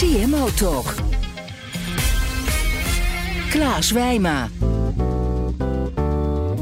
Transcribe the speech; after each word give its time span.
CMO 0.00 0.46
Talk. 0.56 0.94
Klaas 3.50 3.90
Wijma. 3.90 4.48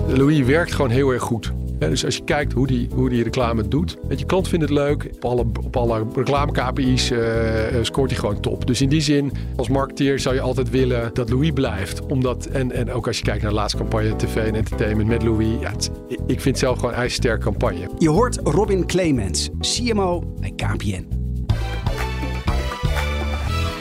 Louis 0.08 0.40
werkt 0.46 0.72
gewoon 0.72 0.90
heel 0.90 1.10
erg 1.10 1.22
goed. 1.22 1.52
Ja, 1.78 1.88
dus 1.88 2.04
als 2.04 2.16
je 2.16 2.24
kijkt 2.24 2.52
hoe 2.52 2.66
die, 2.66 2.88
hoe 2.94 3.08
die 3.08 3.22
reclame 3.22 3.68
doet. 3.68 3.96
Weet 4.08 4.18
je, 4.18 4.26
klant 4.26 4.48
vindt 4.48 4.64
het 4.64 4.74
leuk. 4.74 5.10
Op 5.14 5.24
alle, 5.24 5.40
op 5.64 5.76
alle 5.76 6.06
reclame-KPI's 6.14 7.10
eh, 7.10 7.78
eh, 7.78 7.84
scoort 7.84 8.10
hij 8.10 8.18
gewoon 8.20 8.40
top. 8.40 8.66
Dus 8.66 8.80
in 8.80 8.88
die 8.88 9.00
zin, 9.00 9.32
als 9.56 9.68
marketeer 9.68 10.18
zou 10.18 10.34
je 10.34 10.40
altijd 10.40 10.70
willen 10.70 11.10
dat 11.12 11.30
Louis 11.30 11.50
blijft. 11.50 12.06
Omdat, 12.06 12.46
en, 12.46 12.72
en 12.72 12.92
ook 12.92 13.06
als 13.06 13.16
je 13.18 13.24
kijkt 13.24 13.42
naar 13.42 13.50
de 13.50 13.56
laatste 13.56 13.78
campagne 13.78 14.16
TV 14.16 14.36
en 14.36 14.54
entertainment 14.54 15.08
met 15.08 15.22
Louis. 15.22 15.48
Ja, 15.60 15.70
het- 15.70 15.90
ik 16.08 16.40
vind 16.40 16.44
het 16.44 16.58
zelf 16.58 16.76
gewoon 16.78 16.90
een 16.92 16.98
ijzersterke 16.98 17.44
campagne. 17.44 17.88
Je 17.98 18.08
hoort 18.10 18.40
Robin 18.44 18.86
Clemens, 18.86 19.50
CMO 19.60 20.22
bij 20.40 20.52
KPN. 20.56 21.22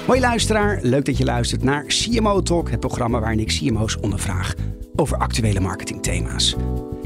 Hoi 0.05 0.20
luisteraar, 0.20 0.80
leuk 0.81 1.05
dat 1.05 1.17
je 1.17 1.23
luistert 1.23 1.63
naar 1.63 1.85
CMO 1.85 2.41
Talk, 2.41 2.69
het 2.69 2.80
programma 2.80 3.19
waarin 3.19 3.39
ik 3.39 3.47
CMO's 3.47 3.97
ondervraag 4.02 4.53
over 4.95 5.17
actuele 5.17 5.59
marketingthema's. 5.59 6.55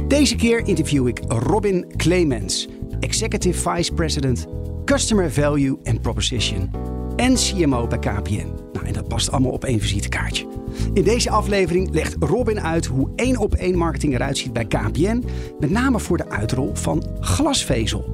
Deze 0.07 0.35
keer 0.35 0.67
interview 0.67 1.07
ik 1.07 1.19
Robin 1.27 1.85
Clemens, 1.97 2.67
Executive 2.99 3.69
Vice 3.69 3.93
President 3.93 4.47
Customer 4.85 5.31
Value 5.31 5.77
and 5.83 6.01
Proposition 6.01 6.71
en 7.15 7.33
CMO 7.33 7.87
bij 7.87 7.99
KPN. 7.99 8.53
Nou, 8.73 8.85
en 8.85 8.93
dat 8.93 9.07
past 9.07 9.31
allemaal 9.31 9.51
op 9.51 9.63
één 9.63 9.79
visitekaartje. 9.79 10.56
In 10.93 11.03
deze 11.03 11.29
aflevering 11.29 11.89
legt 11.91 12.15
Robin 12.19 12.61
uit 12.61 12.85
hoe 12.85 13.09
één 13.15 13.37
op 13.37 13.53
één 13.53 13.77
marketing 13.77 14.13
eruit 14.13 14.37
ziet 14.37 14.53
bij 14.53 14.65
KPN, 14.65 15.23
met 15.59 15.69
name 15.69 15.99
voor 15.99 16.17
de 16.17 16.29
uitrol 16.29 16.71
van 16.73 17.03
glasvezel. 17.19 18.09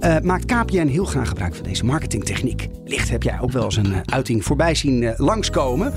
Eh, 0.00 0.16
maakt 0.22 0.44
KPN 0.44 0.86
heel 0.86 1.04
graag 1.04 1.28
gebruik 1.28 1.54
van 1.54 1.64
deze 1.64 1.84
marketingtechniek. 1.84 2.68
Licht 2.84 3.10
heb 3.10 3.22
jij 3.22 3.40
ook 3.40 3.52
wel 3.52 3.64
eens 3.64 3.76
een 3.76 3.92
eh, 3.92 4.00
uiting 4.04 4.44
voorbij 4.44 4.74
zien 4.74 5.02
eh, 5.02 5.18
langskomen. 5.18 5.92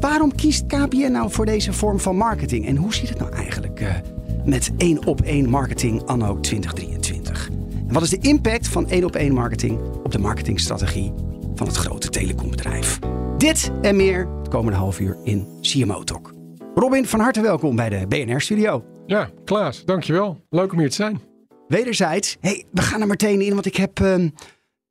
Waarom 0.00 0.34
kiest 0.34 0.66
KPN 0.66 1.10
nou 1.12 1.30
voor 1.30 1.46
deze 1.46 1.72
vorm 1.72 2.00
van 2.00 2.16
marketing 2.16 2.66
en 2.66 2.76
hoe 2.76 2.94
zit 2.94 3.08
het 3.08 3.18
nou 3.18 3.32
eigenlijk 3.32 4.02
met 4.44 4.70
één 4.76 5.06
op 5.06 5.20
één 5.20 5.48
marketing 5.48 6.02
anno 6.02 6.40
2023? 6.40 7.50
En 7.88 7.94
wat 7.94 8.02
is 8.02 8.10
de 8.10 8.18
impact 8.18 8.68
van 8.68 8.88
één 8.88 9.04
op 9.04 9.16
één 9.16 9.32
marketing 9.32 9.78
op 10.02 10.12
de 10.12 10.18
marketingstrategie 10.18 11.12
van 11.54 11.66
het 11.66 11.76
grote 11.76 12.08
telecombedrijf? 12.08 12.98
Dit 13.38 13.70
en 13.82 13.96
meer 13.96 14.28
het 14.48 14.56
komende 14.56 14.78
half 14.78 15.00
uur 15.00 15.16
in 15.24 15.58
CMO 15.60 16.04
Talk. 16.04 16.34
Robin, 16.74 17.06
van 17.06 17.20
harte 17.20 17.40
welkom 17.40 17.76
bij 17.76 17.88
de 17.88 18.06
BNR-studio. 18.06 18.84
Ja, 19.06 19.30
Klaas, 19.44 19.84
dankjewel. 19.84 20.44
Leuk 20.50 20.72
om 20.72 20.78
hier 20.78 20.88
te 20.88 20.94
zijn. 20.94 21.20
Wederzijds, 21.68 22.36
hey, 22.40 22.64
we 22.70 22.82
gaan 22.82 23.00
er 23.00 23.06
meteen 23.06 23.40
in, 23.40 23.54
want 23.54 23.66
ik 23.66 23.76
heb 23.76 24.00
ehm, 24.00 24.28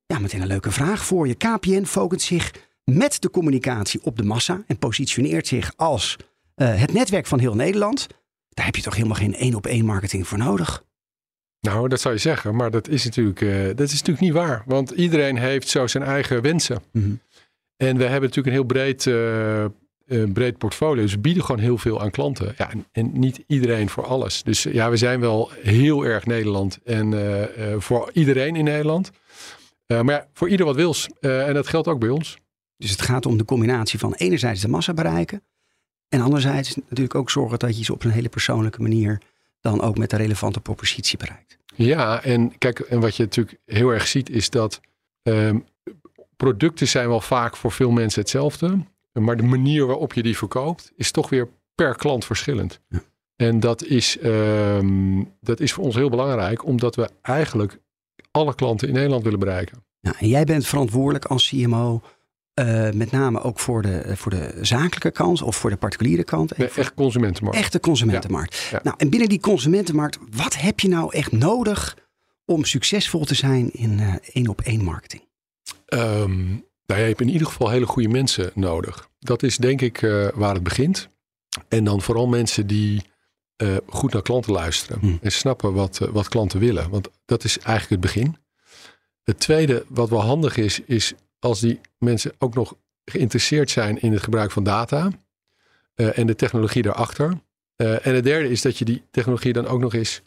ja, 0.05 0.19
meteen 0.19 0.41
een 0.41 0.47
leuke 0.47 0.71
vraag 0.71 1.05
voor 1.05 1.27
je. 1.27 1.35
KPN 1.35 1.83
focust 1.83 2.25
zich 2.25 2.53
met 2.83 3.21
de 3.21 3.29
communicatie 3.29 3.99
op 4.03 4.17
de 4.17 4.23
massa 4.23 4.63
en 4.67 4.77
positioneert 4.77 5.47
zich 5.47 5.73
als 5.75 6.17
eh, 6.55 6.79
het 6.79 6.93
netwerk 6.93 7.25
van 7.25 7.39
heel 7.39 7.55
Nederland. 7.55 8.07
Daar 8.49 8.65
heb 8.65 8.75
je 8.75 8.81
toch 8.81 8.95
helemaal 8.95 9.17
geen 9.17 9.35
één 9.35 9.55
op 9.55 9.65
één 9.65 9.85
marketing 9.85 10.27
voor 10.27 10.37
nodig? 10.37 10.83
Nou, 11.61 11.87
dat 11.87 12.01
zou 12.01 12.13
je 12.13 12.19
zeggen, 12.19 12.55
maar 12.55 12.71
dat 12.71 12.87
is 12.87 13.03
natuurlijk, 13.03 13.41
eh, 13.41 13.65
dat 13.65 13.87
is 13.87 13.91
natuurlijk 13.91 14.19
niet 14.19 14.33
waar. 14.33 14.63
Want 14.65 14.91
iedereen 14.91 15.37
heeft 15.37 15.67
zo 15.67 15.87
zijn 15.87 16.03
eigen 16.03 16.41
wensen. 16.41 16.81
Mhm. 16.91 17.11
En 17.77 17.97
we 17.97 18.03
hebben 18.03 18.29
natuurlijk 18.29 18.47
een 18.47 18.53
heel 18.53 18.63
breed, 18.63 19.07
eh, 19.07 20.31
breed 20.33 20.57
portfolio. 20.57 21.01
Dus 21.01 21.11
we 21.11 21.19
bieden 21.19 21.43
gewoon 21.43 21.61
heel 21.61 21.77
veel 21.77 22.01
aan 22.01 22.11
klanten. 22.11 22.53
Ja, 22.57 22.69
en, 22.71 22.85
en 22.91 23.19
niet 23.19 23.43
iedereen 23.47 23.89
voor 23.89 24.05
alles. 24.05 24.43
Dus 24.43 24.63
ja, 24.63 24.89
we 24.89 24.97
zijn 24.97 25.19
wel 25.19 25.51
heel 25.61 26.05
erg 26.05 26.25
Nederland. 26.25 26.79
En 26.83 27.13
eh, 27.13 27.73
voor 27.77 28.09
iedereen 28.13 28.55
in 28.55 28.63
Nederland. 28.63 29.11
Maar 29.87 30.05
ja, 30.05 30.27
voor 30.33 30.49
ieder 30.49 30.65
wat 30.65 30.75
wils. 30.75 31.09
En 31.19 31.53
dat 31.53 31.67
geldt 31.67 31.87
ook 31.87 31.99
bij 31.99 32.09
ons. 32.09 32.37
Dus 32.77 32.91
het 32.91 33.01
gaat 33.01 33.25
om 33.25 33.37
de 33.37 33.45
combinatie 33.45 33.99
van 33.99 34.13
enerzijds 34.13 34.61
de 34.61 34.67
massa 34.67 34.93
bereiken. 34.93 35.41
En 36.09 36.21
anderzijds 36.21 36.75
natuurlijk 36.75 37.15
ook 37.15 37.29
zorgen 37.29 37.59
dat 37.59 37.77
je 37.77 37.83
ze 37.83 37.93
op 37.93 38.03
een 38.03 38.11
hele 38.11 38.29
persoonlijke 38.29 38.81
manier 38.81 39.21
dan 39.61 39.81
ook 39.81 39.97
met 39.97 40.09
de 40.09 40.17
relevante 40.17 40.59
propositie 40.59 41.17
bereikt. 41.17 41.57
Ja, 41.75 42.23
en 42.23 42.57
kijk, 42.57 42.79
en 42.79 42.99
wat 42.99 43.15
je 43.15 43.23
natuurlijk 43.23 43.57
heel 43.65 43.89
erg 43.89 44.07
ziet 44.07 44.29
is 44.29 44.49
dat 44.49 44.81
ehm, 45.23 45.59
producten 46.37 46.87
zijn 46.87 47.07
wel 47.07 47.21
vaak 47.21 47.55
voor 47.55 47.71
veel 47.71 47.91
mensen 47.91 48.21
hetzelfde. 48.21 48.77
Maar 49.13 49.37
de 49.37 49.43
manier 49.43 49.85
waarop 49.85 50.13
je 50.13 50.23
die 50.23 50.37
verkoopt 50.37 50.91
is 50.95 51.11
toch 51.11 51.29
weer 51.29 51.47
per 51.75 51.95
klant 51.95 52.25
verschillend. 52.25 52.79
Ja. 52.89 53.01
En 53.35 53.59
dat 53.59 53.83
is, 53.83 54.17
ehm, 54.17 55.23
dat 55.41 55.59
is 55.59 55.73
voor 55.73 55.83
ons 55.83 55.95
heel 55.95 56.09
belangrijk, 56.09 56.65
omdat 56.65 56.95
we 56.95 57.09
eigenlijk 57.21 57.79
alle 58.31 58.55
klanten 58.55 58.87
in 58.87 58.93
Nederland 58.93 59.23
willen 59.23 59.39
bereiken. 59.39 59.85
Ja, 59.99 60.19
en 60.19 60.27
jij 60.27 60.43
bent 60.43 60.67
verantwoordelijk 60.67 61.25
als 61.25 61.47
CMO 61.47 62.01
eh, 62.53 62.89
met 62.91 63.11
name 63.11 63.41
ook 63.41 63.59
voor 63.59 63.81
de, 63.81 64.11
voor 64.15 64.31
de 64.31 64.57
zakelijke 64.61 65.11
kant 65.11 65.41
of 65.41 65.55
voor 65.55 65.69
de 65.69 65.75
particuliere 65.77 66.23
kant. 66.23 66.51
En 66.51 66.61
Nee, 66.63 66.69
echt 66.75 66.93
consumentenmarkt. 66.93 67.59
echte 67.59 67.79
consumentenmarkt. 67.79 68.67
Ja. 68.71 68.79
Nou, 68.83 68.95
en 68.99 69.09
binnen 69.09 69.29
die 69.29 69.39
consumentenmarkt, 69.39 70.17
wat 70.31 70.55
heb 70.55 70.79
je 70.79 70.87
nou 70.87 71.13
echt 71.13 71.31
nodig 71.31 71.97
om 72.45 72.63
succesvol 72.65 73.25
te 73.25 73.35
zijn 73.35 73.71
in 73.71 73.99
eh, 73.99 74.13
één 74.33 74.47
op 74.47 74.61
één 74.61 74.83
marketing? 74.83 75.21
Ehm, 75.85 76.45
nou, 76.85 77.01
je 77.01 77.07
hebt 77.07 77.21
in 77.21 77.29
ieder 77.29 77.47
geval 77.47 77.69
hele 77.69 77.85
goede 77.85 78.09
mensen 78.09 78.51
nodig. 78.53 79.09
Dat 79.19 79.43
is 79.43 79.57
denk 79.57 79.81
ik 79.81 80.01
eh, 80.01 80.27
waar 80.33 80.53
het 80.53 80.63
begint. 80.63 81.09
En 81.67 81.83
dan 81.83 82.01
vooral 82.01 82.27
mensen 82.27 82.67
die 82.67 83.01
eh, 83.55 83.75
goed 83.87 84.13
naar 84.13 84.21
klanten 84.21 84.51
luisteren. 84.51 84.99
Hmm. 84.99 85.19
En 85.21 85.31
snappen 85.31 85.73
wat, 85.73 86.01
eh, 86.01 86.07
wat 86.07 86.27
klanten 86.27 86.59
willen. 86.59 86.89
Want 86.89 87.09
dat 87.25 87.43
is 87.43 87.59
eigenlijk 87.59 87.89
het 87.89 88.13
begin. 88.13 88.37
Het 89.23 89.39
tweede 89.39 89.85
wat 89.87 90.09
wel 90.09 90.21
handig 90.21 90.57
is, 90.57 90.79
is 90.79 91.13
als 91.39 91.59
die 91.59 91.79
mensen 91.97 92.31
ook 92.37 92.53
nog 92.53 92.75
geïnteresseerd 93.05 93.69
zijn 93.69 94.01
in 94.01 94.11
het 94.11 94.23
gebruik 94.23 94.51
van 94.51 94.63
data. 94.63 95.11
en 95.95 96.27
de 96.27 96.35
technologie 96.35 96.81
daarachter. 96.81 97.41
En 97.75 98.15
het 98.15 98.23
derde 98.23 98.49
is 98.49 98.61
dat 98.61 98.77
je 98.77 98.85
die 98.85 99.03
technologie 99.11 99.53
dan 99.53 99.67
ook 99.67 99.79
nog 99.79 99.93
eens 99.93 100.21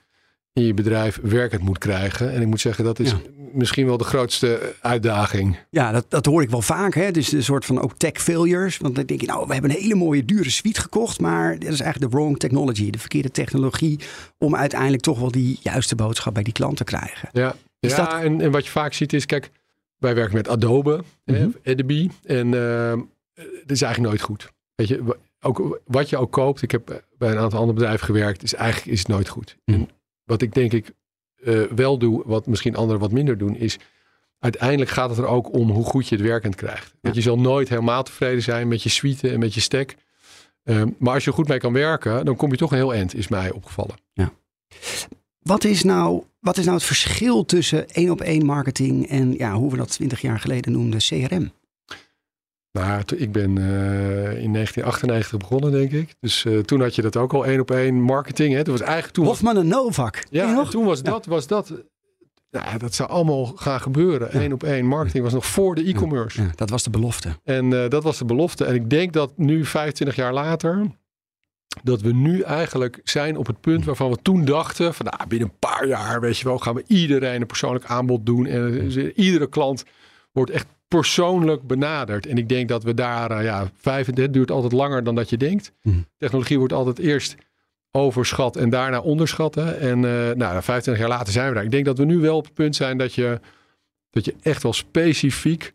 in 0.53 0.63
je 0.63 0.75
bedrijf 0.75 1.19
werkend 1.23 1.63
moet 1.63 1.79
krijgen. 1.79 2.33
En 2.33 2.41
ik 2.41 2.47
moet 2.47 2.61
zeggen, 2.61 2.85
dat 2.85 2.99
is 2.99 3.11
Ja. 3.11 3.17
misschien 3.53 3.87
wel 3.87 3.97
de 3.97 4.05
grootste 4.05 4.75
uitdaging. 4.81 5.59
Ja, 5.71 5.93
dat, 5.93 6.07
dat 6.09 6.27
hoor 6.27 6.43
ik 6.43 6.51
wel 6.51 6.63
vaak. 6.63 6.95
Hè? 6.95 7.11
Dus 7.11 7.33
een 7.33 7.43
soort 7.43 7.65
van 7.65 7.81
ook 7.81 7.97
tech 7.97 8.13
failures. 8.23 8.79
Want 8.79 8.95
dan 8.95 9.05
denk 9.05 9.21
je, 9.21 9.27
nou, 9.27 9.47
we 9.47 9.53
hebben 9.53 9.71
een 9.71 9.77
hele 9.81 9.95
mooie 9.95 10.25
dure 10.25 10.51
suite 10.51 10.81
gekocht. 10.81 11.21
Maar 11.21 11.59
dat 11.59 11.73
is 11.73 11.81
eigenlijk 11.81 12.13
de 12.13 12.19
wrong 12.19 12.39
technology. 12.39 12.91
De 12.91 12.99
verkeerde 12.99 13.31
technologie. 13.31 13.99
Om 14.39 14.57
uiteindelijk 14.57 15.03
toch 15.03 15.19
wel 15.19 15.31
die 15.31 15.59
juiste 15.63 15.95
boodschap 15.95 16.35
bij 16.35 16.43
die 16.43 16.53
klant 16.53 16.77
te 16.77 16.85
krijgen. 16.85 17.29
Ja, 17.33 17.55
Is 17.81 17.91
ja 17.91 17.97
dat- 17.97 18.23
en, 18.23 18.41
en 18.41 18.51
wat 18.51 18.65
je 18.65 18.71
vaak 18.71 18.93
ziet 18.93 19.13
is, 19.13 19.27
kijk, 19.27 19.51
wij 19.99 20.15
werken 20.15 20.35
met 20.35 20.49
Adobe, 20.49 21.03
Mhm. 21.25 21.49
Adobe. 21.65 22.09
En 22.25 22.55
ehm, 22.55 22.99
dat 23.35 23.71
is 23.77 23.83
eigenlijk 23.83 23.99
nooit 24.01 24.21
goed. 24.21 24.51
Weet 24.75 24.89
je, 24.89 25.17
ook, 25.41 25.81
wat 25.87 26.09
je 26.09 26.17
ook 26.17 26.33
koopt, 26.33 26.63
ik 26.63 26.71
heb 26.71 27.03
bij 27.19 27.31
een 27.31 27.39
aantal 27.39 27.59
andere 27.59 27.79
bedrijven 27.79 28.07
gewerkt, 28.07 28.43
is 28.43 28.55
eigenlijk 28.55 28.93
is 28.93 28.99
het 28.99 29.09
nooit 29.09 29.29
goed. 29.29 29.57
En 29.65 29.89
wat 30.31 30.43
ik 30.43 30.55
denk 30.55 30.73
ik 30.73 30.93
eh, 31.45 31.63
wel 31.63 31.99
doe, 31.99 32.23
wat 32.27 32.47
misschien 32.47 32.77
anderen 32.77 33.01
wat 33.01 33.13
minder 33.13 33.39
doen, 33.39 33.57
is 33.57 33.79
uiteindelijk 34.39 34.91
gaat 34.91 35.11
het 35.11 35.19
er 35.19 35.27
ook 35.27 35.53
om 35.53 35.71
hoe 35.71 35.85
goed 35.85 36.09
je 36.09 36.15
het 36.15 36.25
werkend 36.25 36.55
krijgt. 36.55 36.95
Want 37.01 37.15
je 37.15 37.21
zal 37.21 37.39
nooit 37.39 37.69
helemaal 37.69 38.03
tevreden 38.03 38.43
zijn 38.43 38.69
met 38.69 38.83
je 38.83 38.89
suite 38.89 39.31
en 39.31 39.39
met 39.39 39.55
je 39.55 39.61
stack. 39.61 39.95
Ehm, 40.65 40.89
maar 40.99 41.15
als 41.15 41.25
je 41.25 41.31
er 41.31 41.37
goed 41.37 41.49
mee 41.49 41.59
kan 41.59 41.73
werken, 41.73 42.25
dan 42.25 42.37
kom 42.37 42.51
je 42.51 42.57
toch 42.57 42.71
een 42.71 42.77
heel 42.77 42.95
eind, 42.95 43.15
is 43.15 43.29
mij 43.29 43.51
opgevallen. 43.51 43.95
Wat 45.43 45.65
is 45.65 45.83
nou, 45.83 46.23
wat 46.41 46.57
is 46.57 46.65
nou 46.65 46.77
het 46.77 46.87
verschil 46.87 47.45
tussen 47.45 47.89
één 47.89 48.11
op 48.11 48.21
één 48.21 48.45
marketing 48.45 49.09
en 49.09 49.33
ja, 49.33 49.55
hoe 49.55 49.71
we 49.71 49.77
dat 49.77 49.91
twintig 49.91 50.21
jaar 50.21 50.39
geleden 50.39 50.73
noemden, 50.73 50.99
CRM? 50.99 51.53
Nou, 52.73 53.03
ik 53.17 53.33
ben 53.33 53.59
eh, 53.59 54.43
in 54.43 54.53
1998 54.53 55.39
begonnen, 55.39 55.71
denk 55.73 55.93
ik. 55.93 56.15
Dus 56.21 56.45
eh, 56.45 56.59
toen 56.59 56.81
had 56.81 56.95
je 56.95 57.03
dat 57.03 57.17
ook 57.17 57.33
al 57.33 57.47
één 57.47 57.61
op 57.61 57.71
één 57.71 57.95
marketing. 58.01 58.55
Hè. 58.55 58.65
Toen 58.65 58.73
was 58.73 58.83
eigenlijk 58.83 59.13
toen. 59.15 59.25
was- 59.25 59.33
Hofman 59.41 59.57
en 59.57 59.67
Novak. 59.69 60.25
Ja, 60.31 60.65
toen 60.65 60.85
was 60.85 60.99
Ja. 60.99 61.11
dat, 61.11 61.27
was 61.27 61.47
dat. 61.47 61.73
Ja, 62.51 62.79
dat 62.79 62.95
zou 62.95 63.09
allemaal 63.11 63.45
gaan 63.47 63.81
gebeuren. 63.81 64.29
Ja. 64.33 64.41
Eén 64.45 64.53
op 64.53 64.63
één 64.63 64.87
marketing 64.87 65.25
was 65.25 65.33
nog 65.33 65.47
voor 65.47 65.75
de 65.75 65.83
e-commerce. 65.85 66.43
Ja, 66.43 66.51
dat 66.55 66.71
was 66.71 66.83
de 66.83 66.91
belofte. 66.91 67.29
En 67.45 67.83
eh, 67.83 67.89
dat 67.89 68.03
was 68.03 68.19
de 68.19 68.25
belofte. 68.25 68.65
En 68.65 68.75
ik 68.75 68.91
denk 68.91 69.13
dat 69.13 69.33
nu, 69.37 69.65
25 69.65 70.17
jaar 70.17 70.33
later, 70.33 70.87
dat 71.83 72.01
we 72.01 72.13
nu 72.13 72.41
eigenlijk 72.41 73.01
zijn 73.05 73.37
op 73.37 73.47
het 73.47 73.61
punt 73.61 73.85
waarvan 73.85 74.11
we 74.11 74.19
toen 74.23 74.45
dachten: 74.45 74.95
van 74.95 75.07
nou, 75.07 75.29
binnen 75.29 75.49
een 75.49 75.59
paar 75.59 75.87
jaar, 75.87 76.21
weet 76.21 76.39
je 76.39 76.45
wel, 76.45 76.59
gaan 76.59 76.75
we 76.75 76.85
iedereen 76.87 77.41
een 77.41 77.47
persoonlijk 77.47 77.85
aanbod 77.85 78.27
doen. 78.27 78.47
En 78.47 78.91
iedere 79.21 79.49
klant 79.49 79.85
wordt 80.33 80.51
echt 80.51 80.67
persoonlijk 80.95 81.67
benaderd. 81.67 82.27
En 82.27 82.39
ik 82.39 82.49
denk 82.49 82.69
dat 82.69 82.83
we 82.83 82.95
daar, 82.95 83.31
uh, 83.31 83.45
ja, 83.45 83.71
35 83.77 84.35
duurt 84.35 84.51
altijd 84.51 84.73
langer 84.73 85.05
dan 85.05 85.15
dat 85.15 85.31
je 85.31 85.37
denkt. 85.37 85.73
Hmm. 85.81 86.07
Technologie 86.19 86.59
wordt 86.59 86.73
altijd 86.73 86.99
eerst 86.99 87.37
overschat 87.91 88.57
en 88.57 88.71
daarna 88.71 89.01
onderschatten. 89.01 89.79
En 89.79 90.03
uh, 90.03 90.31
nou, 90.31 90.63
25 90.63 90.99
jaar 90.99 91.09
later 91.09 91.33
zijn 91.33 91.49
we 91.49 91.55
daar. 91.55 91.65
Ik 91.65 91.71
denk 91.71 91.85
dat 91.85 91.99
we 91.99 92.05
nu 92.05 92.19
wel 92.19 92.37
op 92.37 92.45
het 92.45 92.55
punt 92.55 92.77
zijn 92.77 92.99
dat 92.99 93.15
je, 93.15 93.41
dat 94.11 94.25
je 94.25 94.35
echt 94.43 94.63
wel 94.63 94.73
specifiek 94.73 95.73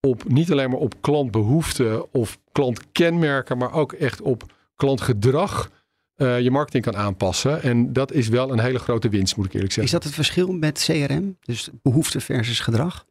op 0.00 0.28
niet 0.28 0.52
alleen 0.52 0.70
maar 0.70 0.78
op 0.78 0.94
klantbehoeften 1.00 2.12
of 2.12 2.38
klantkenmerken, 2.52 3.58
maar 3.58 3.72
ook 3.72 3.92
echt 3.92 4.20
op 4.20 4.52
klantgedrag 4.76 5.70
uh, 6.16 6.40
je 6.40 6.50
marketing 6.50 6.84
kan 6.84 6.96
aanpassen. 6.96 7.62
En 7.62 7.92
dat 7.92 8.12
is 8.12 8.28
wel 8.28 8.52
een 8.52 8.60
hele 8.60 8.78
grote 8.78 9.08
winst, 9.08 9.36
moet 9.36 9.46
ik 9.46 9.52
eerlijk 9.52 9.72
zeggen. 9.72 9.94
Is 9.94 9.98
dat 9.98 10.04
het 10.04 10.14
verschil 10.14 10.52
met 10.52 10.84
CRM? 10.84 11.36
Dus 11.40 11.68
behoefte 11.82 12.20
versus 12.20 12.60
gedrag? 12.60 13.06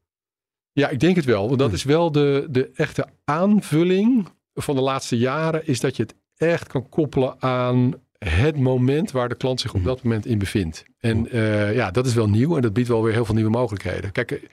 Ja, 0.77 0.89
ik 0.89 0.99
denk 0.99 1.15
het 1.15 1.25
wel. 1.25 1.47
Want 1.47 1.59
dat 1.59 1.73
is 1.73 1.83
wel 1.83 2.11
de, 2.11 2.47
de 2.49 2.71
echte 2.73 3.05
aanvulling 3.25 4.27
van 4.53 4.75
de 4.75 4.81
laatste 4.81 5.17
jaren. 5.17 5.67
Is 5.67 5.79
dat 5.79 5.95
je 5.95 6.03
het 6.03 6.15
echt 6.35 6.67
kan 6.67 6.89
koppelen 6.89 7.41
aan 7.41 7.93
het 8.17 8.57
moment 8.57 9.11
waar 9.11 9.29
de 9.29 9.35
klant 9.35 9.61
zich 9.61 9.73
op 9.73 9.83
dat 9.83 10.03
moment 10.03 10.25
in 10.25 10.37
bevindt. 10.37 10.83
En 10.99 11.35
uh, 11.35 11.75
ja, 11.75 11.91
dat 11.91 12.05
is 12.05 12.13
wel 12.13 12.29
nieuw 12.29 12.55
en 12.55 12.61
dat 12.61 12.73
biedt 12.73 12.87
wel 12.87 13.03
weer 13.03 13.13
heel 13.13 13.25
veel 13.25 13.35
nieuwe 13.35 13.49
mogelijkheden. 13.49 14.11
Kijk, 14.11 14.49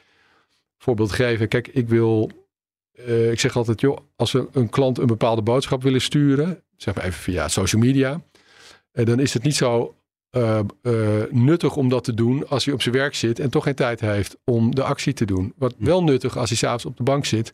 voorbeeld 0.79 1.13
geven. 1.13 1.49
Kijk, 1.49 1.69
ik 1.69 1.89
wil, 1.89 2.31
uh, 3.09 3.31
ik 3.31 3.41
zeg 3.41 3.57
altijd, 3.57 3.81
joh, 3.81 3.99
als 4.17 4.33
we 4.33 4.49
een 4.53 4.69
klant 4.69 4.99
een 4.99 5.07
bepaalde 5.07 5.43
boodschap 5.43 5.83
willen 5.83 6.01
sturen, 6.01 6.63
zeg 6.77 6.95
maar 6.95 7.05
even 7.05 7.21
via 7.21 7.49
social 7.49 7.83
media, 7.83 8.21
uh, 8.93 9.07
dan 9.07 9.21
is 9.21 9.35
het 9.35 9.43
niet 9.43 9.57
zo 9.57 9.97
uh, 10.37 10.61
nuttig 11.31 11.77
om 11.77 11.89
dat 11.89 12.05
te 12.05 12.15
doen 12.15 12.49
als 12.49 12.65
hij 12.65 12.75
op 12.75 12.83
zijn 12.83 12.95
werk 12.95 13.15
zit 13.15 13.39
en 13.39 13.51
toch 13.51 13.65
geen 13.65 13.75
tijd 13.75 14.01
heeft 14.01 14.37
om 14.45 14.75
de 14.75 14.83
actie 14.83 15.13
te 15.13 15.25
doen. 15.25 15.53
Wat 15.57 15.75
wel 15.79 16.03
nuttig 16.03 16.39
als 16.39 16.49
hij 16.49 16.59
s'avonds 16.59 16.85
op 16.85 16.97
de 16.97 17.03
bank 17.03 17.25
zit. 17.25 17.53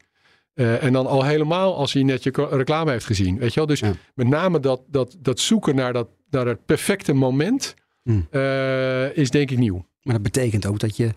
en 0.55 0.93
dan 0.93 1.07
al 1.07 1.25
helemaal 1.25 1.77
als 1.77 1.93
hij 1.93 2.03
net 2.03 2.23
je 2.23 2.47
reclame 2.51 2.91
heeft 2.91 3.07
gezien. 3.07 3.39
Weet 3.39 3.53
je 3.53 3.55
wel? 3.55 3.69
Dus 3.69 3.81
ja. 3.81 3.93
met 4.15 4.29
name 4.29 4.61
dat, 4.61 4.81
dat, 4.87 5.17
dat 5.19 5.41
zoeken 5.41 5.75
naar 5.75 5.93
dat, 5.93 6.09
naar 6.31 6.47
het 6.47 6.67
perfecte 6.67 7.13
moment 7.13 7.75
hmm. 8.03 8.27
is 9.15 9.31
denk 9.31 9.51
ik 9.51 9.59
nieuw. 9.59 9.87
Maar 10.03 10.15
dat 10.15 10.23
betekent 10.23 10.67
ook 10.67 10.79
dat 10.79 10.97
je 10.97 11.11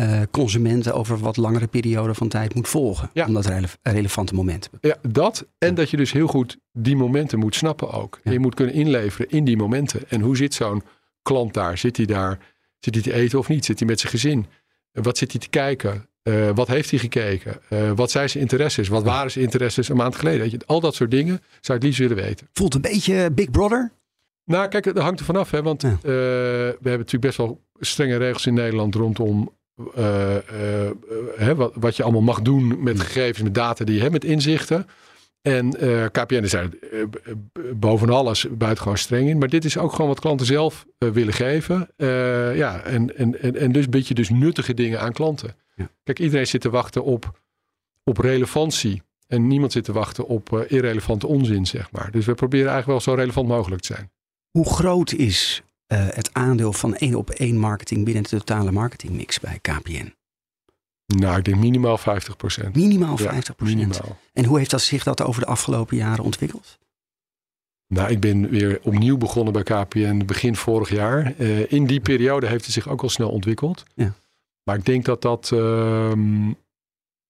uh, 0.00 0.20
consumenten 0.30 0.94
over 0.94 1.18
wat 1.18 1.36
langere 1.36 1.66
periode 1.66 2.14
van 2.14 2.28
tijd 2.28 2.54
moet 2.54 2.68
volgen. 2.68 3.10
Ja. 3.12 3.26
Om 3.26 3.34
dat 3.34 3.46
rele 3.46 3.66
relevante 3.82 4.34
moment. 4.34 4.70
Ja, 4.80 4.96
dat. 5.08 5.46
En 5.58 5.68
ja. 5.68 5.74
dat 5.74 5.90
je 5.90 5.96
dus 5.96 6.12
heel 6.12 6.26
goed 6.26 6.58
die 6.72 6.96
momenten 6.96 7.38
moet 7.38 7.54
snappen 7.54 7.90
ook. 7.90 8.20
Ja. 8.22 8.32
Je 8.32 8.38
moet 8.38 8.54
kunnen 8.54 8.74
inleveren 8.74 9.30
in 9.30 9.44
die 9.44 9.56
momenten. 9.56 10.00
En 10.08 10.20
hoe 10.20 10.36
zit 10.36 10.54
zo'n 10.54 10.82
klant 11.22 11.54
daar? 11.54 11.78
Zit 11.78 11.96
hij 11.96 12.06
daar? 12.06 12.38
Zit 12.78 12.94
hij 12.94 13.02
te 13.02 13.12
eten 13.12 13.38
of 13.38 13.48
niet? 13.48 13.64
Zit 13.64 13.78
hij 13.78 13.88
met 13.88 14.00
zijn 14.00 14.12
gezin? 14.12 14.46
Wat 14.92 15.18
zit 15.18 15.32
hij 15.32 15.40
te 15.40 15.48
kijken? 15.48 16.08
Uh, 16.22 16.50
wat 16.54 16.68
heeft 16.68 16.90
hij 16.90 16.98
gekeken? 16.98 17.60
Uh, 17.70 17.90
wat 17.94 18.10
zijn 18.10 18.30
zijn 18.30 18.42
interesses? 18.42 18.88
Wat 18.88 19.02
waren 19.02 19.30
zijn 19.30 19.44
interesses 19.44 19.88
een 19.88 19.96
maand 19.96 20.16
geleden? 20.16 20.40
Weet 20.40 20.50
je, 20.50 20.60
al 20.66 20.80
dat 20.80 20.94
soort 20.94 21.10
dingen 21.10 21.40
zou 21.60 21.78
ik 21.78 21.84
liefst 21.84 21.98
willen 21.98 22.16
weten. 22.16 22.48
Voelt 22.52 22.74
een 22.74 22.80
beetje 22.80 23.30
Big 23.30 23.50
Brother? 23.50 23.92
Nou, 24.44 24.68
kijk, 24.68 24.84
dat 24.84 24.98
hangt 24.98 25.20
er 25.20 25.26
vanaf. 25.26 25.50
Hè? 25.50 25.62
Want 25.62 25.82
ja. 25.82 25.98
we 26.02 26.08
hebben 26.82 26.98
natuurlijk 26.98 27.20
best 27.20 27.36
wel 27.36 27.64
strenge 27.74 28.16
regels 28.16 28.46
in 28.46 28.54
Nederland 28.54 28.94
rondom 28.94 29.52
uh, 29.96 30.34
uh, 30.34 30.90
hè, 31.36 31.54
wat, 31.54 31.72
wat, 31.74 31.96
je 31.96 32.02
allemaal 32.02 32.20
mag 32.22 32.42
doen 32.42 32.82
met 32.82 33.00
gegevens, 33.00 33.42
met 33.42 33.54
data 33.54 33.84
die 33.84 33.94
je 33.94 34.00
hebt, 34.00 34.12
met 34.12 34.24
inzichten. 34.24 34.86
En 35.42 35.84
uh, 35.84 36.04
KPN 36.12 36.42
is 36.42 36.50
daar 36.50 36.68
boven 37.74 38.10
alles 38.10 38.46
buitengewoon 38.50 38.98
streng 38.98 39.28
in. 39.28 39.38
Maar 39.38 39.48
dit 39.48 39.64
is 39.64 39.78
ook 39.78 39.92
gewoon 39.92 40.08
wat 40.08 40.20
klanten 40.20 40.46
zelf 40.46 40.86
willen 40.98 41.32
geven. 41.32 41.88
ja, 42.56 42.80
en, 42.80 43.16
en, 43.16 43.40
en, 43.40 43.56
en 43.56 43.72
dus 43.72 43.88
bied 43.88 44.08
je 44.08 44.14
dus 44.14 44.30
nuttige 44.30 44.74
dingen 44.74 45.00
aan 45.00 45.12
klanten. 45.12 45.56
Ja. 45.74 45.88
Kijk, 46.02 46.18
iedereen 46.18 46.46
zit 46.46 46.60
te 46.60 46.70
wachten 46.70 47.04
op, 47.04 47.40
op 48.04 48.18
relevantie. 48.18 49.02
En 49.26 49.46
niemand 49.46 49.72
zit 49.72 49.84
te 49.84 49.92
wachten 49.92 50.26
op 50.26 50.64
irrelevante 50.68 51.26
onzin, 51.26 51.66
zeg 51.66 51.92
maar. 51.92 52.10
Dus 52.10 52.26
we 52.26 52.34
proberen 52.34 52.70
eigenlijk 52.70 53.04
wel 53.04 53.14
zo 53.14 53.20
relevant 53.20 53.48
mogelijk 53.48 53.82
te 53.82 53.94
zijn. 53.94 54.10
Hoe 54.50 54.74
groot 54.74 55.12
is 55.12 55.63
het 55.86 56.32
aandeel 56.32 56.72
van 56.72 56.94
één 56.94 57.14
op 57.14 57.30
één 57.30 57.58
marketing 57.58 58.04
binnen 58.04 58.22
de 58.22 58.28
totale 58.28 58.72
marketingmix 58.72 59.40
bij 59.40 59.58
KPN? 59.60 60.14
Nou, 61.06 61.38
ik 61.38 61.44
denk 61.44 61.56
minimaal 61.56 61.98
50%. 61.98 62.02
Minimaal 62.72 63.18
50%. 63.18 63.22
Ja, 63.22 63.54
minimaal. 63.58 64.18
En 64.32 64.44
hoe 64.44 64.58
heeft 64.58 64.70
dat 64.70 64.82
zich 64.82 65.02
dat 65.02 65.22
over 65.22 65.40
de 65.40 65.46
afgelopen 65.46 65.96
jaren 65.96 66.24
ontwikkeld? 66.24 66.78
Nou, 67.86 68.10
ik 68.10 68.20
ben 68.20 68.48
weer 68.48 68.80
opnieuw 68.82 69.16
begonnen 69.16 69.52
bij 69.52 69.62
KPN 69.62 70.24
begin 70.26 70.56
vorig 70.56 70.90
jaar. 70.90 71.34
Uh, 71.38 71.72
in 71.72 71.86
die 71.86 72.00
periode 72.00 72.46
heeft 72.46 72.64
het 72.64 72.74
zich 72.74 72.88
ook 72.88 73.02
al 73.02 73.08
snel 73.08 73.30
ontwikkeld. 73.30 73.82
Ja. 73.94 74.14
Maar 74.62 74.76
ik 74.76 74.84
denk 74.84 75.04
dat 75.04 75.22
dat 75.22 75.50
uh, 75.54 76.10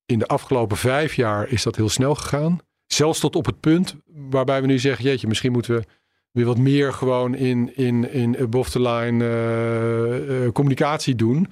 in 0.07 0.19
de 0.19 0.27
afgelopen 0.27 0.77
vijf 0.77 1.15
jaar 1.15 1.49
is 1.49 1.63
dat 1.63 1.77
heel 1.77 1.89
snel 1.89 2.15
gegaan. 2.15 2.59
Zelfs 2.87 3.21
tot 3.21 3.37
op 3.37 3.47
het 3.47 3.61
punt 3.61 3.97
waarbij 4.07 4.61
we 4.61 4.67
nu 4.67 4.79
zeggen, 4.79 5.05
jeetje, 5.05 5.27
misschien 5.27 5.53
moeten 5.53 5.77
we 5.77 5.85
weer 6.35 6.45
wat 6.45 6.59
meer 6.59 6.93
gewoon 6.93 7.35
in, 7.35 7.77
in, 7.77 8.13
in 8.13 8.39
above 8.39 8.71
the 8.71 8.81
line 8.81 9.25
uh, 9.25 10.45
uh, 10.45 10.53
communicatie 10.53 11.15
doen. 11.15 11.49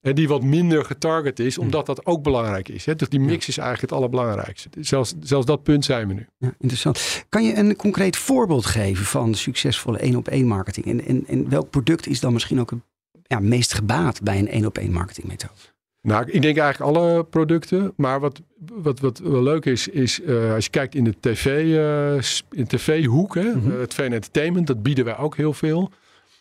En 0.00 0.14
die 0.14 0.28
wat 0.28 0.42
minder 0.42 0.84
getarget 0.84 1.38
is, 1.38 1.58
omdat 1.58 1.86
dat 1.86 2.06
ook 2.06 2.22
belangrijk 2.22 2.68
is. 2.68 2.84
Hè? 2.84 2.94
Dus 2.96 3.08
die 3.08 3.20
mix 3.20 3.48
is 3.48 3.58
eigenlijk 3.58 3.90
het 3.90 4.00
allerbelangrijkste. 4.00 4.68
Zelfs, 4.80 5.14
zelfs 5.20 5.46
dat 5.46 5.62
punt 5.62 5.84
zijn 5.84 6.08
we 6.08 6.14
nu. 6.14 6.26
Ja, 6.38 6.54
interessant. 6.58 7.24
Kan 7.28 7.44
je 7.44 7.56
een 7.56 7.76
concreet 7.76 8.16
voorbeeld 8.16 8.66
geven 8.66 9.04
van 9.04 9.34
succesvolle 9.34 9.98
één 9.98 10.16
op 10.16 10.28
één 10.28 10.46
marketing? 10.46 10.86
En, 10.86 11.04
en, 11.04 11.26
en 11.26 11.48
welk 11.48 11.70
product 11.70 12.06
is 12.06 12.20
dan 12.20 12.32
misschien 12.32 12.60
ook 12.60 12.70
het 12.70 12.80
ja, 13.22 13.40
meest 13.40 13.74
gebaat 13.74 14.22
bij 14.22 14.38
een 14.38 14.48
één 14.48 14.66
op 14.66 14.78
één 14.78 14.92
marketingmethode? 14.92 15.60
Nou, 16.02 16.30
ik 16.30 16.42
denk 16.42 16.56
eigenlijk 16.56 16.96
alle 16.96 17.24
producten. 17.24 17.92
Maar 17.96 18.20
wat, 18.20 18.40
wat, 18.72 19.00
wat 19.00 19.18
wel 19.18 19.42
leuk 19.42 19.64
is, 19.64 19.88
is 19.88 20.20
uh, 20.20 20.54
als 20.54 20.64
je 20.64 20.70
kijkt 20.70 20.94
in 20.94 21.04
de 21.04 21.14
tv, 21.20 21.64
uh, 21.64 22.58
in 22.58 22.66
tv-hoek, 22.66 23.34
hè, 23.34 23.54
mm 23.54 23.62
-hmm. 23.62 23.80
het 23.80 23.94
VN 23.94 24.12
Entertainment, 24.12 24.66
dat 24.66 24.82
bieden 24.82 25.04
wij 25.04 25.16
ook 25.16 25.36
heel 25.36 25.52
veel. 25.52 25.90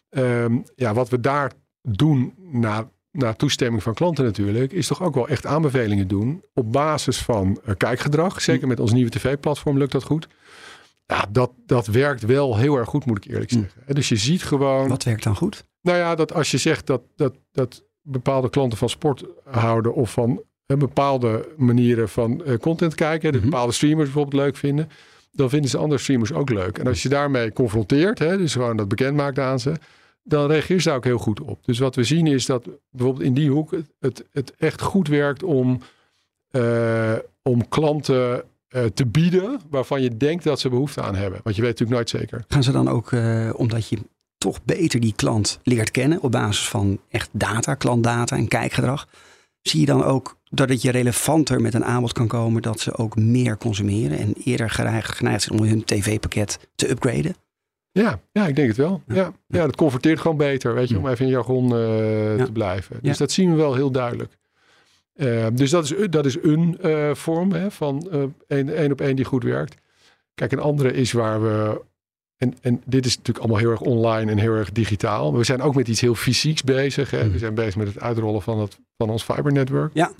Um, 0.10 0.64
ja, 0.76 0.94
wat 0.94 1.10
we 1.10 1.20
daar 1.20 1.52
doen 1.82 2.34
naar, 2.38 2.84
naar 3.12 3.36
toestemming 3.36 3.84
van 3.84 3.94
klanten 3.94 4.24
natuurlijk, 4.24 4.72
is 4.72 4.88
toch 4.88 5.02
ook 5.02 5.16
wel 5.16 5.28
echt 5.28 5.46
aanbevelingen 5.46 6.08
doen 6.08 6.44
op 6.54 6.72
basis 6.72 7.18
van 7.18 7.62
uh, 7.66 7.76
kijkgedrag. 7.78 8.42
Zeker 8.42 8.68
met 8.68 8.80
ons 8.80 8.92
nieuwe 8.92 9.10
tv-platform 9.10 9.78
lukt 9.78 9.92
dat 9.92 10.04
goed. 10.04 10.28
Ja, 11.06 11.26
dat, 11.32 11.52
dat 11.66 11.88
werkt 11.88 12.26
wel 12.26 12.58
heel 12.58 12.76
erg 12.76 12.90
goed, 12.90 13.06
moet 13.06 13.26
ik 13.26 13.32
eerlijk 13.32 13.52
zeggen. 13.52 13.72
Mm. 13.88 13.94
Dus 13.94 14.10
je 14.10 14.16
ziet 14.16 14.44
gewoon. 14.44 14.88
Wat 14.88 15.04
werkt 15.04 15.24
dan 15.24 15.36
goed? 15.36 15.64
Nou 15.82 15.98
ja, 15.98 16.16
dat 16.16 16.34
als 16.34 16.52
je 16.52 16.58
zegt 16.58 16.88
dat, 16.88 17.02
dat, 17.16 17.36
dat 17.52 17.84
bepaalde 18.02 18.50
klanten 18.50 18.78
van 18.78 18.90
sport 18.90 19.26
houden 19.44 19.94
of 19.94 20.12
van 20.12 20.42
uh, 20.68 20.78
bepaalde 20.78 21.48
manieren 21.58 22.10
van 22.10 22.42
uh, 22.46 22.58
content 22.58 22.96
kijken, 22.96 23.34
-hmm. 23.34 23.42
bepaalde 23.42 23.74
streamers 23.74 24.10
bijvoorbeeld 24.10 24.44
leuk 24.44 24.56
vinden, 24.56 24.90
dan 25.32 25.50
vinden 25.50 25.70
ze 25.70 25.78
andere 25.78 26.02
streamers 26.02 26.34
ook 26.34 26.50
leuk. 26.50 26.78
En 26.78 26.88
als 26.88 27.04
je 27.04 27.10
daarmee 27.10 27.54
confronteert, 27.54 28.20
hè, 28.20 28.38
dus 28.38 28.54
gewoon 28.54 28.78
dat 28.78 28.88
bekend 28.88 29.16
maakt 29.16 29.40
aan 29.40 29.60
ze, 29.60 29.74
dan 30.24 30.48
reageert 30.48 30.82
ze 30.82 30.88
daar 30.88 30.98
ook 30.98 31.04
heel 31.04 31.18
goed 31.18 31.42
op. 31.42 31.66
Dus 31.66 31.80
wat 31.80 31.96
we 31.96 32.04
zien 32.04 32.28
is 32.28 32.46
dat 32.46 32.70
bijvoorbeeld 32.90 33.26
in 33.26 33.34
die 33.34 33.50
hoek 33.50 33.72
het, 33.72 33.86
het, 34.00 34.26
het 34.32 34.56
echt 34.58 34.82
goed 34.82 35.08
werkt 35.08 35.44
om, 35.44 35.82
uh, 36.52 37.16
om 37.42 37.68
klanten 37.68 38.44
uh, 38.70 38.84
te 38.86 39.06
bieden 39.06 39.60
waarvan 39.70 40.02
je 40.02 40.18
denkt 40.18 40.44
dat 40.44 40.60
ze 40.60 40.70
behoefte 40.70 41.02
aan 41.02 41.16
hebben. 41.16 41.40
Want 41.44 41.56
je 41.56 41.62
weet 41.62 41.80
natuurlijk 41.80 41.98
nooit 41.98 42.22
zeker. 42.22 42.46
Gaan 42.48 42.64
ze 42.64 42.72
dan 42.72 42.88
ook, 42.88 43.12
uh, 43.12 43.50
omdat 43.56 43.88
je 43.88 43.98
toch 44.42 44.64
beter 44.64 45.00
die 45.00 45.14
klant 45.16 45.60
leert 45.64 45.92
kennen 45.92 46.22
op 46.22 46.32
basis 46.32 46.70
van 46.70 47.00
echt 47.10 47.30
data, 47.32 47.76
klantdata 47.76 48.36
en 48.36 48.48
kijkgedrag, 48.48 49.08
zie 49.62 49.80
je 49.80 49.86
dan 49.86 50.04
ook 50.04 50.40
dat 50.50 50.70
het 50.70 50.82
je 50.82 50.92
relevanter 50.92 51.62
met 51.62 51.74
een 51.74 51.86
aanbod 51.86 52.14
kan 52.14 52.28
komen 52.28 52.62
dat 52.62 52.80
ze 52.80 52.98
ook 52.98 53.16
meer 53.16 53.58
consumeren 53.58 54.18
en 54.18 54.34
eerder 54.44 54.70
geneigd 54.70 55.44
zijn 55.44 55.60
om 55.60 55.66
hun 55.66 55.84
tv-pakket 55.84 56.70
te 56.76 56.90
upgraden? 56.90 57.36
Ja, 57.92 58.20
ja, 58.32 58.48
ik 58.48 58.56
denk 58.56 58.68
het 58.68 58.78
wel. 58.78 59.02
Ja, 59.08 59.16
ja, 59.16 59.34
ja 59.48 59.66
dat 59.66 59.76
converteert 59.76 60.20
gewoon 60.20 60.38
beter, 60.38 60.74
weet 60.74 60.90
je, 60.90 60.98
om 60.98 61.08
even 61.08 61.26
in 61.26 61.32
jargon 61.32 61.74
uh, 61.74 62.38
ja. 62.38 62.46
te 62.46 62.52
blijven. 62.52 63.00
Dus 63.02 63.18
dat 63.18 63.32
zien 63.32 63.50
we 63.50 63.56
wel 63.56 63.76
heel 63.76 63.92
duidelijk. 63.92 64.38
Uh, 65.16 65.48
dus 65.54 65.70
dat 65.70 65.84
is, 65.84 66.10
dat 66.10 66.26
is 66.26 66.38
een 66.42 66.78
uh, 66.86 67.14
vorm 67.14 67.52
hè, 67.52 67.72
van 67.72 68.10
één 68.48 68.92
op 68.92 69.02
één 69.02 69.16
die 69.16 69.26
goed 69.26 69.44
werkt. 69.44 69.76
Kijk, 70.34 70.52
een 70.52 70.60
andere 70.60 70.94
is 70.94 71.12
waar 71.12 71.42
we 71.42 71.82
en, 72.42 72.54
en 72.62 72.82
dit 72.86 73.06
is 73.06 73.18
natuurlijk 73.18 73.46
allemaal 73.46 73.62
heel 73.62 73.72
erg 73.72 73.82
online 73.82 74.32
en 74.32 74.38
heel 74.38 74.54
erg 74.54 74.72
digitaal. 74.72 75.30
Maar 75.30 75.40
we 75.40 75.46
zijn 75.46 75.62
ook 75.62 75.76
met 75.76 75.88
iets 75.88 76.02
heel 76.02 76.16
fysieks 76.16 76.64
bezig. 76.64 77.12
Hè? 77.12 77.26
Mm. 77.26 77.32
We 77.32 77.38
zijn 77.38 77.54
bezig 77.54 77.76
met 77.76 77.88
het 77.88 78.00
uitrollen 78.00 78.42
van, 78.42 78.60
het, 78.60 78.80
van 78.98 79.10
ons 79.10 79.24
fibernetwerk. 79.24 79.92
Ja, 79.94 80.12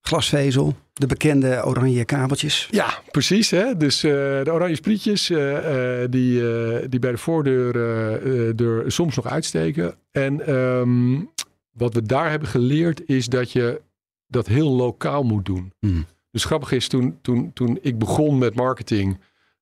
glasvezel, 0.00 0.76
de 0.92 1.06
bekende 1.06 1.62
oranje 1.64 2.04
kabeltjes. 2.04 2.68
Ja, 2.70 2.98
precies. 3.10 3.50
Hè? 3.50 3.76
Dus 3.76 4.04
uh, 4.04 4.12
de 4.12 4.52
oranje 4.52 4.74
sprietjes 4.74 5.30
uh, 5.30 5.52
uh, 5.52 6.08
die, 6.10 6.42
die 6.88 7.00
bij 7.00 7.10
de 7.10 7.18
voordeur 7.18 7.76
er 8.60 8.92
soms 8.92 9.16
nog 9.16 9.26
uitsteken. 9.26 9.94
En 10.10 10.54
um, 10.54 11.30
wat 11.70 11.94
we 11.94 12.02
daar 12.02 12.30
hebben 12.30 12.48
geleerd 12.48 13.08
is 13.08 13.26
dat 13.26 13.52
je 13.52 13.80
dat 14.26 14.46
heel 14.46 14.70
lokaal 14.70 15.22
moet 15.22 15.44
doen. 15.44 15.72
Mm. 15.80 16.06
Dus 16.30 16.44
grappig 16.44 16.72
is, 16.72 16.88
toen, 16.88 17.18
toen, 17.22 17.50
toen 17.52 17.78
ik 17.82 17.98
begon 17.98 18.38
met 18.38 18.54
marketing... 18.54 19.18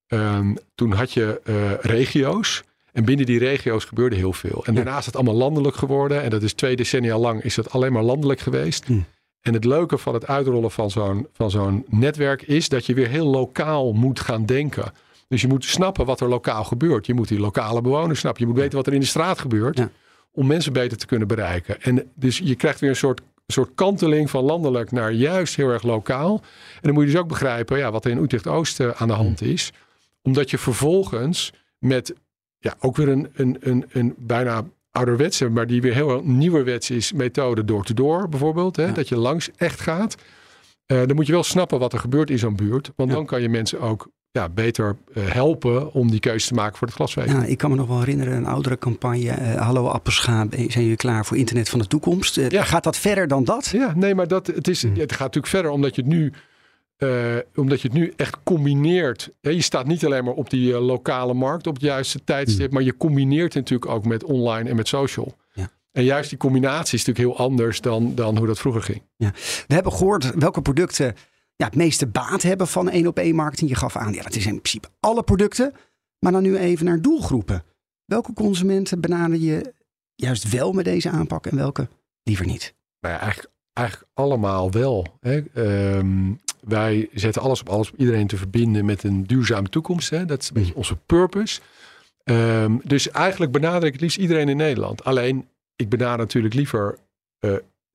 Um, 0.08 0.56
toen 0.74 0.92
had 0.92 1.12
je 1.12 1.40
uh, 1.44 1.72
regio's. 1.80 2.62
En 2.92 3.04
binnen 3.04 3.26
die 3.26 3.38
regio's 3.38 3.84
gebeurde 3.84 4.16
heel 4.16 4.32
veel. 4.32 4.62
En 4.64 4.74
Ja. 4.74 4.82
daarna 4.82 4.98
is 4.98 5.06
het 5.06 5.14
allemaal 5.14 5.34
landelijk 5.34 5.76
geworden. 5.76 6.22
En 6.22 6.30
dat 6.30 6.42
is 6.42 6.52
twee 6.52 6.76
decennia 6.76 7.18
lang 7.18 7.42
is 7.42 7.54
dat 7.54 7.70
alleen 7.70 7.92
maar 7.92 8.02
landelijk 8.02 8.40
geweest. 8.40 8.84
Hm. 8.84 8.98
En 9.40 9.54
het 9.54 9.64
leuke 9.64 9.98
van 9.98 10.14
het 10.14 10.26
uitrollen 10.26 10.70
van 10.70 10.90
zo'n, 10.90 11.26
van 11.32 11.50
zo'n 11.50 11.84
netwerk 11.88 12.42
is 12.42 12.68
dat 12.68 12.86
je 12.86 12.94
weer 12.94 13.08
heel 13.08 13.26
lokaal 13.26 13.92
moet 13.92 14.20
gaan 14.20 14.46
denken. 14.46 14.92
Dus 15.28 15.40
je 15.40 15.48
moet 15.48 15.64
snappen 15.64 16.06
wat 16.06 16.20
er 16.20 16.28
lokaal 16.28 16.64
gebeurt. 16.64 17.06
Je 17.06 17.14
moet 17.14 17.28
die 17.28 17.38
lokale 17.40 17.80
bewoners 17.80 18.18
snappen. 18.20 18.42
Je 18.42 18.48
moet 18.48 18.58
weten 18.60 18.76
wat 18.76 18.86
er 18.86 18.92
in 18.92 19.00
de 19.00 19.06
straat 19.06 19.38
gebeurt. 19.38 19.78
Ja. 19.78 19.90
Om 20.32 20.46
mensen 20.46 20.72
beter 20.72 20.98
te 20.98 21.06
kunnen 21.06 21.28
bereiken. 21.28 21.82
En 21.82 22.10
dus 22.14 22.38
je 22.44 22.54
krijgt 22.54 22.80
weer 22.80 22.90
een 22.90 22.96
soort, 22.96 23.20
soort 23.46 23.70
kanteling 23.74 24.30
van 24.30 24.44
landelijk 24.44 24.92
naar 24.92 25.12
juist 25.12 25.56
heel 25.56 25.68
erg 25.70 25.82
lokaal. 25.82 26.40
En 26.74 26.80
dan 26.82 26.92
moet 26.92 27.04
je 27.04 27.10
dus 27.10 27.20
ook 27.20 27.28
begrijpen 27.28 27.78
ja, 27.78 27.90
wat 27.90 28.04
er 28.04 28.10
in 28.10 28.18
Utrecht-Oost 28.18 28.80
eh, 28.80 28.88
aan 28.96 29.08
de 29.08 29.14
hand 29.14 29.42
is. 29.42 29.72
Omdat 30.22 30.50
je 30.50 30.58
vervolgens 30.58 31.52
met 31.78 32.14
ja, 32.58 32.74
ook 32.80 32.96
weer 32.96 33.08
een, 33.08 33.28
een, 33.34 33.56
een, 33.60 33.84
een 33.88 34.14
bijna 34.18 34.64
ouderwetse, 34.90 35.48
maar 35.48 35.66
die 35.66 35.80
weer 35.82 35.94
heel 35.94 36.22
nieuwerwets 36.24 36.90
is, 36.90 37.12
methode 37.12 37.64
door-to-door 37.64 38.28
bijvoorbeeld. 38.28 38.76
Hè, 38.76 38.84
Ja. 38.86 38.92
Dat 38.92 39.08
je 39.08 39.16
langs 39.16 39.50
echt 39.56 39.80
gaat. 39.80 40.14
Eh, 40.86 40.98
dan 41.06 41.14
moet 41.14 41.26
je 41.26 41.32
wel 41.32 41.42
snappen 41.42 41.78
wat 41.78 41.92
er 41.92 41.98
gebeurt 41.98 42.30
in 42.30 42.38
zo'n 42.38 42.56
buurt. 42.56 42.90
Want 42.96 43.10
Ja. 43.10 43.14
dan 43.16 43.26
kan 43.26 43.42
je 43.42 43.48
mensen 43.48 43.80
ook 43.80 44.08
ja, 44.30 44.48
beter 44.48 44.96
eh, 45.14 45.26
helpen 45.26 45.92
om 45.92 46.10
die 46.10 46.20
keuze 46.20 46.46
te 46.48 46.54
maken 46.54 46.76
voor 46.78 46.86
het 46.86 46.96
glasvezel. 46.96 47.36
Ja, 47.40 47.44
ik 47.44 47.58
kan 47.58 47.70
me 47.70 47.76
nog 47.76 47.86
wel 47.88 47.98
herinneren, 47.98 48.36
een 48.36 48.46
oudere 48.46 48.78
campagne. 48.78 49.30
eh, 49.30 49.54
Hallo 49.60 49.86
Appelscha, 49.88 50.46
zijn 50.50 50.68
jullie 50.68 50.96
klaar 50.96 51.26
voor 51.26 51.36
internet 51.36 51.68
van 51.68 51.78
de 51.78 51.86
toekomst? 51.86 52.34
Ja. 52.34 52.62
Gaat 52.64 52.84
dat 52.84 52.96
verder 52.96 53.28
dan 53.28 53.44
dat? 53.44 53.66
Ja, 53.66 53.92
nee, 53.96 54.14
maar 54.14 54.28
dat, 54.28 54.46
het, 54.46 54.68
is, 54.68 54.84
Mm. 54.84 54.90
het 54.96 55.12
gaat 55.12 55.18
natuurlijk 55.20 55.46
verder 55.46 55.70
omdat 55.70 55.94
je 55.94 56.02
het 56.02 56.10
nu, 56.10 56.32
eh, 56.98 57.36
omdat 57.54 57.80
je 57.80 57.88
het 57.88 57.96
nu 57.96 58.12
echt 58.16 58.36
combineert. 58.42 59.30
Hè, 59.40 59.50
je 59.50 59.62
staat 59.62 59.86
niet 59.86 60.04
alleen 60.04 60.24
maar 60.24 60.34
op 60.34 60.50
die 60.50 60.74
eh, 60.74 60.86
lokale 60.86 61.34
markt 61.34 61.66
op 61.66 61.74
het 61.74 61.82
juiste 61.82 62.24
tijdstip, 62.24 62.72
maar 62.72 62.82
je 62.82 62.96
combineert 62.96 63.54
het 63.54 63.62
natuurlijk 63.62 63.90
ook 63.90 64.04
met 64.04 64.24
online 64.24 64.68
en 64.68 64.76
met 64.76 64.88
social. 64.88 65.36
Ja. 65.52 65.70
En 65.92 66.04
juist 66.04 66.28
die 66.28 66.38
combinatie 66.38 66.98
is 66.98 67.04
natuurlijk 67.04 67.36
heel 67.36 67.46
anders 67.46 67.80
dan, 67.80 68.14
dan 68.14 68.36
hoe 68.36 68.46
dat 68.46 68.58
vroeger 68.58 68.82
ging. 68.82 69.02
We 69.66 69.74
hebben 69.74 69.92
gehoord 69.92 70.34
welke 70.34 70.62
producten 70.62 71.14
ja, 71.56 71.64
het 71.64 71.76
meeste 71.76 72.06
baat 72.06 72.42
hebben 72.42 72.66
van 72.66 72.90
één 72.90 73.06
op 73.06 73.18
één 73.18 73.34
marketing. 73.34 73.70
Je 73.70 73.76
gaf 73.76 73.96
aan, 73.96 74.12
ja, 74.12 74.22
dat 74.22 74.34
is 74.34 74.46
in 74.46 74.60
principe 74.60 74.88
alle 75.00 75.22
producten. 75.22 75.72
Maar 76.18 76.32
dan 76.32 76.42
nu 76.42 76.56
even 76.56 76.84
naar 76.84 77.00
doelgroepen. 77.00 77.64
Welke 78.04 78.32
consumenten 78.32 79.00
benader 79.00 79.38
je 79.38 79.74
juist 80.14 80.50
wel 80.50 80.72
met 80.72 80.84
deze 80.84 81.10
aanpak 81.10 81.46
en 81.46 81.56
welke 81.56 81.88
liever 82.22 82.46
niet? 82.46 82.74
Nou 83.00 83.14
ja, 83.14 83.20
eigenlijk, 83.20 83.52
eigenlijk 83.72 84.10
allemaal 84.14 84.70
wel. 84.70 85.06
Hè. 85.20 85.42
Ehm, 85.54 86.32
wij 86.60 87.08
zetten 87.12 87.42
alles 87.42 87.60
op 87.60 87.68
alles 87.68 87.90
om 87.90 87.98
iedereen 87.98 88.26
te 88.26 88.36
verbinden 88.36 88.84
met 88.84 89.02
een 89.02 89.26
duurzame 89.26 89.68
toekomst. 89.68 90.10
Hè. 90.10 90.24
Dat 90.24 90.42
is 90.42 90.48
een 90.48 90.54
beetje 90.54 90.74
onze 90.74 90.96
purpose. 91.06 91.60
Ehm, 92.24 92.76
dus 92.84 93.10
eigenlijk 93.10 93.52
benader 93.52 93.84
ik 93.84 93.92
het 93.92 94.00
liefst 94.00 94.18
iedereen 94.18 94.48
in 94.48 94.56
Nederland. 94.56 95.04
Alleen, 95.04 95.48
ik 95.76 95.88
benader 95.88 96.18
natuurlijk 96.18 96.54
liever 96.54 96.98
eh, 97.38 97.52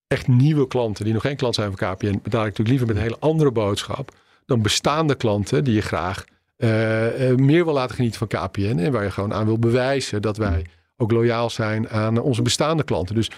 echt 0.08 0.28
nieuwe 0.28 0.68
klanten 0.68 1.06
die 1.06 1.14
nog 1.14 1.22
geen 1.22 1.36
klant 1.36 1.56
zijn 1.56 1.74
van 1.78 1.94
KPN. 1.94 2.06
Benader 2.06 2.22
ik 2.22 2.32
natuurlijk 2.32 2.70
liever 2.70 2.88
met 2.88 2.96
een 2.96 3.02
hele 3.02 3.20
andere 3.20 3.52
boodschap 3.52 4.12
dan 4.46 4.62
bestaande 4.62 5.16
klanten 5.16 5.64
die 5.64 5.74
je 5.74 5.82
graag 5.82 6.26
eh, 6.58 7.30
eh, 7.30 7.38
meer 7.38 7.66
wil 7.66 7.74
laten 7.74 7.96
genieten 7.96 8.28
van 8.28 8.28
KPN. 8.28 8.78
En 8.78 8.92
waar 8.92 9.04
je 9.04 9.12
gewoon 9.12 9.34
aan 9.34 9.46
wil 9.46 9.60
bewijzen 9.60 10.22
dat 10.22 10.38
wij 10.38 10.66
ook 10.98 11.12
loyaal 11.12 11.50
zijn 11.50 11.90
aan 11.90 12.22
onze 12.22 12.42
bestaande 12.42 12.84
klanten. 12.84 13.16
Dus 13.16 13.32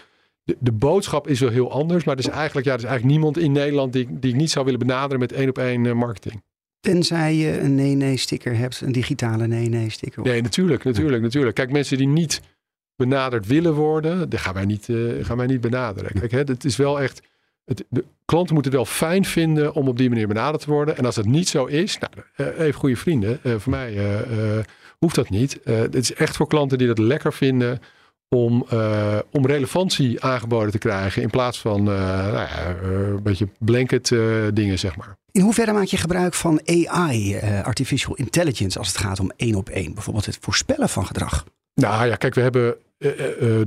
de, 0.46 0.56
de 0.60 0.72
boodschap 0.72 1.28
is 1.28 1.40
wel 1.40 1.50
heel 1.50 1.72
anders. 1.72 2.04
Maar 2.04 2.14
er 2.18 2.20
is 2.28 2.30
eigenlijk, 2.30 2.66
ja, 2.68 2.74
er 2.74 2.80
is 2.80 2.84
eigenlijk 2.86 3.16
niemand 3.16 3.38
in 3.38 3.52
Nederland 3.52 3.94
die, 3.94 4.02
ik- 4.02 4.22
die 4.22 4.32
ik 4.32 4.38
niet 4.38 4.52
zou 4.52 4.66
willen 4.66 4.80
benaderen 4.80 5.20
met 5.20 5.32
één 5.32 5.50
op 5.50 5.58
één 5.58 5.86
eh, 5.86 5.94
marketing. 5.94 6.42
Tenzij 6.80 7.36
je 7.36 7.60
een 7.60 7.76
nee-nee-sticker 7.76 8.58
hebt, 8.58 8.82
een 8.82 8.92
digitale 8.92 9.48
nee-nee-sticker. 9.48 10.24
Nee, 10.24 10.42
natuurlijk, 10.42 10.84
natuurlijk, 10.84 11.22
natuurlijk. 11.24 11.56
Kijk, 11.56 11.72
mensen 11.72 11.98
die 11.98 12.08
niet 12.08 12.42
benaderd 12.96 13.48
willen 13.48 13.74
worden, 13.74 14.30
die 14.30 14.40
gaan 14.40 14.54
wij 14.54 14.66
niet, 14.66 14.90
eh, 14.90 14.96
gaan 15.22 15.38
wij 15.38 15.46
niet 15.46 15.62
benaderen. 15.62 16.12
Kijk, 16.20 16.32
hè, 16.32 16.38
het 16.40 16.66
is 16.66 16.76
wel 16.76 17.02
echt. 17.02 17.22
Het, 17.66 17.84
de 17.90 18.04
klanten 18.26 18.54
moeten 18.54 18.72
het 18.72 18.82
wel 18.82 18.92
fijn 19.10 19.26
vinden 19.26 19.74
om 19.74 19.88
op 19.88 19.98
die 19.98 20.10
manier 20.10 20.28
benaderd 20.28 20.64
te 20.64 20.70
worden. 20.70 20.98
En 20.98 21.06
als 21.06 21.16
dat 21.16 21.26
niet 21.26 21.48
zo 21.48 21.66
is, 21.66 21.98
nou, 21.98 22.14
eh, 22.36 22.60
even 22.66 22.80
goede 22.80 22.96
vrienden. 22.96 23.40
voor 23.44 23.72
mij 23.72 23.98
hoeft 24.98 25.16
dat 25.16 25.30
niet. 25.30 25.60
Het 25.64 25.96
is 25.96 26.14
echt 26.14 26.36
voor 26.36 26.48
klanten 26.48 26.78
die 26.78 26.88
dat 26.88 26.98
lekker 26.98 27.34
vinden 27.34 27.80
om, 28.36 28.66
eh, 28.70 29.18
om 29.32 29.46
relevantie 29.46 30.24
aangeboden 30.24 30.72
te 30.72 30.78
krijgen. 30.78 31.22
In 31.22 31.30
plaats 31.30 31.60
van 31.60 31.80
eh, 31.80 31.86
nou 31.86 32.34
ja, 32.34 32.76
eh, 32.84 32.90
een 32.90 33.24
beetje 33.24 33.48
blanket 33.60 34.08
dingen, 34.54 34.80
zeg 34.80 34.96
maar. 34.96 35.16
In 35.32 35.42
hoeverre 35.42 35.74
maak 35.74 35.86
je 35.86 35.98
gebruik 35.98 36.34
van 36.34 36.62
AI, 36.66 37.40
artificial 37.64 38.16
intelligence, 38.16 38.80
als 38.80 38.88
het 38.88 38.98
gaat 38.98 39.20
om 39.20 39.32
één 39.36 39.56
op 39.56 39.70
één? 39.70 39.94
Bijvoorbeeld 39.94 40.26
het 40.26 40.38
voorspellen 40.42 40.90
van 40.90 41.06
gedrag. 41.06 41.46
Nou 41.74 42.06
ja, 42.08 42.16
kijk, 42.16 42.34
we 42.36 42.42
hebben, 42.42 42.76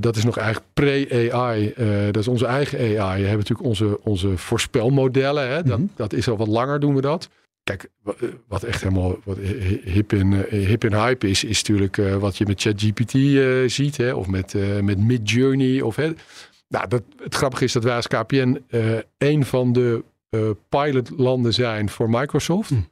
dat 0.01 0.15
is 0.15 0.23
nog 0.23 0.37
eigenlijk 0.37 0.67
pre-AI, 0.73 1.73
dat 2.11 2.21
is 2.21 2.27
onze 2.27 2.45
eigen 2.45 2.79
AI. 2.79 3.21
We 3.21 3.27
hebben 3.27 3.47
natuurlijk 3.47 3.67
onze, 3.67 3.99
onze 4.03 4.37
voorspelmodellen, 4.37 5.49
hè? 5.49 5.63
Dat, 5.63 5.77
Mhm. 5.77 5.87
dat 5.95 6.13
is 6.13 6.29
al 6.29 6.37
wat 6.37 6.47
langer 6.47 6.79
doen 6.79 6.95
we 6.95 7.01
dat. 7.01 7.29
Kijk, 7.69 7.89
eh, 8.05 8.29
wat 8.47 8.63
echt 8.63 8.81
helemaal 8.81 9.19
wat 9.23 9.37
hi- 9.37 9.81
hip 9.83 10.11
en, 10.11 10.49
eh, 10.49 10.67
hip 10.67 10.81
hype 10.81 11.29
is, 11.29 11.43
is 11.43 11.57
natuurlijk 11.57 11.97
eh, 11.97 12.15
wat 12.15 12.37
je 12.37 12.45
met 12.45 12.61
ChatGPT 12.61 13.11
ziet, 13.71 13.97
hè? 13.97 14.13
of 14.13 14.27
met, 14.27 14.53
met 14.81 14.99
Midjourney. 14.99 15.81
Of, 15.81 15.95
hè? 15.95 16.11
Nou, 16.67 16.87
dat, 16.87 17.03
het 17.23 17.35
grappige 17.35 17.63
is 17.63 17.71
dat 17.71 17.83
wij 17.83 17.95
als 17.95 18.07
KPN 18.07 18.63
een 19.17 19.45
van 19.45 19.73
de 19.73 20.03
pilotlanden 20.69 21.53
zijn 21.53 21.89
voor 21.89 22.09
Microsoft. 22.09 22.69
Hmm. 22.69 22.87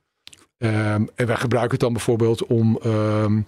Ehm, 0.57 1.05
en 1.15 1.27
wij 1.27 1.35
gebruiken 1.35 1.71
het 1.71 1.79
dan 1.81 1.93
bijvoorbeeld 1.93 2.45
om 2.45 2.79
ehm, 2.83 3.41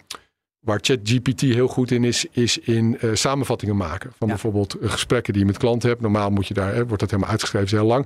Waar 0.60 0.80
ChatGPT 0.82 1.42
heel 1.42 1.68
goed 1.68 1.92
in 1.92 2.04
is, 2.04 2.26
is 2.32 2.58
in 2.58 2.98
samenvattingen 3.14 3.76
maken. 3.78 4.10
Van 4.18 4.28
Ja. 4.28 4.34
bijvoorbeeld 4.34 4.76
gesprekken 4.82 5.34
die 5.34 5.42
je 5.42 5.48
met 5.48 5.58
klanten 5.58 5.90
hebt. 5.90 6.02
Normaal 6.02 6.30
moet 6.30 6.48
je 6.48 6.54
daar, 6.54 6.74
hè, 6.74 6.86
wordt 6.86 7.00
dat 7.00 7.10
helemaal 7.10 7.32
uitgeschreven, 7.32 7.68
is 7.68 7.74
heel 7.74 7.86
lang. 7.86 8.06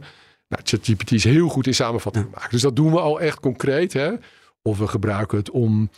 Nou, 0.53 0.65
ChatGPT 0.65 1.11
is 1.11 1.23
heel 1.23 1.47
goed 1.47 1.67
in 1.67 1.73
samenvattingen 1.73 2.29
maken. 2.33 2.49
Dus 2.49 2.61
dat 2.61 2.75
doen 2.75 2.91
we 2.91 2.99
al 2.99 3.21
echt 3.21 3.39
concreet. 3.39 3.93
Hè? 3.93 4.11
Of 4.61 4.77
we 4.77 4.87
gebruiken 4.87 5.37
het 5.37 5.51
om 5.51 5.89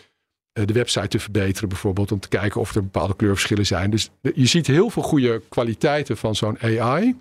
eh, 0.51 0.65
de 0.65 0.73
website 0.73 1.07
te 1.07 1.19
verbeteren, 1.19 1.69
bijvoorbeeld. 1.69 2.11
Om 2.11 2.19
te 2.19 2.27
kijken 2.27 2.61
of 2.61 2.75
er 2.75 2.83
bepaalde 2.83 3.15
kleurverschillen 3.15 3.65
zijn. 3.65 3.89
Dus 3.89 4.09
je 4.21 4.45
ziet 4.45 4.67
heel 4.67 4.89
veel 4.89 5.03
goede 5.03 5.41
kwaliteiten 5.49 6.17
van 6.17 6.35
zo'n 6.35 6.59
AI. 6.59 7.15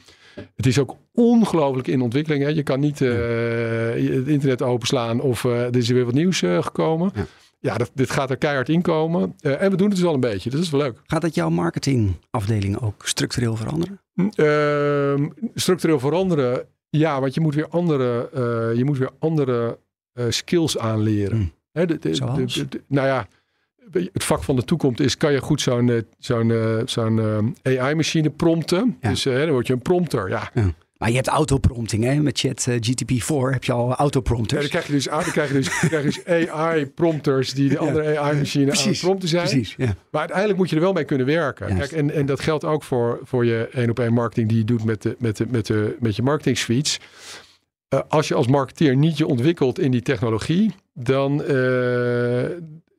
Het 0.55 0.67
is 0.67 0.79
ook 0.79 0.97
ongelooflijk 1.13 1.89
in 1.89 2.01
ontwikkeling. 2.01 2.43
Hè? 2.43 2.49
Je 2.49 2.63
kan 2.63 2.81
niet 2.81 3.01
eh, 3.01 3.11
het 3.11 4.29
internet 4.29 4.63
openslaan 4.63 5.21
of 5.21 5.45
eh, 5.45 5.65
er 5.65 5.77
is 5.77 5.89
weer 5.89 6.05
wat 6.05 6.15
nieuws 6.15 6.39
gekomen. 6.39 7.13
Ja. 7.15 7.27
Ja, 7.65 7.77
dat, 7.77 7.91
dit 7.95 8.11
gaat 8.11 8.31
er 8.31 8.37
keihard 8.37 8.69
in 8.69 8.83
komen. 8.83 9.35
Eh, 9.41 9.63
en 9.63 9.71
we 9.71 9.77
doen 9.77 9.89
het 9.89 9.97
dus 9.97 10.07
al 10.07 10.15
een 10.15 10.21
beetje. 10.21 10.51
Dus 10.51 10.53
dat 10.53 10.63
is 10.63 10.71
wel 10.71 10.81
leuk. 10.81 11.01
Gaat 11.07 11.23
dat 11.23 11.35
jouw 11.35 11.51
marketingafdeling 11.51 12.81
ook 12.81 13.07
structureel 13.07 13.57
veranderen? 13.57 14.01
Ehm, 14.35 15.29
structureel 15.55 15.99
veranderen. 15.99 16.67
Ja, 16.99 17.21
want 17.21 17.35
je 17.35 17.41
moet 17.41 17.55
weer 17.55 17.69
andere, 17.69 18.29
eh, 18.33 18.77
je 18.79 18.85
moet 18.85 18.99
weer 18.99 19.11
andere 19.19 19.79
eh, 20.13 20.25
skills 20.29 20.79
aanleren. 20.79 21.37
Hmm. 21.37 21.53
Hè, 21.73 21.87
de- 21.87 22.83
nou 22.87 23.07
ja, 23.07 23.27
het 24.13 24.25
vak 24.25 24.43
van 24.43 24.57
de 24.57 24.65
toekomst 24.65 25.01
is: 25.01 25.17
kan 25.17 25.33
je 25.33 25.41
goed 25.41 25.61
zo'n 25.61 25.91
eh, 25.91 25.99
zo'n 26.19 26.53
zo'n 26.87 27.57
AI-machine 27.63 28.31
prompten? 28.31 28.97
Ja. 29.01 29.09
Dus 29.09 29.23
dan 29.23 29.51
word 29.51 29.67
je 29.67 29.73
een 29.73 29.83
prompter. 29.83 30.29
Ja. 30.29 30.51
Maar 30.99 31.09
je 31.09 31.15
hebt 31.15 31.29
autoprompting, 31.29 32.05
hè? 32.05 32.15
Met 32.15 32.39
Chat 32.39 32.67
eh, 32.67 32.75
GTP4 32.75 33.51
heb 33.53 33.65
je 33.65 33.73
al 33.73 33.89
Ja, 33.89 33.95
autoprompters. 33.97 34.61
dan 34.61 34.71
krijg 34.71 34.87
je 34.87 34.93
dus, 34.93 35.05
dan 35.05 35.23
krijg 35.23 35.49
je 35.49 35.55
dus, 35.55 35.81
dan 35.81 35.89
krijg 35.89 36.03
je 36.15 36.23
dus 36.25 36.49
AI-prompters 36.51 37.53
die 37.55 37.69
de 37.69 37.75
Ja. 37.75 37.81
andere 37.81 38.19
AI-machine 38.19 38.73
aan 38.73 38.89
het 38.89 38.99
prompten 39.01 39.29
zijn. 39.29 39.47
Precies, 39.49 39.75
ja. 39.77 39.85
Maar 40.11 40.21
uiteindelijk 40.21 40.59
moet 40.59 40.71
je 40.71 40.77
er 40.77 40.83
wel 40.83 40.93
mee 40.93 41.05
kunnen 41.05 41.27
werken. 41.27 41.69
Juist. 41.69 41.81
Kijk, 41.89 42.03
en, 42.03 42.11
en 42.15 42.27
dat 42.27 42.41
geldt 42.41 42.65
ook 42.65 42.83
voor, 42.83 43.21
voor 43.23 43.45
je 43.45 43.69
één 43.73 43.91
op 43.91 43.99
één 43.99 44.13
marketing 44.13 44.49
die 44.49 44.59
je 44.59 44.65
doet 44.65 44.85
met, 44.85 45.03
de, 45.03 45.17
met, 45.19 45.37
de, 45.37 45.47
met, 45.51 45.67
de, 45.67 45.97
met 46.01 46.17
je 46.17 46.23
marketing 46.23 46.59
suites. 46.59 47.01
Eh, 47.89 48.01
als 48.09 48.29
je 48.29 48.35
als 48.35 48.47
marketeer 48.49 48.97
niet 48.97 49.19
je 49.19 49.27
ontwikkelt 49.27 49.79
in 49.79 49.91
die 49.91 50.03
technologie, 50.03 50.75
dan, 50.95 51.45
eh, 51.45 52.45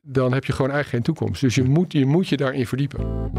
dan 0.02 0.32
heb 0.32 0.44
je 0.44 0.52
gewoon 0.52 0.70
eigenlijk 0.70 0.88
geen 0.88 1.14
toekomst. 1.14 1.40
Dus 1.40 1.54
je 1.54 1.62
moet 1.62 1.92
je, 1.92 2.06
moet 2.06 2.28
je 2.28 2.36
daarin 2.36 2.66
verdiepen. 2.66 3.30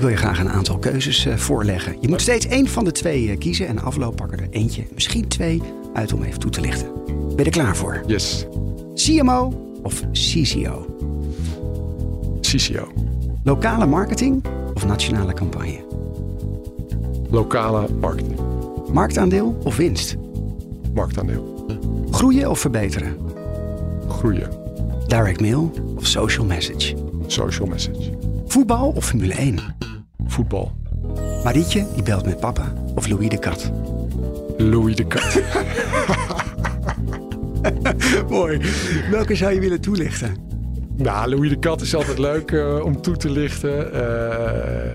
Ik 0.00 0.06
wil 0.06 0.14
je 0.14 0.20
graag 0.20 0.40
een 0.40 0.50
aantal 0.50 0.78
keuzes 0.78 1.26
eh, 1.26 1.36
voorleggen. 1.36 1.96
Je 2.00 2.08
moet 2.08 2.20
steeds 2.20 2.46
één 2.46 2.68
van 2.68 2.84
de 2.84 2.92
twee 2.92 3.30
eh, 3.30 3.38
kiezen 3.38 3.66
en 3.66 3.82
afloop 3.82 4.16
pakken 4.16 4.38
er 4.38 4.46
eentje, 4.50 4.84
misschien 4.94 5.28
twee, 5.28 5.62
uit 5.94 6.12
om 6.12 6.22
even 6.22 6.40
toe 6.40 6.50
te 6.50 6.60
lichten. 6.60 6.88
Ben 7.06 7.36
je 7.36 7.44
er 7.44 7.50
klaar 7.50 7.76
voor? 7.76 8.02
Yes, 8.06 8.46
CMO 8.94 9.72
of 9.82 10.02
CCO? 10.12 10.96
CCO. 12.40 12.92
Lokale 13.44 13.86
marketing 13.86 14.44
of 14.74 14.86
nationale 14.86 15.32
campagne? 15.32 15.84
Lokale 17.30 17.88
marketing. 18.00 18.38
Marktaandeel 18.92 19.58
of 19.64 19.76
winst? 19.76 20.16
Marktaandeel. 20.94 21.66
Groeien 22.10 22.50
of 22.50 22.58
verbeteren? 22.58 23.16
Groeien. 24.08 24.50
Direct 25.06 25.40
mail 25.40 25.70
of 25.96 26.06
social 26.06 26.46
message? 26.46 26.94
Social 27.26 27.66
message. 27.66 28.10
Voetbal 28.46 28.92
of 28.96 29.04
Formule 29.04 29.34
1? 29.34 29.79
Voetbal. 30.30 30.72
Marietje 31.44 31.86
die 31.94 32.02
belt 32.02 32.24
met 32.24 32.40
papa 32.40 32.72
of 32.94 33.08
Louis 33.08 33.28
de 33.28 33.38
Kat? 33.38 33.70
Louis 34.56 34.96
de 34.96 35.06
Kat. 35.06 35.40
Mooi. 38.28 38.60
Welke 39.10 39.34
zou 39.34 39.52
je 39.54 39.60
willen 39.60 39.80
toelichten? 39.80 40.36
Nou, 40.96 41.28
Louis 41.30 41.50
de 41.50 41.58
Kat 41.58 41.80
is 41.80 41.94
altijd 41.94 42.18
leuk 42.18 42.50
eh, 42.52 42.84
om 42.84 43.00
toe 43.02 43.16
te 43.16 43.30
lichten. 43.30 43.92
Eh, 43.92 44.94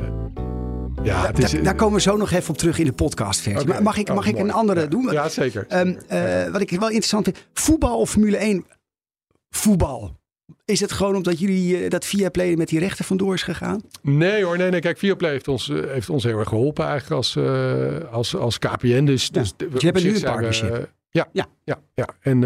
Ja, 1.04 1.22
is, 1.40 1.52
Daar, 1.52 1.64
daar 1.64 1.76
komen 1.76 1.96
we 1.96 2.02
zo 2.02 2.18
nog 2.18 2.32
even 2.32 2.50
op 2.50 2.58
terug 2.58 2.78
in 2.80 2.86
de. 2.96 3.66
Maar 3.68 3.84
mag 3.84 3.98
ik, 3.98 4.10
Oh, 4.10 4.16
mag 4.16 4.26
ik 4.28 4.34
mooi. 4.34 4.46
een 4.46 4.54
andere 4.54 4.82
Ja. 4.82 4.88
doen? 4.88 5.12
Ja, 5.12 5.30
zeker. 5.30 5.66
Ehm, 5.68 5.94
eh, 6.08 6.52
wat 6.52 6.62
ik 6.62 6.70
wel 6.80 6.88
interessant 6.90 7.24
vind. 7.24 7.38
Voetbal 7.54 8.00
of 8.00 8.10
Formule 8.10 8.38
1? 8.38 8.66
Voetbal. 9.50 10.16
Is 10.66 10.80
het 10.80 10.92
gewoon 10.92 11.16
omdat 11.16 11.40
jullie 11.40 11.78
eh, 11.84 11.90
dat 11.90 12.06
via 12.06 12.30
play 12.30 12.56
met 12.56 12.68
die 12.68 12.80
rechten 12.80 13.06
vandoor 13.06 13.34
is 13.34 13.44
gegaan? 13.44 13.82
Nee 14.02 14.44
hoor, 14.44 14.58
nee, 14.58 14.70
nee. 14.70 14.80
Kijk, 14.80 14.98
Viaplay 14.98 15.32
heeft 15.32 15.48
ons, 15.48 15.70
eh, 15.70 15.78
heeft 15.88 16.10
ons 16.10 16.24
heel 16.24 16.38
erg 16.40 16.50
geholpen 16.50 16.86
eigenlijk 16.86 17.16
als, 17.16 17.36
eh, 17.36 18.12
als, 18.12 18.36
als 18.36 18.60
KPN. 18.60 19.06
Dus, 19.06 19.30
dus, 19.30 19.54
Ja, 19.58 19.66
we- 19.66 19.72
dus 19.72 19.82
je 19.82 19.88
hebt 19.88 20.04
nu 20.04 20.10
een 20.10 20.16
we, 20.16 20.22
partnership. 20.24 20.92
ja, 21.10 21.28
Ja. 21.32 21.46
ja. 21.64 21.80
ja, 21.94 22.08
En 22.22 22.40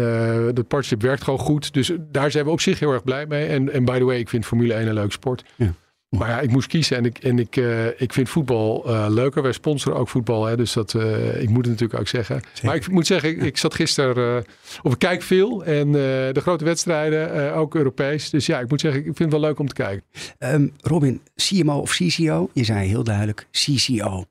dat 0.54 0.54
partnership 0.68 1.02
werkt 1.02 1.22
gewoon 1.24 1.38
goed. 1.38 1.72
Dus 1.72 1.92
daar 2.10 2.30
zijn 2.30 2.44
we 2.44 2.50
op 2.50 2.60
zich 2.60 2.78
heel 2.78 2.92
erg 2.92 3.04
blij 3.04 3.26
mee. 3.26 3.46
En, 3.46 3.72
en 3.72 3.84
by 3.84 3.98
the 3.98 4.04
way, 4.04 4.18
ik 4.18 4.28
vind 4.28 4.46
Formule 4.46 4.74
1 4.74 4.86
een 4.88 4.94
leuk 4.94 5.12
sport. 5.12 5.44
Ja. 5.56 5.72
Maar 6.10 6.28
ja, 6.28 6.40
ik 6.40 6.50
moest 6.50 6.68
kiezen 6.68 6.96
en 6.96 7.04
ik, 7.04 7.18
en 7.18 7.38
ik, 7.38 7.56
eh, 7.56 8.00
ik 8.00 8.12
vind 8.12 8.28
voetbal 8.28 8.84
eh, 8.86 9.06
leuker. 9.08 9.42
Wij 9.42 9.52
sponsoren 9.52 9.98
ook 9.98 10.08
voetbal, 10.08 10.44
hè, 10.44 10.56
dus 10.56 10.72
dat, 10.72 10.94
eh, 10.94 11.42
ik 11.42 11.48
moet 11.48 11.64
het 11.64 11.72
natuurlijk 11.72 12.00
ook 12.00 12.08
zeggen. 12.08 12.40
Maar 12.62 12.74
ik 12.74 12.88
moet 12.88 13.06
zeggen, 13.06 13.28
ik, 13.28 13.42
ik 13.42 13.56
zat 13.56 13.74
gisteren, 13.74 14.44
of 14.82 14.92
ik 14.92 14.98
kijk 14.98 15.22
veel 15.22 15.64
en 15.64 15.92
de 15.92 16.40
grote 16.40 16.64
wedstrijden, 16.64 17.54
ook 17.54 17.74
Europees. 17.74 18.30
Dus 18.30 18.46
ja, 18.46 18.60
ik 18.60 18.68
moet 18.68 18.80
zeggen, 18.80 19.00
ik 19.00 19.04
vind 19.06 19.18
het 19.18 19.30
wel 19.30 19.40
leuk 19.40 19.58
om 19.58 19.68
te 19.68 19.74
kijken. 19.74 20.04
Ehm, 20.38 20.68
Robin, 20.80 21.20
CMO 21.36 21.78
of 21.78 21.90
CCO? 21.90 22.50
Je 22.52 22.64
zei 22.64 22.88
heel 22.88 23.04
duidelijk 23.04 23.46
CCO. 23.50 24.24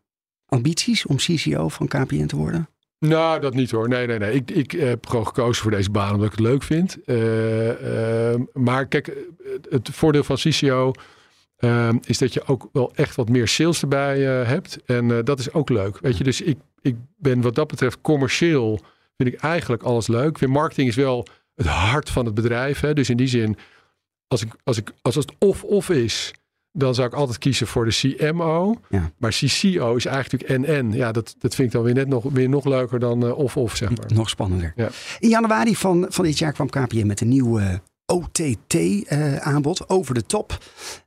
Ambities 0.45 1.05
om 1.05 1.15
CCO 1.15 1.67
van 1.67 1.87
KPN 1.87 2.25
te 2.25 2.35
worden? 2.35 2.69
Nou, 2.99 3.39
dat 3.39 3.53
niet 3.53 3.71
hoor. 3.71 3.87
Nee, 3.87 4.07
nee, 4.07 4.19
nee. 4.19 4.33
Ik, 4.33 4.51
ik 4.51 4.71
heb 4.71 5.07
gewoon 5.07 5.27
gekozen 5.27 5.61
voor 5.61 5.71
deze 5.71 5.91
baan 5.91 6.13
omdat 6.13 6.25
ik 6.25 6.31
het 6.31 6.47
leuk 6.47 6.63
vind. 6.63 6.97
Eh, 7.05 8.33
eh, 8.33 8.39
maar 8.53 8.85
kijk, 8.85 9.11
het 9.69 9.89
voordeel 9.91 10.23
van 10.23 10.35
CCO 10.35 10.93
eh, 11.59 11.89
is 12.01 12.17
dat 12.17 12.33
je 12.33 12.45
ook 12.45 12.69
wel 12.71 12.91
echt 12.95 13.15
wat 13.15 13.29
meer 13.29 13.47
sales 13.47 13.81
erbij 13.81 14.41
eh, 14.41 14.47
hebt. 14.47 14.83
En 14.85 15.11
eh, 15.11 15.17
dat 15.23 15.39
is 15.39 15.53
ook 15.53 15.69
leuk. 15.69 15.99
Weet 15.99 16.17
je, 16.17 16.23
dus 16.23 16.41
ik, 16.41 16.57
ik 16.81 16.95
ben 17.17 17.41
wat 17.41 17.55
dat 17.55 17.67
betreft 17.67 18.01
commercieel 18.01 18.79
vind 19.17 19.33
ik 19.33 19.41
eigenlijk 19.41 19.83
alles 19.83 20.07
leuk. 20.07 20.37
Vind 20.37 20.51
marketing 20.51 20.87
is 20.87 20.95
wel 20.95 21.27
het 21.55 21.65
hart 21.65 22.09
van 22.09 22.25
het 22.25 22.33
bedrijf. 22.33 22.79
Hè? 22.79 22.93
Dus 22.93 23.09
in 23.09 23.17
die 23.17 23.27
zin, 23.27 23.57
als, 24.27 24.41
ik, 24.41 24.53
als, 24.63 24.77
ik, 24.77 24.91
als 25.01 25.15
het 25.15 25.33
of-of 25.39 25.89
is, 25.89 26.33
dan 26.71 26.95
zou 26.95 27.07
ik 27.07 27.13
altijd 27.13 27.37
kiezen 27.37 27.67
voor 27.67 27.85
de 27.85 28.15
CMO. 28.17 28.79
Ja. 28.89 29.11
Maar 29.17 29.31
CCO 29.31 29.95
is 29.95 30.05
eigenlijk 30.05 30.49
en-en. 30.49 30.91
Ja, 30.91 31.11
dat, 31.11 31.35
dat 31.39 31.55
vind 31.55 31.67
ik 31.67 31.73
dan 31.73 31.83
weer 31.83 31.93
net 31.93 32.07
nog, 32.07 32.23
weer 32.23 32.49
nog 32.49 32.65
leuker 32.65 32.99
dan 32.99 33.25
eh, 33.25 33.37
of-of, 33.37 33.75
zeg 33.75 33.89
maar. 33.89 34.13
Nog 34.13 34.29
spannender. 34.29 34.73
Ja. 34.75 34.89
In 35.19 35.29
januari 35.29 35.75
van, 35.75 36.05
van 36.09 36.25
dit 36.25 36.37
jaar 36.37 36.53
kwam 36.53 36.69
KPN 36.69 37.05
met 37.05 37.21
een 37.21 37.27
nieuw 37.27 37.59
eh, 38.09 38.15
OTT-aanbod, 38.15 39.89
over 39.89 40.13
de 40.13 40.25
top. 40.25 40.57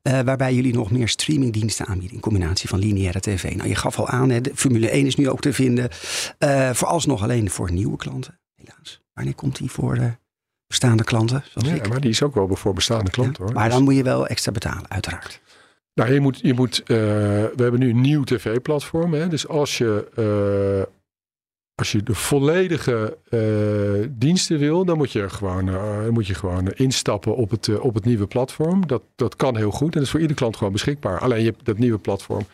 eh, 0.02 0.20
waarbij 0.20 0.54
jullie 0.54 0.74
nog 0.74 0.90
meer 0.90 1.08
streamingdiensten 1.08 1.86
aanbieden 1.86 2.14
in 2.16 2.20
combinatie 2.22 2.68
van 2.68 2.78
lineaire 2.78 3.20
tv. 3.20 3.54
Nou, 3.54 3.68
je 3.68 3.74
gaf 3.74 3.98
al 3.98 4.08
aan, 4.08 4.30
hè, 4.30 4.40
de 4.40 4.50
Formule 4.54 4.90
1 4.90 5.06
is 5.06 5.16
nu 5.16 5.28
ook 5.30 5.40
te 5.40 5.52
vinden. 5.52 5.88
eh 6.38 6.70
vooralsnog 6.72 7.22
alleen 7.22 7.50
voor 7.50 7.72
nieuwe 7.72 7.96
klanten, 7.96 8.38
helaas. 8.54 9.00
Wanneer 9.14 9.34
komt 9.34 9.56
die 9.56 9.70
voor 9.70 9.94
de 9.94 10.10
bestaande 10.66 11.04
klanten? 11.04 11.44
Zoals 11.50 11.68
Ja, 11.68 11.74
ik? 11.74 11.88
maar 11.88 12.00
die 12.00 12.10
is 12.10 12.22
ook 12.22 12.34
wel 12.34 12.56
voor 12.56 12.74
bestaande 12.74 13.10
klanten 13.10 13.36
Ja, 13.38 13.44
hoor. 13.44 13.52
Maar 13.54 13.70
dan 13.70 13.82
moet 13.82 13.94
je 13.96 14.02
wel 14.02 14.26
extra 14.26 14.52
betalen, 14.52 14.90
uiteraard. 14.90 15.40
Nou, 15.94 16.12
je 16.12 16.20
moet, 16.20 16.38
je 16.42 16.54
moet, 16.54 16.78
eh, 16.80 16.86
we 16.86 17.52
hebben 17.56 17.80
nu 17.80 17.90
een 17.90 18.00
nieuw 18.00 18.22
tv-platform. 18.24 19.28
Dus 19.28 19.48
als 19.48 19.78
je, 19.78 20.08
eh, 20.86 20.92
als 21.82 21.92
je 21.92 22.02
de 22.02 22.14
volledige 22.14 23.18
eh, 23.28 24.08
diensten 24.10 24.58
wil, 24.58 24.84
dan 24.84 24.96
moet 24.96 25.12
je 25.12 25.28
gewoon, 25.28 25.68
eh, 25.68 26.08
moet 26.08 26.26
je 26.26 26.34
gewoon 26.34 26.70
instappen 26.70 27.36
op 27.36 27.50
het, 27.50 27.68
eh, 27.68 27.84
op 27.84 27.94
het 27.94 28.04
nieuwe 28.04 28.26
platform. 28.26 28.86
Dat, 28.86 29.02
dat 29.16 29.36
kan 29.36 29.56
heel 29.56 29.70
goed 29.70 29.86
en 29.86 29.92
dat 29.92 30.02
is 30.02 30.10
voor 30.10 30.20
iedere 30.20 30.38
klant 30.38 30.56
gewoon 30.56 30.72
beschikbaar. 30.72 31.20
Alleen 31.20 31.38
je 31.38 31.50
hebt 31.50 31.64
dat 31.64 31.78
nieuwe 31.78 31.98
platform 31.98 32.46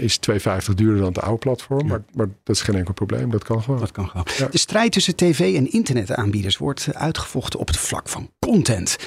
is 0.00 0.18
2,50 0.18 0.74
duurder 0.74 0.96
dan 0.96 1.06
het 1.06 1.20
oude 1.20 1.38
platform. 1.38 1.86
Maar, 1.86 2.02
maar 2.14 2.28
dat 2.42 2.56
is 2.56 2.62
geen 2.62 2.74
enkel 2.74 2.94
probleem. 2.94 3.30
Dat 3.30 3.44
kan 3.44 3.62
gewoon. 3.62 3.80
Dat 3.80 3.92
kan 3.92 4.08
gewoon. 4.08 4.26
Ja. 4.38 4.46
De 4.46 4.58
strijd 4.58 4.92
tussen 4.92 5.16
tv- 5.16 5.56
en 5.56 5.70
internetaanbieders 5.72 6.56
wordt 6.56 6.94
uitgevochten 6.94 7.60
op 7.60 7.66
het 7.66 7.76
vlak 7.76 8.08
van 8.08 8.30
content. 8.38 8.98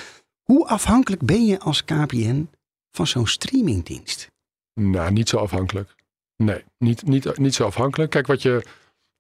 Hoe 0.43 0.67
afhankelijk 0.67 1.25
ben 1.25 1.45
je 1.45 1.60
als 1.60 1.86
KPN 1.86 2.49
van 2.91 3.08
zo'n 3.08 3.28
streamingdienst? 3.28 4.28
Nou, 4.73 5.12
niet 5.12 5.30
zo 5.30 5.38
afhankelijk. 5.38 5.95
Nee, 6.38 6.63
niet, 6.78 7.08
niet, 7.08 7.38
niet 7.38 7.56
zo 7.56 7.65
afhankelijk. 7.65 8.12
Kijk, 8.12 8.28
wat 8.28 8.41
je, 8.41 8.63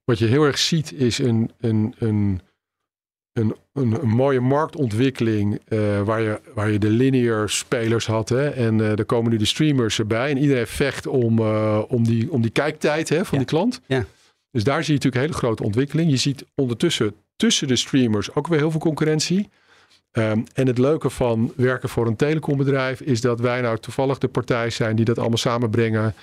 wat 0.05 0.19
je 0.19 0.25
heel 0.25 0.43
erg 0.43 0.57
ziet 0.57 0.93
is 0.93 1.17
een, 1.17 1.51
een, 1.59 1.95
een, 1.97 2.41
een, 3.33 3.55
een, 3.73 4.07
mooie 4.07 4.39
marktontwikkeling 4.39 5.59
eh, 5.67 6.01
waar, 6.01 6.21
je, 6.21 6.39
waar 6.53 6.71
je 6.71 6.79
de 6.79 6.89
linear 6.89 7.49
spelers 7.49 8.05
had. 8.05 8.29
Hè, 8.29 8.49
en 8.49 8.81
eh, 8.81 8.99
er 8.99 9.05
komen 9.05 9.31
nu 9.31 9.37
de 9.37 9.45
streamers 9.45 9.99
erbij. 9.99 10.29
En 10.29 10.37
iedereen 10.37 10.67
vecht 10.67 11.07
om, 11.07 11.39
eh, 11.39 11.81
om, 11.87 12.03
die, 12.03 12.31
om 12.31 12.41
die 12.41 12.51
kijktijd 12.51 13.09
hè, 13.09 13.25
van 13.25 13.27
Ja. 13.31 13.37
die 13.37 13.45
klant. 13.45 13.81
Ja. 13.85 14.05
Dus 14.51 14.63
daar 14.63 14.83
zie 14.83 14.93
je 14.93 14.99
natuurlijk 15.03 15.15
een 15.15 15.29
hele 15.29 15.45
grote 15.45 15.63
ontwikkeling. 15.63 16.09
Je 16.09 16.17
ziet 16.17 16.45
ondertussen 16.55 17.15
tussen 17.35 17.67
de 17.67 17.75
streamers 17.75 18.35
ook 18.35 18.47
weer 18.47 18.59
heel 18.59 18.71
veel 18.71 18.79
concurrentie. 18.79 19.49
Ehm, 20.11 20.41
en 20.53 20.67
het 20.67 20.77
leuke 20.77 21.09
van 21.09 21.53
werken 21.55 21.89
voor 21.89 22.07
een 22.07 22.15
telecombedrijf 22.15 23.01
is 23.01 23.21
dat 23.21 23.39
wij 23.39 23.61
nou 23.61 23.77
toevallig 23.77 24.17
de 24.17 24.27
partij 24.27 24.69
zijn 24.69 24.95
die 24.95 25.05
dat 25.05 25.19
allemaal 25.19 25.37
samenbrengen 25.37 26.13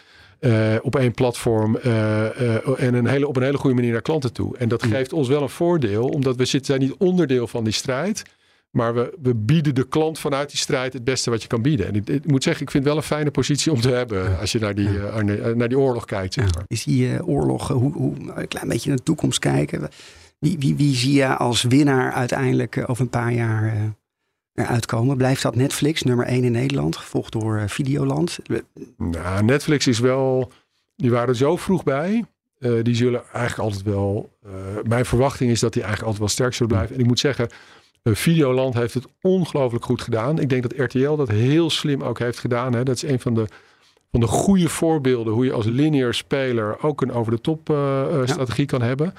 eh, 0.43 0.77
op 0.83 0.97
één 0.97 1.13
platform 1.13 1.77
eh, 1.77 2.57
eh, 2.57 2.83
en 2.83 2.95
een 2.95 3.07
hele, 3.07 3.29
op 3.29 3.37
een 3.37 3.43
hele 3.43 3.59
goede 3.59 3.77
manier 3.77 3.93
naar 3.93 4.03
klanten 4.03 4.33
toe. 4.33 4.57
En 4.57 4.69
dat 4.69 4.85
Mm. 4.85 4.91
geeft 4.91 5.13
ons 5.13 5.29
wel 5.29 5.43
een 5.43 5.49
voordeel, 5.49 6.05
omdat 6.05 6.37
we 6.37 6.45
zitten, 6.45 6.75
zijn 6.75 6.89
niet 6.89 6.99
onderdeel 6.99 7.47
van 7.47 7.65
die 7.65 7.73
strijd. 7.73 8.23
Maar 8.71 8.95
we, 8.95 9.19
we 9.23 9.35
bieden 9.35 9.75
de 9.75 9.89
klant 9.89 10.19
vanuit 10.19 10.51
die 10.51 10.59
strijd 10.59 10.93
het 10.93 11.05
beste 11.05 11.31
wat 11.31 11.43
je 11.43 11.49
kan 11.49 11.63
bieden. 11.63 11.87
En 11.87 11.95
ik, 11.95 12.09
ik 12.09 12.27
moet 12.27 12.43
zeggen, 12.43 12.63
ik 12.63 12.71
vind 12.71 12.85
het 12.85 12.93
wel 12.93 13.03
een 13.03 13.09
fijne 13.09 13.31
positie 13.31 13.73
om 13.73 13.81
te 13.81 13.91
hebben 13.91 14.39
als 14.39 14.53
je 14.53 14.59
naar 14.59 14.75
die, 14.75 14.89
naar, 15.23 15.57
naar 15.57 15.69
die 15.69 15.79
oorlog 15.79 16.05
kijkt. 16.05 16.35
Zeg 16.35 16.55
maar. 16.55 16.65
Is 16.67 16.85
die 16.85 17.27
oorlog, 17.27 17.69
hoe, 17.69 17.93
hoe, 17.93 18.15
een 18.35 18.49
klein 18.49 18.69
beetje 18.69 18.89
naar 18.89 18.99
de 18.99 19.03
toekomst 19.03 19.39
kijken? 19.39 19.89
Wie, 20.39 20.59
wie, 20.59 20.77
wie 20.77 20.95
zie 20.95 21.13
je 21.13 21.37
als 21.37 21.63
winnaar 21.63 22.13
uiteindelijk 22.13 22.85
over 22.87 23.03
een 23.03 23.09
paar 23.09 23.33
jaar 23.33 23.95
eh, 24.55 24.65
eruit 24.65 24.87
komen? 24.87 25.17
Blijft 25.17 25.43
dat 25.43 25.55
Netflix, 25.57 26.03
nummer 26.03 26.27
1 26.27 26.45
in 26.45 26.53
Nederland, 26.53 26.97
gevolgd 26.97 27.33
door 27.33 27.57
eh, 27.59 27.69
Videoland? 27.69 28.38
Nou, 28.97 29.45
Netflix 29.45 29.87
is 29.87 29.99
wel. 29.99 30.53
Die 30.97 31.11
waren 31.11 31.29
er 31.29 31.37
zo 31.37 31.57
vroeg 31.57 31.83
bij. 31.83 32.25
Eh, 32.59 32.73
die 32.83 32.95
zullen 32.95 33.23
eigenlijk 33.33 33.59
altijd 33.59 33.83
wel. 33.83 34.31
eh, 34.45 34.51
mijn 34.83 35.05
verwachting 35.05 35.51
is 35.51 35.61
dat 35.61 35.73
die 35.73 35.83
eigenlijk 35.83 36.12
altijd 36.12 36.19
wel 36.29 36.29
sterk 36.37 36.55
zullen 36.55 36.73
blijven. 36.73 36.95
En 36.95 37.01
ik 37.01 37.07
moet 37.07 37.19
zeggen. 37.19 37.49
Videoland 38.05 38.75
heeft 38.75 38.95
het 38.95 39.07
ongelooflijk 39.21 39.85
goed 39.85 40.03
gedaan. 40.03 40.38
Ik 40.38 40.49
denk 40.49 40.62
dat 40.62 40.73
RTL 40.77 41.15
dat 41.17 41.29
heel 41.29 41.71
slim 41.71 42.03
ook 42.03 42.19
heeft 42.19 42.38
gedaan. 42.38 42.73
Hè. 42.75 42.83
Dat 42.83 42.95
is 42.97 43.03
een 43.03 43.21
van 43.21 43.35
de, 43.35 43.47
van 44.11 44.21
de 44.21 44.27
goede 44.27 44.69
voorbeelden 44.69 45.33
hoe 45.33 45.45
je 45.45 45.53
als 45.53 45.67
linear 45.67 46.15
speler 46.15 46.83
ook 46.83 47.01
een 47.03 47.12
over-de-top 47.12 47.71
eh, 47.71 48.03
eh, 48.21 48.27
strategie 48.27 48.67
kan 48.67 48.83
hebben. 48.83 49.15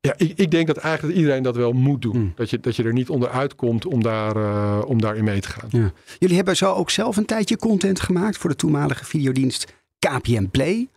Ja, 0.00 0.14
ik, 0.16 0.32
ik 0.36 0.50
denk 0.50 0.66
dat 0.66 0.76
eigenlijk 0.76 1.16
iedereen 1.18 1.42
dat 1.42 1.56
wel 1.56 1.72
moet 1.72 2.02
doen. 2.02 2.12
Hmm. 2.14 2.32
Dat, 2.36 2.50
je, 2.50 2.60
dat 2.60 2.76
je 2.76 2.82
er 2.82 2.92
niet 2.92 3.08
onderuit 3.08 3.54
komt 3.54 3.86
om, 3.86 4.02
daar, 4.02 4.36
eh, 4.36 4.82
om 4.86 5.00
daarin 5.00 5.24
mee 5.24 5.40
te 5.40 5.48
gaan. 5.48 5.92
Jullie 6.18 6.36
hebben 6.36 6.56
zo 6.56 6.72
ook 6.72 6.90
zelf 6.90 7.16
een 7.16 7.24
tijdje 7.24 7.56
content 7.56 8.00
gemaakt 8.00 8.36
voor 8.36 8.50
de 8.50 8.56
toenmalige 8.56 9.04
videodienst 9.04 9.72
KPN 9.98 10.48
Play. 10.50 10.88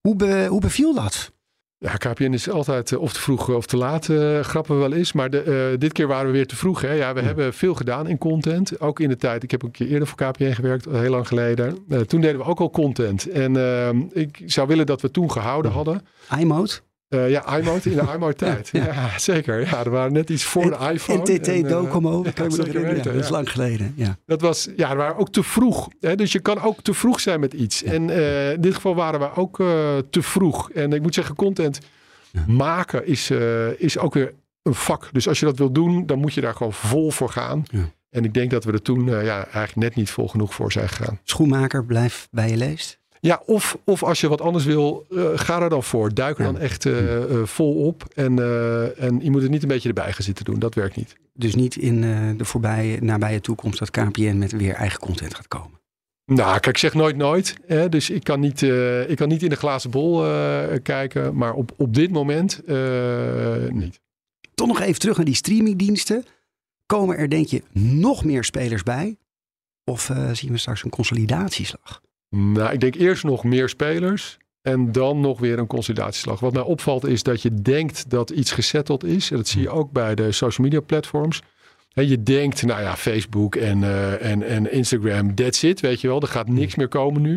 Hoe, 0.00 0.16
be- 0.16 0.46
hoe 0.48 0.60
beviel 0.60 0.94
dat? 0.94 1.32
Ja, 1.78 1.92
KPN 1.96 2.32
is 2.32 2.50
altijd 2.50 2.92
eh, 2.92 3.00
of 3.00 3.12
te 3.12 3.20
vroeg 3.20 3.48
of 3.48 3.66
te 3.66 3.76
laat, 3.76 4.08
eh, 4.08 4.40
grappen 4.40 4.78
wel 4.78 4.92
eens. 4.92 5.12
Maar 5.12 5.30
de, 5.30 5.40
eh, 5.72 5.78
dit 5.78 5.92
keer 5.92 6.06
waren 6.06 6.26
we 6.26 6.32
weer 6.32 6.46
te 6.46 6.56
vroeg. 6.56 6.80
Hè? 6.80 6.92
Ja, 6.92 7.14
we 7.14 7.20
hebben 7.20 7.54
veel 7.54 7.74
gedaan 7.74 8.06
in 8.08 8.18
content. 8.18 8.80
Ook 8.80 9.00
in 9.00 9.08
de 9.08 9.16
tijd, 9.16 9.42
ik 9.42 9.50
heb 9.50 9.62
een 9.62 9.70
keer 9.70 9.86
eerder 9.88 10.08
voor 10.08 10.16
KPN 10.30 10.52
gewerkt, 10.52 10.86
eh, 10.86 10.98
heel 11.00 11.10
lang 11.10 11.26
geleden. 11.28 11.78
Eh, 11.88 12.00
toen 12.00 12.20
deden 12.20 12.38
we 12.40 12.44
ook 12.46 12.60
al 12.60 12.70
content. 12.70 13.28
En 13.30 13.56
ehm, 13.56 14.00
ik 14.12 14.42
zou 14.46 14.68
willen 14.68 14.86
dat 14.86 15.00
we 15.00 15.10
toen 15.10 15.30
gehouden 15.30 15.70
hadden. 15.72 16.02
iMode? 16.38 16.72
Eh, 17.10 17.30
ja, 17.30 17.56
iMode 17.58 17.90
in 17.90 17.96
de 17.96 18.12
iMode-tijd. 18.14 18.68
Ja, 18.72 18.84
ja, 18.84 19.18
zeker. 19.18 19.60
Ja, 19.60 19.84
er 19.84 19.90
waren 19.90 20.12
net 20.12 20.30
iets 20.30 20.44
voor 20.44 20.70
de 20.70 20.90
iPhone. 20.92 21.18
NTT 21.18 21.48
En, 21.48 21.64
eh, 21.64 21.70
Docomo, 21.70 22.22
dat 22.22 22.32
kan 22.32 22.48
me 22.48 22.56
nog 22.56 22.66
herinneren. 22.66 23.02
dat 23.02 23.14
is 23.14 23.28
lang 23.28 23.50
geleden. 23.50 23.92
Ja. 23.96 24.16
Dat 24.26 24.40
was, 24.40 24.68
ja, 24.76 24.88
we 24.90 24.96
waren 24.96 25.16
ook 25.16 25.30
te 25.30 25.42
vroeg. 25.42 25.88
Hè? 26.00 26.14
Dus 26.14 26.32
je 26.32 26.40
kan 26.40 26.60
ook 26.60 26.82
te 26.82 26.94
vroeg 26.94 27.20
zijn 27.20 27.40
met 27.40 27.52
iets. 27.52 27.82
En 27.82 28.10
eh, 28.10 28.52
in 28.52 28.60
dit 28.60 28.74
geval 28.74 28.94
waren 28.94 29.20
we 29.20 29.34
ook 29.34 29.56
te 30.10 30.22
vroeg. 30.22 30.70
En 30.70 30.92
ik 30.92 31.02
moet 31.02 31.14
zeggen, 31.14 31.34
content 31.34 31.78
maken 32.46 33.06
is, 33.06 33.30
is 33.76 33.98
ook 33.98 34.14
weer 34.14 34.34
een 34.62 34.74
vak. 34.74 35.08
Dus 35.12 35.28
als 35.28 35.40
je 35.40 35.46
dat 35.46 35.58
wil 35.58 35.72
doen, 35.72 36.06
dan 36.06 36.18
moet 36.18 36.34
je 36.34 36.40
daar 36.40 36.54
gewoon 36.54 36.72
vol 36.72 37.10
voor 37.10 37.28
gaan. 37.28 37.62
Ja. 37.70 37.90
En 38.10 38.24
ik 38.24 38.34
denk 38.34 38.50
dat 38.50 38.64
we 38.64 38.72
er 38.72 38.82
toen 38.82 39.06
ja, 39.06 39.44
eigenlijk 39.44 39.76
net 39.76 39.94
niet 39.94 40.10
vol 40.10 40.28
genoeg 40.28 40.54
voor 40.54 40.72
zijn 40.72 40.88
gegaan. 40.88 41.20
Schoenmaker, 41.22 41.84
blijf 41.84 42.28
bij 42.30 42.48
je 42.50 42.56
leest. 42.56 42.99
Ja, 43.20 43.42
of, 43.46 43.78
of 43.84 44.02
als 44.02 44.20
je 44.20 44.28
wat 44.28 44.40
anders 44.40 44.64
wil, 44.64 45.06
eh, 45.10 45.24
ga 45.34 45.62
er 45.62 45.68
dan 45.68 45.82
voor. 45.82 46.14
Duik 46.14 46.38
er 46.38 46.44
dan 46.44 46.58
echt 46.58 46.86
eh, 46.86 47.22
eh, 47.22 47.46
vol 47.46 47.74
op. 47.74 48.04
En, 48.14 48.38
en 48.96 49.20
je 49.22 49.30
moet 49.30 49.42
het 49.42 49.50
niet 49.50 49.62
een 49.62 49.68
beetje 49.68 49.88
erbij 49.88 50.12
gaan 50.12 50.24
zitten 50.24 50.44
doen. 50.44 50.58
Dat 50.58 50.74
werkt 50.74 50.96
niet. 50.96 51.16
Dus 51.34 51.54
niet 51.54 51.76
in 51.76 52.00
de 52.36 52.44
voorbije, 52.44 53.00
nabije 53.00 53.40
toekomst 53.40 53.78
dat 53.78 53.90
KPN 53.90 54.38
met 54.38 54.52
weer 54.52 54.74
eigen 54.74 54.98
content 54.98 55.34
gaat 55.34 55.48
komen. 55.48 55.78
Nou, 56.24 56.50
kijk, 56.50 56.66
ik 56.66 56.78
zeg 56.78 56.94
nooit 56.94 57.16
nooit. 57.16 57.56
Hè? 57.66 57.88
Dus 57.88 58.10
ik 58.10 58.24
kan, 58.24 58.40
niet, 58.40 58.62
ik 59.06 59.16
kan 59.16 59.28
niet 59.28 59.42
in 59.42 59.48
de 59.48 59.56
glazen 59.56 59.90
bol 59.90 60.24
kijken. 60.82 61.36
Maar 61.36 61.52
op, 61.52 61.72
op 61.76 61.94
dit 61.94 62.10
moment 62.10 62.62
niet. 63.70 64.00
Toch 64.54 64.66
nog 64.66 64.80
even 64.80 65.00
terug 65.00 65.16
naar 65.16 65.24
die 65.24 65.34
streamingdiensten. 65.34 66.24
Komen 66.86 67.16
er 67.16 67.30
denk 67.30 67.46
je 67.46 67.62
nog 67.72 68.24
meer 68.24 68.44
spelers 68.44 68.82
bij? 68.82 69.16
Of 69.84 70.10
zien 70.32 70.52
we 70.52 70.58
straks 70.58 70.84
een 70.84 70.90
consolidatieslag? 70.90 72.00
Nou, 72.30 72.72
ik 72.72 72.80
denk 72.80 72.94
eerst 72.94 73.24
nog 73.24 73.44
meer 73.44 73.68
spelers. 73.68 74.38
En 74.62 74.92
dan 74.92 75.20
nog 75.20 75.38
weer 75.38 75.58
een 75.58 75.66
consolidatieslag. 75.66 76.40
Wat 76.40 76.52
mij 76.52 76.62
opvalt 76.62 77.06
is 77.06 77.22
dat 77.22 77.42
je 77.42 77.54
denkt 77.54 78.10
dat 78.10 78.30
iets 78.30 78.52
gesetteld 78.52 79.04
is. 79.04 79.30
En 79.30 79.36
dat 79.36 79.48
zie 79.48 79.62
je 79.62 79.70
ook 79.70 79.92
bij 79.92 80.14
de 80.14 80.32
social 80.32 80.66
media 80.66 80.80
platforms. 80.80 81.42
Hè, 81.92 82.02
je 82.02 82.22
denkt, 82.22 82.62
nou 82.62 82.80
ja, 82.80 82.96
Facebook 82.96 83.56
en, 83.56 83.82
eh, 83.82 84.30
en, 84.30 84.42
en 84.42 84.72
Instagram, 84.72 85.34
that's 85.34 85.62
it, 85.62 85.80
weet 85.80 86.00
je 86.00 86.08
wel. 86.08 86.20
Er 86.20 86.28
gaat 86.28 86.48
niks 86.48 86.74
meer 86.74 86.88
komen 86.88 87.22
nu. 87.22 87.34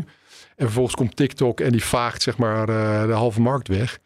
En 0.55 0.65
vervolgens 0.65 0.95
komt 0.95 1.15
TikTok 1.15 1.59
en 1.59 1.71
die 1.71 1.83
vaagt 1.83 2.21
zeg 2.21 2.37
maar 2.37 2.69
eh, 2.69 3.07
de 3.07 3.13
halve 3.13 3.41
markt 3.41 3.67
weg. 3.67 3.99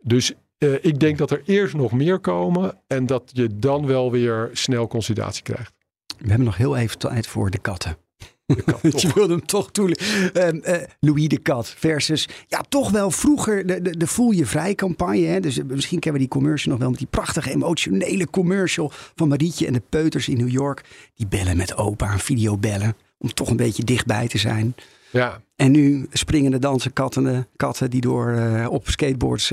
Dus 0.00 0.32
eh, 0.58 0.72
ik 0.80 1.00
denk 1.00 1.18
dat 1.18 1.30
er 1.30 1.42
eerst 1.44 1.74
nog 1.74 1.92
meer 1.92 2.18
komen. 2.18 2.78
En 2.86 3.06
dat 3.06 3.30
je 3.32 3.56
dan 3.56 3.86
wel 3.86 4.10
weer 4.10 4.50
snel 4.52 4.86
consolidatie 4.86 5.42
krijgt. 5.42 5.72
We 6.18 6.28
hebben 6.28 6.46
nog 6.46 6.56
heel 6.56 6.76
even 6.76 6.98
tijd 6.98 7.26
voor 7.26 7.50
de 7.50 7.58
katten. 7.58 7.96
Je 8.46 9.10
wilde 9.14 9.32
hem 9.32 9.46
toch 9.46 9.70
toe. 9.70 9.96
Ehm, 10.32 10.56
eh, 10.56 10.88
Louis 11.00 11.28
de 11.28 11.38
Kat 11.38 11.68
versus. 11.68 12.28
Ja, 12.48 12.64
toch 12.68 12.90
wel 12.90 13.10
vroeger 13.10 13.66
de, 13.66 13.82
de, 13.82 13.96
de 13.96 14.06
Voel 14.06 14.30
je 14.30 14.46
Vrij 14.46 14.74
campagne. 14.74 15.26
Hè? 15.26 15.40
Dus 15.40 15.58
eh, 15.58 15.64
misschien 15.64 15.98
kennen 15.98 16.20
we 16.20 16.26
die 16.28 16.36
commercial 16.36 16.70
nog 16.70 16.80
wel. 16.80 16.90
Met 16.90 16.98
die 16.98 17.08
prachtige 17.10 17.50
emotionele 17.50 18.30
commercial 18.30 18.90
van 19.14 19.28
Marietje 19.28 19.66
en 19.66 19.72
de 19.72 19.82
Peuters 19.88 20.28
in 20.28 20.36
New 20.36 20.48
York. 20.48 20.84
Die 21.14 21.26
bellen 21.26 21.56
met 21.56 21.76
opa, 21.76 22.18
videobellen. 22.18 22.96
Om 23.18 23.34
toch 23.34 23.50
een 23.50 23.56
beetje 23.56 23.84
dichtbij 23.84 24.28
te 24.28 24.38
zijn. 24.38 24.74
Ja, 25.10 25.42
En 25.56 25.70
nu 25.70 26.06
springende 26.12 26.58
dansen 26.58 26.92
katten, 26.92 27.34
eh, 27.34 27.38
katten 27.56 27.90
die 27.90 28.00
door 28.00 28.36
op 28.68 28.88
skateboards 28.88 29.52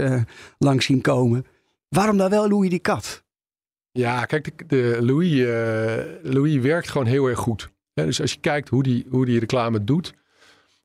langs 0.58 0.86
zien 0.86 1.02
komen. 1.02 1.46
Waarom 1.90 2.18
dan 2.18 2.30
wel 2.30 2.50
Louis 2.50 2.70
de 2.70 2.80
Kat? 2.80 3.24
Ja, 3.92 4.26
kijk, 4.26 4.44
de, 4.44 4.66
de 4.68 4.98
Louis, 5.02 5.34
Louis 6.34 6.58
werkt 6.58 6.90
gewoon 6.90 7.08
heel 7.08 7.28
erg 7.28 7.40
goed. 7.40 7.70
Dus 8.06 8.22
als 8.22 8.34
je 8.34 8.40
kijkt 8.40 8.70
hoe 8.70 8.84
die, 8.84 9.06
hoe 9.10 9.26
die 9.26 9.40
reclame 9.40 9.84
doet, 9.84 10.14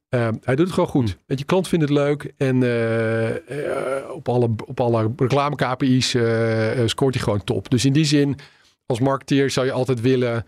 eh, 0.09 0.29
hij 0.43 0.55
doet 0.57 0.65
het 0.67 0.75
gewoon 0.75 0.89
goed. 0.91 1.17
Weet 1.27 1.39
je, 1.39 1.45
klant 1.45 1.69
vindt 1.69 1.85
het 1.89 1.95
leuk 1.95 2.33
en 2.37 2.63
eh, 2.63 3.31
eh, 4.01 4.11
op 4.11 4.29
alle, 4.29 4.51
op 4.67 4.81
alle 4.81 5.13
reclame 5.17 5.57
KPI's 5.57 6.15
eh, 6.15 6.71
scoort 6.87 7.15
hij 7.15 7.23
gewoon 7.23 7.45
top. 7.45 7.71
Dus 7.71 7.85
in 7.85 7.93
die 7.93 8.05
zin, 8.05 8.37
als 8.87 9.01
marketeer 9.01 9.51
zou 9.51 9.67
je 9.67 9.73
altijd 9.73 10.01
willen 10.01 10.45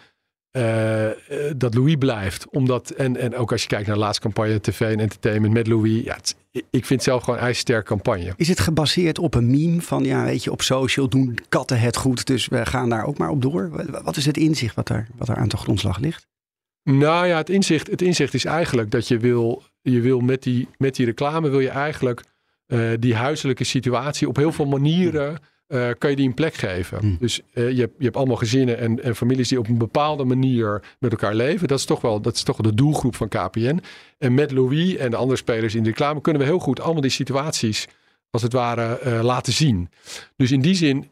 dat 1.57 1.75
Louis 1.75 1.97
blijft. 1.99 2.47
Omdat, 2.51 2.91
en, 2.91 3.17
en 3.17 3.37
ook 3.37 3.53
als 3.53 3.63
je 3.63 3.69
kijkt 3.69 3.87
naar 3.87 3.95
de 3.97 4.01
laatste 4.03 4.23
campagne 4.23 4.61
tv 4.61 4.81
en 4.81 5.01
entertainment 5.01 5.53
met 5.55 5.67
Louis. 5.67 6.05
Ja, 6.05 6.15
het- 6.15 6.37
ik 6.53 6.65
vind 6.71 6.89
het 6.89 7.03
zelf 7.03 7.23
gewoon 7.23 7.39
een 7.39 7.45
ijzersterke 7.45 7.89
campagne. 7.89 8.33
Is 8.37 8.49
het 8.49 8.61
gebaseerd 8.61 9.19
op 9.19 9.35
een 9.35 9.51
meme 9.51 9.81
van, 9.83 10.05
ja, 10.05 10.25
weet 10.25 10.45
je, 10.45 10.51
op 10.53 10.63
social 10.63 11.09
doen 11.09 11.39
katten 11.49 11.81
het 11.81 11.97
goed, 11.97 12.27
dus 12.27 12.49
we 12.49 12.67
gaan 12.67 12.89
daar 12.89 13.05
ook 13.05 13.19
maar 13.19 13.29
op 13.29 13.43
door? 13.43 13.71
Wa- 13.71 14.03
Wat 14.03 14.17
is 14.17 14.27
het 14.27 14.37
inzicht 14.37 14.75
wat 14.75 14.89
er, 14.89 15.07
wat 15.17 15.29
er 15.29 15.37
aan 15.37 15.49
de 15.49 15.57
grondslag 15.57 15.99
ligt? 15.99 16.27
Nou 16.87 17.27
ja, 17.27 17.37
het 17.37 17.51
inzicht, 17.51 17.91
het 17.91 18.03
inzicht 18.03 18.35
is 18.35 18.45
eigenlijk 18.45 18.91
dat 18.91 19.09
je 19.09 19.19
wil, 19.19 19.63
je 19.83 20.01
wil 20.01 20.21
met, 20.21 20.43
die, 20.43 20.69
met 20.79 20.95
die 20.95 21.07
reclame 21.07 21.49
wil 21.49 21.61
je 21.61 21.69
eigenlijk 21.69 22.23
eh, 22.67 22.91
die 22.99 23.15
huiselijke 23.15 23.65
situatie 23.65 24.29
op 24.29 24.37
heel 24.37 24.53
veel 24.53 24.67
manieren 24.67 25.39
eh, 25.67 25.89
kan 25.99 26.11
je 26.11 26.17
die 26.17 26.27
een 26.27 26.35
plek 26.35 26.55
geven. 26.55 26.99
Hmm. 26.99 27.17
Dus 27.21 27.41
eh, 27.53 27.71
je, 27.71 27.81
hebt, 27.81 27.95
je 27.99 28.05
hebt 28.05 28.17
allemaal 28.17 28.37
gezinnen 28.37 28.79
en, 28.79 29.03
en 29.03 29.17
families 29.17 29.49
die 29.49 29.59
op 29.59 29.69
een 29.69 29.79
bepaalde 29.79 30.25
manier 30.25 30.83
met 30.99 31.11
elkaar 31.11 31.35
leven. 31.35 31.69
Dat 31.69 31.79
is 31.79 31.85
toch 31.85 32.01
wel, 32.01 32.21
dat 32.21 32.35
is 32.35 32.43
toch 32.43 32.57
wel 32.57 32.71
de 32.71 32.77
doelgroep 32.77 33.17
van 33.17 33.29
KPN. 33.29 33.81
En 34.19 34.35
met 34.35 34.51
Louis 34.51 34.97
en 34.97 35.11
de 35.11 35.17
andere 35.17 35.39
spelers 35.39 35.75
in 35.75 35.83
de 35.83 35.89
reclame 35.89 36.21
kunnen 36.21 36.43
we 36.43 36.49
heel 36.49 36.59
goed 36.59 36.81
allemaal 36.81 37.03
die 37.03 37.11
situaties 37.11 37.87
als 38.31 38.43
het 38.43 38.53
ware 38.53 39.23
laten 39.23 39.53
zien. 39.53 39.89
Dus 40.37 40.51
in 40.51 40.61
die 40.61 40.75
zin 40.75 41.11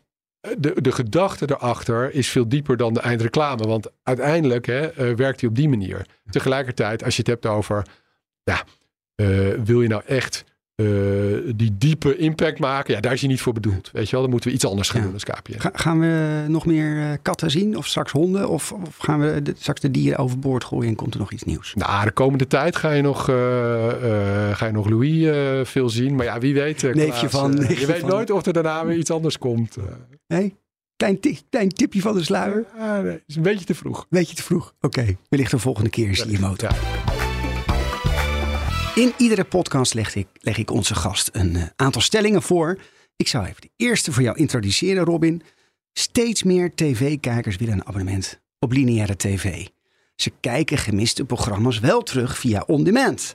de, 0.59 0.81
de 0.81 0.93
gedachte 0.93 1.51
erachter 1.51 2.15
is 2.15 2.29
veel 2.29 2.49
dieper 2.49 2.77
dan 2.77 2.95
de 2.95 3.01
eindreclame. 3.01 3.67
Want 3.67 3.91
uiteindelijk 4.03 4.67
hè, 4.67 4.87
eh, 4.87 5.15
werkt 5.15 5.41
hij 5.41 5.49
op 5.49 5.55
die 5.55 5.69
manier. 5.69 6.07
Tegelijkertijd, 6.31 7.05
als 7.05 7.17
je 7.17 7.23
het 7.23 7.31
hebt 7.31 7.47
over, 7.47 7.87
ja, 8.43 8.65
eh, 9.15 9.49
wil 9.65 9.83
je 9.83 9.89
nou 9.89 10.03
echt 10.07 10.45
eh, 10.75 10.87
die 11.57 11.77
diepe 11.79 12.17
impact 12.17 12.59
maken? 12.59 12.95
Ja, 12.95 13.01
daar 13.01 13.13
is 13.13 13.21
hij 13.21 13.29
niet 13.29 13.41
voor 13.41 13.53
bedoeld. 13.53 13.91
Weet 13.93 14.05
je 14.05 14.11
wel, 14.13 14.21
dan 14.21 14.31
moeten 14.31 14.49
we 14.49 14.55
iets 14.55 14.67
anders 14.67 14.89
gaan 14.89 15.01
Ja. 15.01 15.05
doen 15.07 15.15
als 15.15 15.25
KPN. 15.25 15.59
Ga- 15.61 15.71
gaan 15.73 16.01
we 16.01 16.45
nog 16.49 16.67
meer 16.67 16.97
eh, 17.11 17.17
katten 17.23 17.51
zien 17.51 17.77
of 17.77 17.87
straks 17.87 18.13
honden? 18.13 18.49
Of, 18.49 18.73
of 18.73 18.97
gaan 18.99 19.21
we 19.21 19.43
de- 19.43 19.55
straks 19.59 19.81
de 19.81 19.91
dieren 19.91 20.19
overboord 20.19 20.65
gooien 20.65 20.89
en 20.89 20.95
komt 20.95 21.15
er 21.15 21.21
nog 21.21 21.33
iets 21.33 21.43
nieuws? 21.43 21.75
Nou, 21.75 22.05
de 22.05 22.11
komende 22.13 22.47
tijd 22.47 22.77
ga 22.77 22.91
je 22.91 23.03
nog, 23.03 23.29
eh, 23.29 23.35
ga 24.53 24.67
je 24.67 24.73
nog 24.73 24.89
Louis 24.89 25.29
veel 25.69 25.89
zien. 25.89 26.15
Maar 26.15 26.25
ja, 26.25 26.39
wie 26.39 26.55
weet. 26.55 26.83
Neefje 26.83 27.05
Klaas, 27.29 27.31
van- 27.31 27.55
neefje 27.55 27.81
je 27.81 27.87
weet 27.87 28.01
van. 28.01 28.09
nooit 28.09 28.31
of 28.31 28.47
er 28.47 28.53
daarna 28.53 28.87
weer 28.87 28.97
iets 28.99 29.11
anders 29.11 29.39
komt. 29.39 29.77
Nee? 30.27 30.57
Klein, 30.97 31.19
klein 31.51 31.69
tipje 31.69 32.01
van 32.01 32.15
de 32.15 32.25
sluier? 32.25 32.65
Ah, 32.79 32.99
nee, 33.03 33.23
is 33.27 33.37
een 33.37 33.43
beetje 33.43 33.65
te 33.65 33.75
vroeg. 33.75 34.07
Beetje 34.11 34.35
te 34.35 34.43
vroeg. 34.43 34.75
Oké, 34.81 35.17
wellicht 35.29 35.51
de 35.51 35.59
volgende 35.59 35.91
keer 35.91 36.15
zie 36.17 36.31
je 36.31 36.39
motor. 36.39 36.71
In 38.95 39.13
iedere 39.19 39.45
podcast 39.45 39.95
leg 39.95 40.15
ik, 40.15 40.27
leg 40.41 40.59
ik 40.59 40.71
onze 40.71 40.95
gast 40.95 41.31
een 41.33 41.57
eh, 41.57 41.67
aantal 41.77 42.01
stellingen 42.01 42.43
voor. 42.43 42.81
Ik 43.17 43.29
zou 43.29 43.47
even 43.47 43.61
de 43.61 43.71
eerste 43.77 44.13
voor 44.13 44.23
jou 44.23 44.37
introduceren, 44.37 45.05
Robin. 45.05 45.43
Steeds 45.93 46.43
meer 46.43 46.75
tv-kijkers 46.75 47.57
willen 47.57 47.75
een 47.75 47.87
abonnement 47.87 48.41
op 48.59 48.73
lineaire 48.73 49.17
tv. 49.17 49.67
Ze 50.17 50.33
kijken 50.41 50.79
gemiste 50.79 51.25
programma's 51.25 51.79
wel 51.79 52.03
terug 52.03 52.39
via 52.39 52.65
on-demand. 52.67 53.35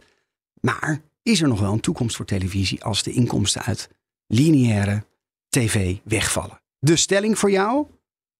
Maar 0.61 1.01
is 1.23 1.41
er 1.41 1.47
nog 1.47 1.59
wel 1.59 1.73
een 1.73 1.79
toekomst 1.79 2.15
voor 2.15 2.25
televisie 2.25 2.83
als 2.83 3.03
de 3.03 3.11
inkomsten 3.11 3.61
uit 3.61 3.89
lineaire 4.27 5.05
tv 5.49 5.97
wegvallen? 6.03 6.61
De 6.79 6.95
stelling 6.95 7.39
voor 7.39 7.51
jou: 7.51 7.87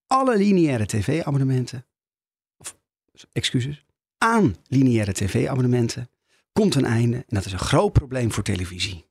alle 0.08 0.38
lineaire 0.38 0.86
tv-abonnementen, 0.86 1.86
of 2.58 2.75
excuses, 3.32 3.86
aan 4.17 4.55
lineaire 4.67 5.13
tv-abonnementen 5.13 6.10
komt 6.60 6.76
een 6.76 6.86
einde. 6.86 7.15
En 7.15 7.24
dat 7.28 7.45
is 7.45 7.52
een 7.52 7.60
groot 7.60 7.93
probleem 7.93 8.32
voor 8.32 8.43
televisie. 8.43 9.06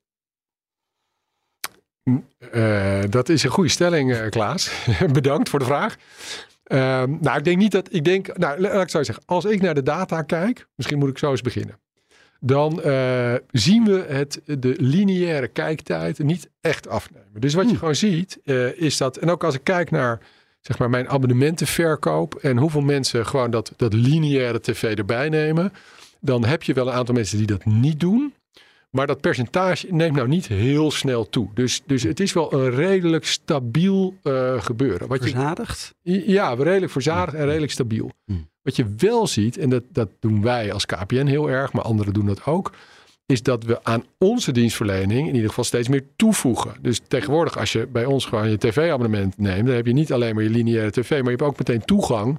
Eh, 2.52 3.00
dat 3.10 3.28
is 3.28 3.42
een 3.42 3.50
goede 3.50 3.70
stelling, 3.70 4.12
eh, 4.12 4.28
Klaas. 4.28 4.86
Bedankt 5.12 5.48
voor 5.48 5.58
de 5.58 5.64
vraag. 5.64 5.96
Ehm, 6.64 7.16
nou, 7.20 7.38
ik 7.38 7.44
denk 7.44 7.58
niet 7.58 7.72
dat. 7.72 7.92
Ik 7.92 8.04
denk, 8.04 8.36
nou, 8.36 8.60
laat 8.60 8.82
ik 8.82 8.88
zo 8.88 9.02
zeggen. 9.02 9.24
Als 9.26 9.44
ik 9.44 9.60
naar 9.60 9.74
de 9.74 9.82
data 9.82 10.22
kijk, 10.22 10.66
misschien 10.74 10.98
moet 10.98 11.08
ik 11.08 11.18
zo 11.18 11.30
eens 11.30 11.40
beginnen. 11.40 11.78
Dan 12.40 12.82
eh, 12.82 13.34
zien 13.50 13.84
we 13.84 14.04
het, 14.08 14.40
de 14.44 14.74
lineaire 14.78 15.48
kijktijd 15.48 16.18
niet 16.18 16.50
echt 16.60 16.88
afnemen. 16.88 17.40
Dus 17.40 17.54
wat 17.54 17.70
je 17.70 17.76
gewoon 17.76 17.94
ziet, 17.94 18.38
eh, 18.44 18.80
is 18.80 18.96
dat. 18.96 19.16
En 19.16 19.30
ook 19.30 19.44
als 19.44 19.54
ik 19.54 19.64
kijk 19.64 19.90
naar 19.90 20.20
zeg 20.60 20.78
maar, 20.78 20.90
mijn 20.90 21.08
abonnementenverkoop. 21.08 22.34
en 22.34 22.56
hoeveel 22.56 22.80
mensen 22.80 23.26
gewoon 23.26 23.50
dat, 23.50 23.72
dat 23.76 23.92
lineaire 23.92 24.60
tv 24.60 24.98
erbij 24.98 25.28
nemen. 25.28 25.72
Dan 26.20 26.44
heb 26.44 26.62
je 26.62 26.72
wel 26.72 26.86
een 26.86 26.94
aantal 26.94 27.14
mensen 27.14 27.38
die 27.38 27.46
dat 27.46 27.64
niet 27.64 28.00
doen. 28.00 28.32
Maar 28.90 29.06
dat 29.06 29.20
percentage 29.20 29.86
neemt 29.90 30.16
nou 30.16 30.28
niet 30.28 30.46
heel 30.46 30.90
snel 30.90 31.28
toe. 31.28 31.48
Dus, 31.54 31.82
dus 31.86 32.02
het 32.02 32.20
is 32.20 32.32
wel 32.32 32.52
een 32.52 32.70
redelijk 32.70 33.26
stabiel 33.26 34.14
eh, 34.22 34.62
gebeuren. 34.62 35.08
Wat 35.08 35.24
je, 35.24 35.30
Verzadigd? 35.30 35.94
ja, 36.02 36.54
redelijk 36.54 36.92
verzadigd 36.92 37.36
en 37.36 37.44
redelijk 37.44 37.72
stabiel. 37.72 38.10
Hmm. 38.24 38.48
Wat 38.62 38.76
je 38.76 38.94
wel 38.96 39.26
ziet, 39.26 39.58
en 39.58 39.70
dat, 39.70 39.82
dat 39.92 40.08
doen 40.20 40.42
wij 40.42 40.72
als 40.72 40.86
KPN 40.86 41.26
heel 41.26 41.50
erg, 41.50 41.72
maar 41.72 41.82
anderen 41.82 42.12
doen 42.12 42.26
dat 42.26 42.44
ook, 42.44 42.72
is 43.26 43.42
dat 43.42 43.64
we 43.64 43.84
aan 43.84 44.04
onze 44.18 44.52
dienstverlening 44.52 45.28
in 45.28 45.34
ieder 45.34 45.48
geval 45.48 45.64
steeds 45.64 45.88
meer 45.88 46.04
toevoegen. 46.16 46.74
Dus 46.80 47.00
tegenwoordig, 47.08 47.58
als 47.58 47.72
je 47.72 47.86
bij 47.86 48.04
ons 48.04 48.24
gewoon 48.24 48.50
je 48.50 48.58
tv-abonnement 48.58 49.38
neemt, 49.38 49.66
dan 49.66 49.74
heb 49.74 49.86
je 49.86 49.92
niet 49.92 50.12
alleen 50.12 50.34
maar 50.34 50.44
je 50.44 50.50
lineaire 50.50 50.90
tv, 50.90 51.10
maar 51.10 51.18
je 51.18 51.36
hebt 51.36 51.42
ook 51.42 51.58
meteen 51.58 51.84
toegang 51.84 52.38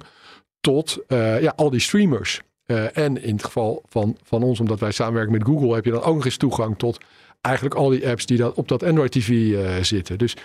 tot 0.60 0.98
eh, 1.06 1.42
ja, 1.42 1.52
al 1.56 1.70
die 1.70 1.80
streamers. 1.80 2.40
Eh, 2.70 2.96
en 2.96 3.22
in 3.22 3.34
het 3.34 3.44
geval 3.44 3.82
van, 3.88 4.16
van 4.22 4.42
ons, 4.42 4.60
omdat 4.60 4.80
wij 4.80 4.92
samenwerken 4.92 5.32
met 5.32 5.44
Google, 5.44 5.74
heb 5.74 5.84
je 5.84 5.90
dan 5.90 6.02
ook 6.02 6.14
nog 6.14 6.24
eens 6.24 6.36
toegang 6.36 6.78
tot 6.78 6.98
eigenlijk 7.40 7.74
al 7.74 7.88
die 7.88 8.08
apps 8.08 8.26
die 8.26 8.38
dan 8.38 8.52
op 8.54 8.68
dat 8.68 8.82
Android 8.82 9.12
TV 9.12 9.54
eh, 9.54 9.82
zitten. 9.82 10.18
Dus 10.18 10.36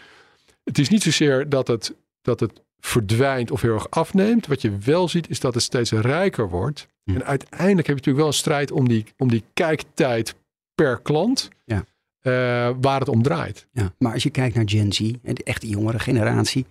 het 0.64 0.78
is 0.80 0.90
niet 0.90 1.04
zozeer 1.04 1.50
dat 1.50 1.68
het, 1.68 1.96
dat 2.22 2.40
het 2.40 2.62
verdwijnt 2.80 3.52
of 3.52 3.62
heel 3.62 3.74
erg 3.74 3.90
afneemt. 3.90 4.48
Wat 4.48 4.62
je 4.62 4.78
wel 4.78 5.08
ziet, 5.08 5.30
is 5.30 5.40
dat 5.40 5.54
het 5.54 5.64
steeds 5.64 5.92
rijker 5.92 6.50
wordt. 6.50 6.88
Hm. 7.04 7.16
En 7.16 7.26
uiteindelijk 7.26 7.88
heb 7.88 7.98
je 7.98 8.04
natuurlijk 8.04 8.18
wel 8.18 8.28
een 8.28 8.34
strijd 8.34 8.72
om 8.72 8.88
die, 8.88 9.06
om 9.18 9.30
die 9.30 9.44
kijktijd 9.54 10.36
per 10.76 11.00
klant. 11.02 11.50
Ja. 11.66 11.86
eh, 12.22 12.76
waar 12.82 13.00
het 13.00 13.10
om 13.10 13.22
draait. 13.22 13.68
Ja. 13.72 13.94
Maar 13.98 14.14
als 14.14 14.24
je 14.24 14.30
kijkt 14.30 14.56
naar 14.56 14.70
Gen 14.70 14.94
Z, 14.94 15.00
de 15.22 15.44
echte 15.44 15.68
jongere 15.68 16.00
generatie. 16.00 16.66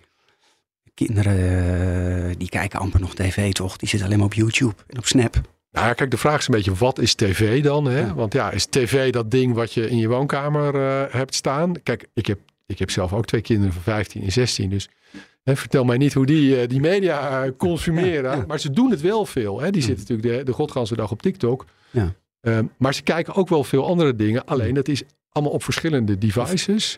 Kinderen 0.95 2.29
eh, 2.29 2.35
die 2.37 2.49
kijken 2.49 2.79
amper 2.79 2.99
nog 2.99 3.15
tv 3.15 3.51
toch? 3.51 3.77
Die 3.77 3.89
zitten 3.89 4.07
alleen 4.07 4.19
maar 4.19 4.27
op 4.27 4.33
YouTube 4.33 4.75
en 4.87 4.97
op 4.97 5.05
Snap. 5.05 5.41
Nou 5.71 5.87
ja, 5.87 5.93
kijk, 5.93 6.11
de 6.11 6.17
vraag 6.17 6.39
is 6.39 6.47
een 6.47 6.55
beetje, 6.55 6.73
wat 6.73 6.99
is 6.99 7.13
tv 7.13 7.63
dan? 7.63 7.85
Hè? 7.85 7.99
Ja. 7.99 8.13
Want 8.13 8.33
ja, 8.33 8.51
is 8.51 8.65
tv 8.65 9.11
dat 9.11 9.31
ding 9.31 9.53
wat 9.53 9.73
je 9.73 9.89
in 9.89 9.97
je 9.97 10.07
woonkamer 10.07 10.75
eh, 10.75 11.13
hebt 11.13 11.35
staan? 11.35 11.81
Kijk, 11.83 12.07
ik 12.13 12.25
heb, 12.25 12.39
ik 12.65 12.79
heb 12.79 12.91
zelf 12.91 13.13
ook 13.13 13.25
twee 13.25 13.41
kinderen 13.41 13.73
van 13.73 13.81
15 13.81 14.21
en 14.21 14.31
16. 14.31 14.69
Dus 14.69 14.89
hè, 15.43 15.55
vertel 15.55 15.83
mij 15.83 15.97
niet 15.97 16.13
hoe 16.13 16.25
die 16.25 16.61
eh, 16.61 16.67
die 16.67 16.79
media 16.79 17.51
consumeren. 17.57 18.37
Ja. 18.37 18.43
Maar 18.47 18.59
ze 18.59 18.71
doen 18.71 18.91
het 18.91 19.01
wel 19.01 19.25
veel. 19.25 19.61
Hè? 19.61 19.71
Die 19.71 19.81
zitten 19.81 20.05
natuurlijk 20.07 20.37
de, 20.37 20.43
de 20.51 20.57
godganse 20.57 20.95
dag 20.95 21.11
op 21.11 21.21
TikTok. 21.21 21.65
Ja. 21.91 22.13
Ehm, 22.41 22.65
maar 22.77 22.93
ze 22.93 23.01
kijken 23.01 23.35
ook 23.35 23.49
wel 23.49 23.63
veel 23.63 23.85
andere 23.85 24.15
dingen. 24.15 24.45
Alleen 24.45 24.73
dat 24.73 24.87
is 24.87 25.03
allemaal 25.29 25.53
op 25.53 25.63
verschillende 25.63 26.17
devices. 26.17 26.97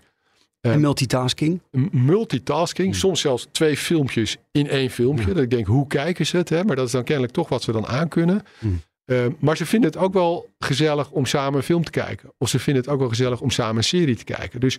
Ja. 0.67 0.73
En 0.73 0.81
multitasking. 0.81 1.61
Multitasking. 1.91 2.89
Hmm. 2.89 2.99
Soms 2.99 3.21
zelfs 3.21 3.47
twee 3.51 3.77
filmpjes 3.77 4.37
in 4.51 4.69
één 4.69 4.89
filmpje. 4.89 5.27
Ja. 5.27 5.33
Dat 5.33 5.43
ik 5.43 5.49
denk, 5.49 5.65
hoe 5.65 5.87
kijken 5.87 6.25
ze 6.25 6.37
het? 6.37 6.49
Hè? 6.49 6.63
Maar 6.63 6.75
dat 6.75 6.85
is 6.85 6.91
dan 6.91 7.03
kennelijk 7.03 7.33
toch 7.33 7.49
wat 7.49 7.63
ze 7.63 7.71
dan 7.71 7.87
aankunnen. 7.87 8.43
Hmm. 8.59 8.81
Eh, 9.05 9.25
maar 9.39 9.57
ze 9.57 9.65
vinden 9.65 9.89
het 9.89 9.99
ook 9.99 10.13
wel 10.13 10.49
gezellig 10.59 11.11
om 11.11 11.25
samen 11.25 11.57
een 11.57 11.63
film 11.63 11.83
te 11.83 11.91
kijken. 11.91 12.31
Of 12.37 12.49
ze 12.49 12.59
vinden 12.59 12.83
het 12.83 12.91
ook 12.91 12.99
wel 12.99 13.09
gezellig 13.09 13.41
om 13.41 13.49
samen 13.49 13.77
een 13.77 13.83
serie 13.83 14.15
te 14.15 14.23
kijken. 14.23 14.59
Dus 14.59 14.77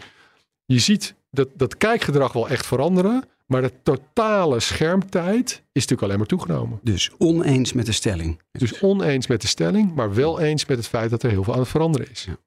je 0.64 0.78
ziet 0.78 1.14
dat, 1.30 1.48
dat 1.54 1.76
kijkgedrag 1.76 2.32
wel 2.32 2.48
echt 2.48 2.66
veranderen. 2.66 3.24
Maar 3.46 3.62
de 3.62 3.72
totale 3.82 4.60
schermtijd 4.60 5.48
is 5.48 5.62
natuurlijk 5.72 6.02
alleen 6.02 6.18
maar 6.18 6.26
toegenomen. 6.26 6.78
Dus 6.82 7.10
oneens 7.18 7.72
met 7.72 7.86
de 7.86 7.92
stelling. 7.92 8.40
Dus 8.50 8.82
oneens 8.82 9.26
met 9.26 9.40
de 9.40 9.46
stelling, 9.46 9.94
maar 9.94 10.14
wel 10.14 10.40
eens 10.40 10.66
met 10.66 10.76
het 10.76 10.86
feit 10.86 11.10
dat 11.10 11.22
er 11.22 11.30
heel 11.30 11.44
veel 11.44 11.52
aan 11.52 11.58
het 11.58 11.68
veranderen 11.68 12.10
is. 12.10 12.24
Ja. 12.24 12.38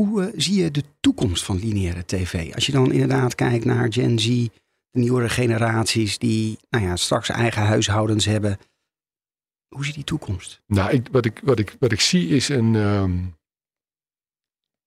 Hoe 0.00 0.22
eh, 0.22 0.32
zie 0.36 0.62
je 0.62 0.70
de 0.70 0.84
toekomst 1.00 1.44
van 1.44 1.58
lineaire 1.58 2.04
tv? 2.04 2.54
Als 2.54 2.66
je 2.66 2.72
dan 2.72 2.92
inderdaad 2.92 3.34
kijkt 3.34 3.64
naar 3.64 3.92
Gen 3.92 4.18
Z, 4.18 4.26
de 4.90 5.00
nieuwere 5.00 5.28
generaties 5.28 6.18
die 6.18 6.58
nou 6.70 6.84
ja, 6.84 6.96
straks 6.96 7.28
eigen 7.28 7.62
huishoudens 7.62 8.24
hebben. 8.24 8.58
Hoe 9.68 9.84
zie 9.84 9.92
je 9.92 9.98
die 9.98 10.04
toekomst? 10.04 10.62
Nou, 10.66 10.90
ik, 10.90 11.08
wat, 11.10 11.24
ik, 11.24 11.40
wat, 11.44 11.58
ik, 11.58 11.76
wat 11.78 11.92
ik 11.92 12.00
zie 12.00 12.28
is 12.28 12.48
een, 12.48 12.74
ehm, 12.74 13.18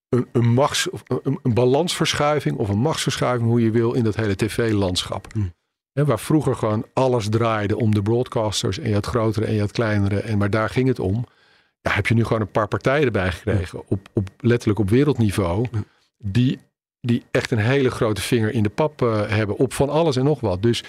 een, 0.08 0.28
een, 0.32 0.52
machts, 0.52 0.90
of 0.90 1.02
een, 1.06 1.38
een 1.42 1.54
balansverschuiving 1.54 2.56
of 2.56 2.68
een 2.68 2.78
machtsverschuiving, 2.78 3.48
hoe 3.48 3.60
je 3.60 3.70
wil, 3.70 3.92
in 3.92 4.04
dat 4.04 4.16
hele 4.16 4.36
tv-landschap. 4.36 5.32
Hmm. 5.32 5.54
Hè, 5.92 6.04
waar 6.04 6.20
vroeger 6.20 6.54
gewoon 6.54 6.86
alles 6.92 7.28
draaide 7.28 7.76
om 7.76 7.94
de 7.94 8.02
broadcasters 8.02 8.78
en 8.78 8.88
je 8.88 8.94
had 8.94 9.06
grotere 9.06 9.46
en 9.46 9.54
je 9.54 9.60
had 9.60 9.72
kleinere, 9.72 10.20
en, 10.20 10.38
maar 10.38 10.50
daar 10.50 10.70
ging 10.70 10.88
het 10.88 10.98
om. 10.98 11.26
Ja, 11.80 11.90
heb 11.90 12.06
je 12.06 12.14
nu 12.14 12.24
gewoon 12.24 12.40
een 12.40 12.50
paar 12.50 12.68
partijen 12.68 13.04
erbij 13.04 13.32
gekregen, 13.32 13.82
op, 13.88 14.08
op, 14.12 14.30
letterlijk 14.40 14.78
op 14.78 14.90
wereldniveau, 14.90 15.66
die, 16.18 16.58
die 17.00 17.22
echt 17.30 17.50
een 17.50 17.58
hele 17.58 17.90
grote 17.90 18.20
vinger 18.20 18.52
in 18.52 18.62
de 18.62 18.68
pap 18.68 19.02
eh, 19.02 19.28
hebben 19.28 19.56
op 19.56 19.72
van 19.72 19.88
alles 19.88 20.16
en 20.16 20.24
nog 20.24 20.40
wat. 20.40 20.62
Dus 20.62 20.84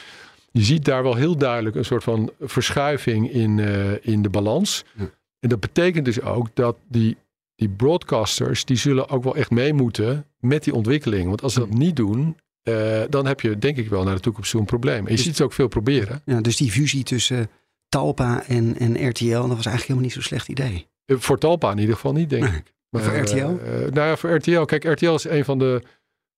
je 0.52 0.62
ziet 0.62 0.86
daar 0.86 1.04
wel 1.04 1.16
heel 1.16 1.38
duidelijk 1.38 1.76
een 1.76 1.86
soort 1.86 2.04
van 2.04 2.32
verschuiving 2.40 3.32
in, 3.32 3.60
eh, 3.60 4.06
in 4.06 4.22
de 4.22 4.30
balans. 4.30 4.84
Ja. 4.96 5.10
En 5.40 5.50
dat 5.50 5.60
betekent 5.60 6.06
dus 6.06 6.22
ook 6.22 6.48
dat 6.54 6.78
die, 6.88 7.18
die 7.56 7.70
broadcasters, 7.70 8.66
die 8.66 8.78
zullen 8.78 9.10
ook 9.10 9.24
wel 9.24 9.36
echt 9.36 9.52
mee 9.52 9.74
moeten 9.74 10.26
met 10.40 10.64
die 10.64 10.74
ontwikkeling. 10.74 11.28
Want 11.28 11.42
als 11.42 11.54
ze 11.54 11.60
dat 11.60 11.70
niet 11.70 11.96
doen, 11.96 12.38
eh, 12.64 13.02
dan 13.10 13.26
heb 13.26 13.42
je 13.42 13.58
denk 13.58 13.78
ik 13.78 13.90
wel 13.90 14.04
naar 14.04 14.16
de 14.16 14.22
toekomst 14.22 14.52
toe 14.52 14.60
een 14.60 14.66
probleem. 14.66 15.08
En 15.08 15.14
je 15.14 15.22
ziet 15.22 15.36
ze 15.36 15.44
ook 15.44 15.54
veel 15.54 15.68
proberen. 15.68 16.22
Ja, 16.26 16.42
dus 16.42 16.58
die 16.58 16.72
fusie 16.72 17.04
tussen 17.04 17.50
Talpa 17.90 18.44
en, 18.48 18.78
en 18.80 19.08
RTL, 19.10 19.26
dat 19.30 19.40
was 19.42 19.66
eigenlijk 19.66 19.82
helemaal 19.82 20.02
niet 20.04 20.14
zo'n 20.14 20.22
slecht 20.22 20.48
idee. 20.48 20.88
Eh, 21.06 21.16
Voor 21.20 21.38
Talpa 21.38 21.72
in 21.72 21.78
ieder 21.78 21.96
geval 21.96 22.14
niet, 22.14 22.30
denk 22.30 22.44
Nee. 22.44 22.52
ik. 22.58 22.74
Maar 22.90 23.02
voor 23.02 23.14
Eh, 23.14 23.22
RTL? 23.22 23.36
eh, 23.36 23.92
nou 23.92 24.08
ja, 24.08 24.18
voor 24.18 24.30
RTL. 24.36 24.62
Kijk, 24.64 24.84
RTL 24.84 25.14
is 25.14 25.24
een 25.30 25.46
van 25.46 25.60
de 25.60 25.82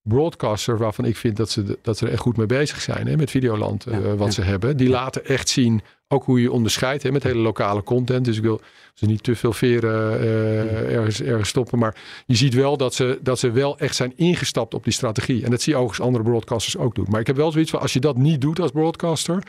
broadcasters 0.01 0.79
waarvan 0.79 1.05
ik 1.05 1.15
vind 1.17 1.37
dat 1.37 1.49
ze, 1.49 1.63
de- 1.63 1.79
dat 1.81 1.97
ze 1.97 2.05
er 2.05 2.11
echt 2.11 2.21
goed 2.21 2.37
mee 2.37 2.45
bezig 2.45 2.81
zijn. 2.81 3.07
Hè, 3.07 3.17
met 3.17 3.29
Videoland, 3.29 3.83
wat 4.17 4.19
ja. 4.19 4.29
ze 4.31 4.41
hebben. 4.41 4.77
Die 4.77 4.89
laten 4.89 5.25
echt 5.25 5.49
zien 5.49 5.81
ook 6.07 6.23
hoe 6.23 6.41
je 6.41 6.51
onderscheidt 6.51 7.03
hè, 7.03 7.11
met 7.11 7.23
hele 7.23 7.39
lokale 7.39 7.83
content. 7.83 8.25
Dus 8.25 8.37
ik 8.37 8.43
wil 8.43 8.61
ze 8.93 9.05
niet 9.05 9.23
te 9.23 9.35
veel 9.35 9.53
veren 9.53 10.19
ergens, 10.89 11.21
ergens 11.21 11.49
stoppen. 11.49 11.79
Maar 11.79 11.95
je 12.25 12.35
ziet 12.35 12.53
wel 12.53 12.77
dat 12.77 12.93
ze, 12.93 13.19
dat 13.21 13.39
ze 13.39 13.51
wel 13.51 13.77
echt 13.79 13.95
zijn 13.95 14.13
ingestapt 14.15 14.73
op 14.73 14.83
die 14.83 14.93
strategie. 14.93 15.43
En 15.43 15.51
dat 15.51 15.61
zie 15.61 15.73
je 15.73 15.79
overigens 15.79 16.07
andere 16.07 16.23
broadcasters 16.23 16.77
ook 16.77 16.95
doen. 16.95 17.07
Maar 17.09 17.19
ik 17.19 17.27
heb 17.27 17.35
wel 17.35 17.51
zoiets 17.51 17.71
van, 17.71 17.79
als 17.79 17.93
je 17.93 17.99
dat 17.99 18.17
niet 18.17 18.41
doet 18.41 18.59
als 18.59 18.71
broadcaster... 18.71 19.43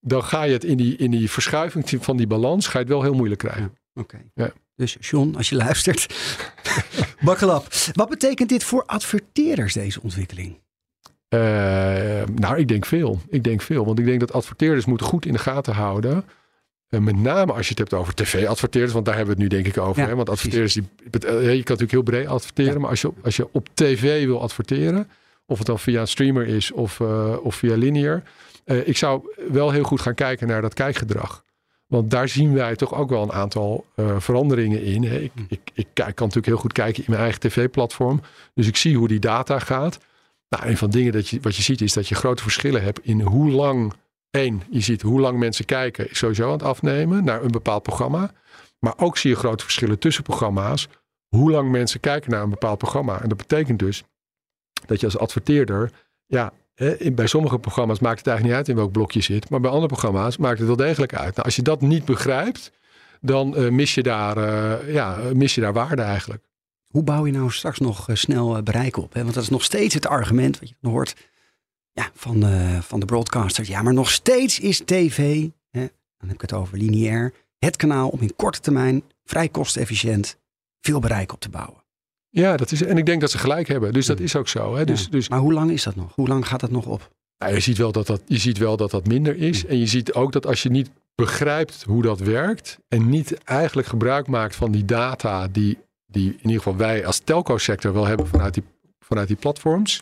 dan 0.00 0.24
ga 0.24 0.42
je 0.42 0.52
het 0.52 0.64
in 0.64 0.76
die, 0.76 0.96
in 0.96 1.10
die 1.10 1.30
verschuiving 1.30 1.84
van 2.04 2.16
die 2.16 2.26
balans... 2.26 2.66
ga 2.66 2.72
je 2.72 2.84
het 2.84 2.88
wel 2.88 3.02
heel 3.02 3.14
moeilijk 3.14 3.40
krijgen. 3.40 3.76
Oké. 3.94 4.18
Ja. 4.34 4.52
Dus 4.76 4.96
John, 5.00 5.34
als 5.36 5.48
je 5.48 5.56
luistert, 5.56 6.06
bakkel 7.20 7.56
op. 7.56 7.66
Wat 7.92 8.08
betekent 8.08 8.48
dit 8.48 8.64
voor 8.64 8.82
adverteerders, 8.86 9.74
deze 9.74 10.02
ontwikkeling? 10.02 10.58
Eh, 11.28 11.40
nou, 12.34 12.58
ik 12.58 12.68
denk 12.68 12.86
veel. 12.86 13.20
Ik 13.28 13.44
denk 13.44 13.62
veel. 13.62 13.84
Want 13.84 13.98
ik 13.98 14.04
denk 14.04 14.20
dat 14.20 14.32
adverteerders 14.32 14.84
moeten 14.84 15.06
goed 15.06 15.26
in 15.26 15.32
de 15.32 15.38
gaten 15.38 15.74
houden. 15.74 16.24
Eh, 16.88 17.00
met 17.00 17.16
name 17.16 17.52
als 17.52 17.64
je 17.64 17.68
het 17.68 17.78
hebt 17.78 17.94
over 17.94 18.14
tv-adverteerders. 18.14 18.92
Want 18.92 19.04
daar 19.04 19.16
hebben 19.16 19.36
we 19.36 19.42
het 19.42 19.52
nu 19.52 19.56
denk 19.62 19.76
ik 19.76 19.82
over. 19.82 20.02
Ja, 20.02 20.08
hè? 20.08 20.14
Want 20.14 20.28
adverteerders, 20.28 20.74
die, 20.74 20.88
eh, 21.10 21.40
je 21.40 21.62
kan 21.62 21.76
natuurlijk 21.76 21.90
heel 21.90 22.02
breed 22.02 22.26
adverteren. 22.26 22.72
Ja. 22.72 22.78
Maar 22.78 22.90
als 22.90 23.00
je, 23.00 23.12
als 23.22 23.36
je 23.36 23.48
op 23.52 23.68
tv 23.74 24.24
wil 24.24 24.40
adverteren. 24.40 25.08
Of 25.46 25.58
het 25.58 25.66
dan 25.66 25.78
via 25.78 26.00
een 26.00 26.08
streamer 26.08 26.46
is 26.46 26.72
of, 26.72 27.00
of 27.42 27.54
via 27.54 27.76
linear. 27.76 28.22
Eh, 28.68 28.88
ik 28.88 28.96
zou 28.96 29.34
wel 29.48 29.70
heel 29.70 29.82
goed 29.82 30.00
gaan 30.00 30.14
kijken 30.14 30.46
naar 30.48 30.62
dat 30.62 30.74
kijkgedrag. 30.74 31.44
Want 31.86 32.10
daar 32.10 32.28
zien 32.28 32.54
wij 32.54 32.76
toch 32.76 32.94
ook 32.94 33.10
wel 33.10 33.22
een 33.22 33.32
aantal 33.32 33.86
eh, 33.94 34.20
veranderingen 34.20 34.82
in. 34.82 35.02
hè. 35.04 35.18
Ik, 35.18 35.32
Hm. 35.34 35.42
ik, 35.48 35.60
ik 35.74 35.86
kijk, 35.92 36.14
kan 36.14 36.26
natuurlijk 36.26 36.46
heel 36.46 36.56
goed 36.56 36.72
kijken 36.72 37.04
in 37.04 37.10
mijn 37.10 37.22
eigen 37.22 37.40
tv-platform. 37.40 38.20
Dus 38.54 38.66
ik 38.66 38.76
zie 38.76 38.96
hoe 38.96 39.08
die 39.08 39.18
data 39.18 39.58
gaat. 39.58 39.98
Nou, 40.48 40.66
een 40.66 40.76
van 40.76 40.90
de 40.90 40.96
dingen 40.96 41.12
dat 41.12 41.28
je, 41.28 41.40
wat 41.40 41.56
je 41.56 41.62
ziet 41.62 41.80
is 41.80 41.92
dat 41.92 42.08
je 42.08 42.14
grote 42.14 42.42
verschillen 42.42 42.82
hebt 42.82 43.00
in 43.02 43.20
hoe 43.20 43.50
lang. 43.50 43.92
één, 44.30 44.62
je 44.70 44.80
ziet 44.80 45.02
hoe 45.02 45.20
lang 45.20 45.38
mensen 45.38 45.64
kijken, 45.64 46.10
is 46.10 46.18
sowieso 46.18 46.46
aan 46.46 46.52
het 46.52 46.62
afnemen 46.62 47.24
naar 47.24 47.42
een 47.42 47.50
bepaald 47.50 47.82
programma. 47.82 48.30
Maar 48.78 48.94
ook 48.96 49.16
zie 49.18 49.30
je 49.30 49.36
grote 49.36 49.64
verschillen 49.64 49.98
tussen 49.98 50.22
programma's. 50.22 50.88
Hoe 51.28 51.50
lang 51.50 51.70
mensen 51.70 52.00
kijken 52.00 52.30
naar 52.30 52.42
een 52.42 52.50
bepaald 52.50 52.78
programma. 52.78 53.22
En 53.22 53.28
dat 53.28 53.38
betekent 53.38 53.78
dus 53.78 54.02
dat 54.86 55.00
je 55.00 55.06
als 55.06 55.18
adverteerder. 55.18 55.90
Ja, 56.26 56.52
bij 57.12 57.26
sommige 57.26 57.58
programma's 57.58 57.98
maakt 57.98 58.18
het 58.18 58.26
eigenlijk 58.26 58.56
niet 58.56 58.66
uit 58.66 58.76
in 58.76 58.82
welk 58.82 58.92
blok 58.92 59.12
je 59.12 59.20
zit. 59.20 59.50
Maar 59.50 59.60
bij 59.60 59.70
andere 59.70 59.88
programma's 59.88 60.36
maakt 60.36 60.58
het 60.58 60.66
wel 60.66 60.76
degelijk 60.76 61.14
uit. 61.14 61.34
Nou, 61.34 61.46
als 61.46 61.56
je 61.56 61.62
dat 61.62 61.80
niet 61.80 62.04
begrijpt, 62.04 62.72
dan 63.20 63.56
eh, 63.56 63.68
mis, 63.68 63.94
je 63.94 64.02
daar, 64.02 64.36
eh, 64.36 64.92
ja, 64.94 65.18
mis 65.34 65.54
je 65.54 65.60
daar 65.60 65.72
waarde 65.72 66.02
eigenlijk. 66.02 66.44
Hoe 66.86 67.02
bouw 67.02 67.26
je 67.26 67.32
nou 67.32 67.50
straks 67.50 67.78
nog 67.78 68.08
eh, 68.08 68.16
snel 68.16 68.62
bereik 68.62 68.96
op? 68.96 69.12
Hè? 69.12 69.22
Want 69.22 69.34
dat 69.34 69.42
is 69.42 69.48
nog 69.48 69.64
steeds 69.64 69.94
het 69.94 70.06
argument 70.06 70.60
wat 70.60 70.68
je 70.68 70.74
hoort 70.80 71.14
ja, 71.92 72.10
van, 72.14 72.44
van 72.82 73.00
de 73.00 73.06
broadcasters. 73.06 73.68
Ja, 73.68 73.82
maar 73.82 73.94
nog 73.94 74.10
steeds 74.10 74.60
is 74.60 74.82
tv, 74.84 75.48
hè, 75.70 75.80
dan 76.18 76.28
heb 76.28 76.34
ik 76.34 76.40
het 76.40 76.52
over 76.52 76.78
lineair, 76.78 77.32
het 77.58 77.76
kanaal 77.76 78.08
om 78.08 78.20
in 78.20 78.36
korte 78.36 78.60
termijn 78.60 79.02
vrij 79.24 79.48
kostefficiënt 79.48 80.38
veel 80.80 81.00
bereik 81.00 81.32
op 81.32 81.40
te 81.40 81.48
bouwen. 81.48 81.77
Ja, 82.30 82.56
dat 82.56 82.72
is, 82.72 82.82
en 82.82 82.98
ik 82.98 83.06
denk 83.06 83.20
dat 83.20 83.30
ze 83.30 83.38
gelijk 83.38 83.68
hebben. 83.68 83.92
Dus 83.92 84.06
dat 84.06 84.18
Ja. 84.18 84.24
is 84.24 84.36
ook 84.36 84.48
zo. 84.48 84.76
Hè? 84.76 84.84
Dus, 84.84 85.02
Ja. 85.02 85.10
dus 85.10 85.28
Maar 85.28 85.38
hoe 85.38 85.52
lang 85.52 85.70
is 85.70 85.82
dat 85.82 85.96
nog? 85.96 86.14
Hoe 86.14 86.28
lang 86.28 86.46
gaat 86.46 86.60
dat 86.60 86.70
nog 86.70 86.86
op? 86.86 87.10
Nou, 87.38 87.54
je, 87.54 87.60
ziet 87.60 87.78
wel 87.78 87.92
dat 87.92 88.06
dat, 88.06 88.20
je 88.26 88.38
ziet 88.38 88.58
wel 88.58 88.76
dat 88.76 88.90
dat 88.90 89.06
minder 89.06 89.36
is. 89.36 89.66
En 89.66 89.78
je 89.78 89.86
ziet 89.86 90.12
ook 90.12 90.32
dat 90.32 90.46
als 90.46 90.62
je 90.62 90.68
niet 90.70 90.90
begrijpt 91.14 91.82
hoe 91.86 92.02
dat 92.02 92.18
werkt. 92.20 92.78
en 92.88 93.08
niet 93.08 93.44
eigenlijk 93.44 93.88
gebruik 93.88 94.26
maakt 94.26 94.56
van 94.56 94.70
die 94.72 94.84
data. 94.84 95.48
die, 95.48 95.78
die 96.06 96.30
in 96.30 96.38
ieder 96.42 96.56
geval 96.56 96.76
wij 96.76 97.06
als 97.06 97.18
telco-sector 97.18 97.92
wel 97.92 98.06
hebben 98.06 98.26
vanuit 98.26 98.54
die, 98.54 98.62
vanuit 99.00 99.28
die 99.28 99.36
platforms. 99.36 100.00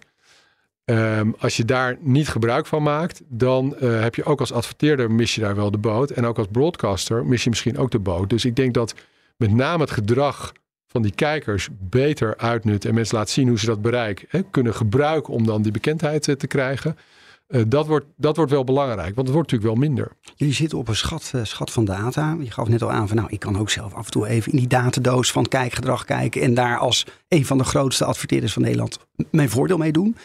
Ehm, 0.84 1.30
als 1.38 1.56
je 1.56 1.64
daar 1.64 1.96
niet 2.00 2.28
gebruik 2.28 2.66
van 2.66 2.82
maakt, 2.82 3.22
dan 3.28 3.76
eh, 3.76 4.00
heb 4.00 4.14
je 4.14 4.24
ook 4.24 4.40
als 4.40 4.52
adverteerder 4.52 5.10
mis 5.10 5.34
je 5.34 5.40
daar 5.40 5.56
wel 5.56 5.70
de 5.70 5.78
boot. 5.78 6.10
En 6.10 6.24
ook 6.24 6.38
als 6.38 6.46
broadcaster 6.50 7.26
mis 7.26 7.44
je 7.44 7.50
misschien 7.50 7.78
ook 7.78 7.90
de 7.90 7.98
boot. 7.98 8.30
Dus 8.30 8.44
ik 8.44 8.56
denk 8.56 8.74
dat 8.74 8.94
met 9.36 9.52
name 9.52 9.80
het 9.82 9.90
gedrag 9.90 10.52
van 10.86 11.02
die 11.02 11.14
kijkers 11.14 11.68
beter 11.78 12.36
uitnut 12.36 12.84
en 12.84 12.94
mensen 12.94 13.16
laat 13.16 13.30
zien 13.30 13.48
hoe 13.48 13.58
ze 13.58 13.66
dat 13.66 13.82
bereik 13.82 14.24
hè, 14.28 14.42
kunnen 14.42 14.74
gebruiken 14.74 15.32
om 15.32 15.46
dan 15.46 15.62
die 15.62 15.72
bekendheid 15.72 16.28
eh, 16.28 16.34
te 16.34 16.46
krijgen. 16.46 16.96
Eh, 17.46 17.62
dat, 17.66 17.86
wordt, 17.86 18.06
dat 18.16 18.36
wordt 18.36 18.50
wel 18.50 18.64
belangrijk, 18.64 19.14
want 19.14 19.26
het 19.28 19.36
wordt 19.36 19.50
natuurlijk 19.50 19.78
wel 19.80 19.88
minder. 19.88 20.12
Jullie 20.34 20.54
zitten 20.54 20.78
op 20.78 20.88
een 20.88 20.96
schat, 20.96 21.30
eh, 21.34 21.44
schat 21.44 21.70
van 21.70 21.84
data. 21.84 22.36
Je 22.40 22.50
gaf 22.50 22.68
net 22.68 22.82
al 22.82 22.90
aan 22.90 23.08
van 23.08 23.16
nou, 23.16 23.28
ik 23.30 23.40
kan 23.40 23.58
ook 23.58 23.70
zelf 23.70 23.94
af 23.94 24.04
en 24.04 24.10
toe 24.10 24.26
even 24.26 24.52
in 24.52 24.58
die 24.58 24.66
datadoos 24.66 25.30
van 25.32 25.48
kijkgedrag 25.48 26.04
kijken. 26.04 26.42
En 26.42 26.54
daar 26.54 26.78
als 26.78 27.06
een 27.28 27.46
van 27.46 27.58
de 27.58 27.64
grootste 27.64 28.04
adverteerders 28.04 28.52
van 28.52 28.62
Nederland 28.62 28.98
mijn 29.30 29.50
voordeel 29.50 29.78
mee 29.78 29.92
doen. 29.92 30.16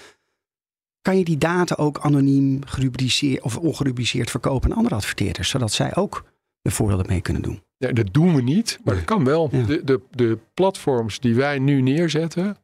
Kan 1.02 1.18
je 1.18 1.24
die 1.24 1.38
data 1.38 1.76
ook 1.76 2.00
anoniem 2.00 2.66
gerubriceerd 2.66 3.42
of 3.42 3.58
ongerubriceerd 3.58 4.32
verkopen 4.32 4.72
aan 4.72 4.78
andere 4.78 4.96
adverteerders, 4.96 5.50
zodat 5.50 5.72
zij 5.72 5.96
ook 5.96 6.26
een 6.62 6.72
voordeel 6.72 7.04
mee 7.08 7.22
kunnen 7.22 7.42
doen? 7.42 7.62
Dat 7.90 8.14
doen 8.14 8.36
we 8.36 8.42
niet, 8.42 8.80
maar 8.84 8.96
dat 8.96 9.06
kan 9.06 9.24
wel. 9.24 9.50
Ja. 9.52 9.64
De, 9.66 9.84
de, 9.84 10.02
de 10.12 10.38
platforms 10.54 11.20
die 11.20 11.36
wij 11.36 11.60
nu 11.60 11.82
neerzetten, 11.82 12.58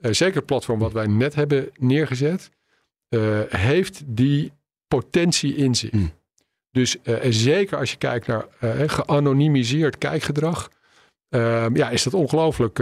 eh, 0.00 0.12
zeker 0.12 0.36
het 0.36 0.46
platform 0.46 0.78
wat 0.78 0.92
wij 0.92 1.06
net 1.06 1.34
hebben 1.34 1.70
neergezet, 1.78 2.50
eh, 3.08 3.40
heeft 3.48 4.02
die 4.06 4.52
potentie 4.88 5.54
in 5.54 5.74
zich. 5.74 5.90
Hmm. 5.90 6.10
Dus 6.70 7.02
eh, 7.02 7.24
en 7.24 7.32
zeker 7.32 7.78
als 7.78 7.90
je 7.90 7.96
kijkt 7.96 8.26
naar 8.26 8.46
geanonimiseerd 8.86 9.98
kijkgedrag, 9.98 10.70
ehm, 11.28 11.76
ja, 11.76 11.90
is 11.90 12.02
dat 12.02 12.14
ongelooflijk 12.14 12.74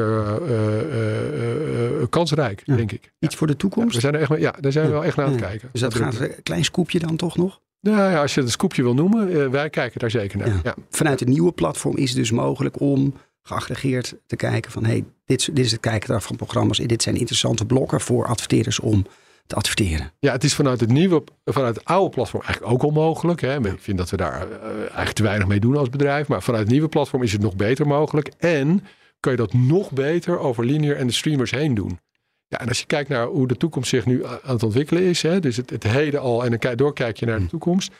kansrijk, 2.10 2.62
Ja. 2.64 2.76
denk 2.76 2.92
ik. 2.92 3.12
Iets 3.18 3.36
voor 3.36 3.46
de 3.46 3.56
toekomst? 3.56 3.94
we 3.94 4.00
zijn 4.00 4.14
er 4.14 4.20
echt, 4.20 4.40
ja, 4.40 4.50
daar 4.60 4.72
zijn 4.72 4.86
we 4.86 4.92
wel 4.92 5.04
echt 5.04 5.16
naar 5.16 5.26
aan 5.26 5.32
het 5.32 5.40
kijken. 5.40 5.68
Dus 5.72 5.80
dat 5.80 5.94
gaat 5.94 6.20
een 6.20 6.42
klein 6.42 6.64
scoopje 6.64 6.98
dan 6.98 7.16
toch 7.16 7.36
nog? 7.36 7.60
Nou 7.80 7.96
ja, 8.12 8.20
als 8.20 8.30
je 8.34 8.36
het 8.40 8.48
een 8.48 8.54
scoopje 8.54 8.82
wil 8.82 8.94
noemen, 8.94 9.42
eh, 9.42 9.48
wij 9.48 9.70
kijken 9.70 10.00
daar 10.00 10.10
zeker 10.10 10.38
naar. 10.38 10.48
Ja. 10.48 10.60
Ja. 10.64 10.74
Vanuit 10.90 11.20
het 11.20 11.28
nieuwe 11.28 11.52
platform 11.52 11.96
is 11.96 12.08
het 12.08 12.18
dus 12.18 12.30
mogelijk 12.30 12.80
om 12.80 13.14
geaggregeerd 13.42 14.14
te 14.26 14.36
kijken 14.36 14.70
van 14.72 14.84
hey, 14.84 15.04
dit, 15.24 15.40
is- 15.40 15.46
dit 15.52 15.64
is 15.64 15.70
het 15.72 15.80
kijkgedrag 15.80 16.22
van 16.22 16.36
programma's. 16.36 16.78
en 16.80 16.86
Dit 16.86 17.02
zijn 17.02 17.16
interessante 17.16 17.64
blokken 17.66 18.00
voor 18.00 18.26
adverteerders 18.26 18.80
om 18.80 19.06
te 19.46 19.54
adverteren. 19.54 20.12
Ja, 20.18 20.32
het 20.32 20.44
is 20.44 20.54
vanuit 20.54 20.80
het 20.80 20.90
nieuwe, 20.90 21.22
vanuit 21.44 21.76
het 21.76 21.84
oude 21.84 22.10
platform 22.14 22.42
eigenlijk 22.42 22.72
ook 22.72 22.82
al 22.82 22.90
mogelijk. 22.90 23.40
Hè. 23.40 23.66
Ik 23.68 23.78
vind 23.80 23.98
dat 23.98 24.10
we 24.10 24.16
daar 24.16 24.50
eh, 24.50 24.68
eigenlijk 24.78 25.12
te 25.12 25.22
weinig 25.22 25.46
mee 25.48 25.60
doen 25.60 25.76
als 25.76 25.88
bedrijf. 25.90 26.28
Maar 26.28 26.42
vanuit 26.42 26.62
het 26.62 26.72
nieuwe 26.72 26.88
platform 26.88 27.22
is 27.22 27.32
het 27.32 27.40
nog 27.40 27.56
beter 27.56 27.86
mogelijk. 27.86 28.32
En 28.38 28.84
kan 29.20 29.32
je 29.32 29.38
dat 29.38 29.52
nog 29.52 29.90
beter 29.90 30.38
over 30.38 30.64
linear 30.64 30.96
en 30.96 31.06
de 31.06 31.12
streamers 31.12 31.50
heen 31.50 31.74
doen. 31.74 31.98
Ja, 32.48 32.60
en 32.60 32.68
als 32.68 32.78
je 32.78 32.86
kijkt 32.86 33.08
naar 33.08 33.26
hoe 33.26 33.46
de 33.46 33.56
toekomst 33.56 33.88
zich 33.88 34.06
nu 34.06 34.26
aan 34.26 34.38
het 34.42 34.62
ontwikkelen 34.62 35.02
is. 35.02 35.22
Hè, 35.22 35.40
dus 35.40 35.56
het, 35.56 35.70
het 35.70 35.82
heden 35.82 36.20
al 36.20 36.44
en 36.44 36.50
dan 36.50 36.58
kijk- 36.58 36.78
doorkijk 36.78 37.16
je 37.16 37.26
naar 37.26 37.38
de 37.38 37.46
toekomst. 37.46 37.92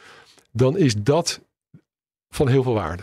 Dan 0.53 0.77
is 0.77 0.95
dat 0.95 1.41
van 2.29 2.49
heel 2.49 2.63
veel 2.63 2.75
waarde. 2.75 3.03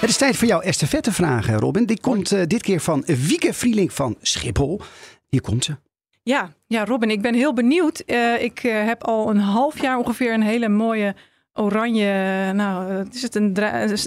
Het 0.00 0.10
is 0.10 0.16
tijd 0.16 0.36
voor 0.36 0.48
jouw 0.48 0.60
estafette 0.60 1.12
vragen, 1.12 1.58
Robin. 1.58 1.84
Die 1.84 2.00
komt 2.00 2.32
uh, 2.32 2.42
dit 2.46 2.62
keer 2.62 2.80
van 2.80 3.02
Wieke 3.06 3.54
Vrieling 3.54 3.92
van 3.92 4.16
Schiphol. 4.20 4.80
Hier 5.28 5.40
komt 5.40 5.64
ze. 5.64 5.76
Ja, 6.22 6.52
ja 6.66 6.84
Robin, 6.84 7.10
ik 7.10 7.22
ben 7.22 7.34
heel 7.34 7.54
benieuwd. 7.54 8.02
Uh, 8.06 8.42
ik 8.42 8.62
uh, 8.62 8.84
heb 8.84 9.04
al 9.04 9.30
een 9.30 9.38
half 9.38 9.80
jaar 9.80 9.98
ongeveer 9.98 10.32
een 10.34 10.42
hele 10.42 10.68
mooie 10.68 11.14
oranje, 11.60 12.52
nou, 12.52 12.92
het 12.92 13.14
is 13.14 13.22
het 13.22 13.34
een, 13.34 13.56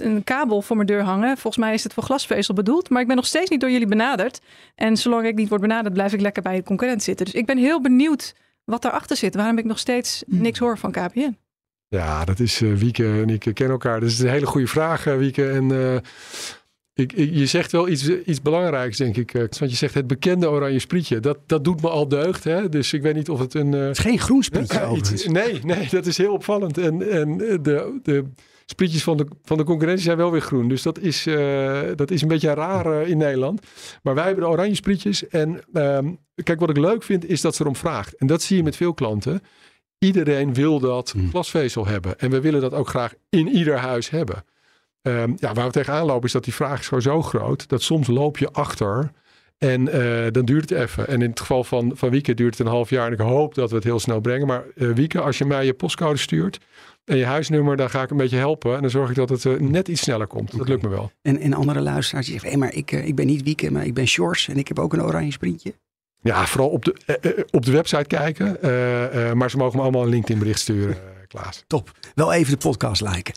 een 0.06 0.24
kabel 0.24 0.62
voor 0.62 0.76
mijn 0.76 0.88
deur 0.88 1.02
hangen. 1.02 1.36
Volgens 1.36 1.64
mij 1.64 1.74
is 1.74 1.82
het 1.82 1.92
voor 1.92 2.02
glasvezel 2.02 2.54
bedoeld, 2.54 2.90
maar 2.90 3.00
ik 3.00 3.06
ben 3.06 3.16
nog 3.16 3.26
steeds 3.26 3.50
niet 3.50 3.60
door 3.60 3.70
jullie 3.70 3.86
benaderd. 3.86 4.40
En 4.74 4.96
zolang 4.96 5.26
ik 5.26 5.34
niet 5.34 5.48
word 5.48 5.60
benaderd, 5.60 5.94
blijf 5.94 6.12
ik 6.12 6.20
lekker 6.20 6.42
bij 6.42 6.56
de 6.56 6.62
concurrent 6.62 7.02
zitten. 7.02 7.24
Dus 7.24 7.34
ik 7.34 7.46
ben 7.46 7.58
heel 7.58 7.80
benieuwd 7.80 8.34
wat 8.64 8.82
daarachter 8.82 9.16
zit. 9.16 9.34
Waarom 9.34 9.58
ik 9.58 9.64
nog 9.64 9.78
steeds 9.78 10.22
niks 10.26 10.58
hoor 10.58 10.78
van 10.78 10.90
KPN. 10.90 11.36
Ja, 11.88 12.24
dat 12.24 12.40
is 12.40 12.60
uh, 12.60 12.74
Wieke 12.74 13.04
en 13.04 13.30
ik 13.30 13.50
ken 13.54 13.70
elkaar. 13.70 14.00
Dat 14.00 14.08
is 14.08 14.18
een 14.18 14.28
hele 14.28 14.46
goede 14.46 14.66
vraag, 14.66 15.06
uh, 15.06 15.16
Wieke. 15.16 15.50
En 15.50 15.72
uh, 15.72 15.96
ik, 16.94 17.12
ik, 17.12 17.30
je 17.34 17.46
zegt 17.46 17.72
wel 17.72 17.88
iets, 17.88 18.08
iets 18.08 18.42
belangrijks, 18.42 18.96
denk 18.96 19.16
ik. 19.16 19.32
want 19.32 19.70
je 19.70 19.76
zegt 19.76 19.94
het 19.94 20.06
bekende 20.06 20.50
oranje 20.50 20.78
sprietje. 20.78 21.20
Dat, 21.20 21.38
dat 21.46 21.64
doet 21.64 21.82
me 21.82 21.88
al 21.88 22.08
deugd. 22.08 22.44
Hè? 22.44 22.68
Dus 22.68 22.92
ik 22.92 23.02
weet 23.02 23.14
niet 23.14 23.28
of 23.28 23.38
het 23.38 23.54
een... 23.54 23.72
het 23.72 23.98
is 23.98 24.04
geen 24.04 24.18
groen 24.18 24.42
sprietje 24.42 24.96
iets, 24.96 25.26
Nee, 25.26 25.60
nee, 25.64 25.88
dat 25.90 26.06
is 26.06 26.16
heel 26.18 26.32
opvallend. 26.32 26.78
En, 26.78 27.10
en 27.10 27.36
de, 27.38 27.98
de 28.02 28.24
sprietjes 28.66 29.02
van 29.02 29.16
de, 29.16 29.26
van 29.42 29.56
de 29.56 29.64
concurrentie 29.64 30.04
zijn 30.04 30.16
wel 30.16 30.30
weer 30.30 30.40
groen. 30.40 30.68
Dus 30.68 30.82
dat 30.82 30.98
is, 30.98 31.26
dat 31.96 32.10
is 32.10 32.22
een 32.22 32.28
beetje 32.28 32.54
raar 32.54 33.08
in 33.08 33.18
Nederland. 33.18 33.60
Maar 34.02 34.14
wij 34.14 34.24
hebben 34.24 34.44
de 34.44 34.50
oranje 34.50 34.74
sprietjes. 34.74 35.28
En 35.28 35.60
ehm, 35.72 36.12
kijk, 36.42 36.60
wat 36.60 36.70
ik 36.70 36.76
leuk 36.76 37.02
vind, 37.02 37.28
is 37.28 37.40
dat 37.40 37.54
ze 37.54 37.62
erom 37.62 37.76
vraagt. 37.76 38.16
En 38.16 38.26
dat 38.26 38.42
zie 38.42 38.56
je 38.56 38.62
met 38.62 38.76
veel 38.76 38.94
klanten. 38.94 39.42
Iedereen 39.98 40.54
wil 40.54 40.80
dat 40.80 41.10
Hmm. 41.10 41.30
glasvezel 41.30 41.86
hebben. 41.86 42.18
En 42.18 42.30
we 42.30 42.40
willen 42.40 42.60
dat 42.60 42.72
ook 42.74 42.88
graag 42.88 43.14
in 43.28 43.48
ieder 43.48 43.76
huis 43.76 44.10
hebben. 44.10 44.44
Ehm, 45.04 45.32
ja, 45.36 45.52
waar 45.52 45.66
we 45.66 45.72
tegenaan 45.72 46.06
lopen 46.06 46.24
is 46.24 46.32
dat 46.32 46.44
die 46.44 46.54
vraag 46.54 46.80
is 46.80 46.88
gewoon 46.88 47.02
zo 47.02 47.22
groot. 47.22 47.68
Dat 47.68 47.82
soms 47.82 48.06
loop 48.06 48.38
je 48.38 48.50
achter. 48.52 49.10
En 49.58 49.88
eh, 49.88 50.32
dan 50.32 50.44
duurt 50.44 50.70
het 50.70 50.78
even. 50.78 51.08
En 51.08 51.22
in 51.22 51.30
het 51.30 51.40
geval 51.40 51.64
van, 51.64 51.92
van 51.94 52.10
Wieke 52.10 52.34
duurt 52.34 52.58
het 52.58 52.66
een 52.66 52.72
half 52.72 52.90
jaar. 52.90 53.06
En 53.06 53.12
ik 53.12 53.18
hoop 53.18 53.54
dat 53.54 53.70
we 53.70 53.76
het 53.76 53.84
heel 53.84 54.00
snel 54.00 54.20
brengen. 54.20 54.46
Maar 54.46 54.64
uh, 54.74 54.94
Wieke, 54.94 55.20
als 55.20 55.38
je 55.38 55.44
mij 55.44 55.64
je 55.64 55.74
postcode 55.74 56.16
stuurt 56.16 56.60
en 57.04 57.16
je 57.16 57.24
huisnummer, 57.24 57.76
dan 57.76 57.90
ga 57.90 58.02
ik 58.02 58.10
een 58.10 58.16
beetje 58.16 58.36
helpen. 58.36 58.74
En 58.74 58.80
dan 58.80 58.90
zorg 58.90 59.10
ik 59.10 59.16
dat 59.16 59.28
het 59.28 59.44
uh, 59.44 59.58
net 59.60 59.88
iets 59.88 60.00
sneller 60.00 60.26
komt. 60.26 60.58
Dat 60.58 60.68
lukt 60.68 60.82
me 60.82 60.88
wel. 60.88 61.12
En, 61.22 61.38
en 61.38 61.52
andere 61.52 61.80
luisteraars 61.80 62.26
die 62.26 62.34
zeggen, 62.34 62.52
hé, 62.52 62.64
maar 62.64 62.74
ik, 62.74 62.92
eh, 62.92 63.06
ik 63.06 63.14
ben 63.14 63.26
niet 63.26 63.42
Wieke, 63.42 63.70
maar 63.70 63.86
ik 63.86 63.94
ben 63.94 64.06
Sjors 64.06 64.48
en 64.48 64.56
ik 64.56 64.68
heb 64.68 64.78
ook 64.78 64.92
een 64.92 65.02
oranje 65.02 65.32
sprintje. 65.32 65.74
Ja, 66.24 66.46
vooral 66.46 66.68
op 66.68 66.84
de, 66.84 66.94
eh, 67.06 67.30
eh, 67.30 67.44
op 67.50 67.64
de 67.64 67.72
website 67.72 68.04
kijken. 68.04 68.62
Eh, 68.62 69.28
eh, 69.28 69.34
maar 69.34 69.50
ze 69.50 69.56
mogen 69.56 69.76
me 69.76 69.82
allemaal 69.82 70.02
een 70.02 70.08
LinkedIn 70.08 70.38
bericht 70.38 70.60
sturen, 70.60 70.94
eh, 70.94 71.00
Top. 71.66 71.98
Wel 72.14 72.32
even 72.32 72.52
de 72.52 72.58
podcast 72.58 73.00
liken. 73.00 73.34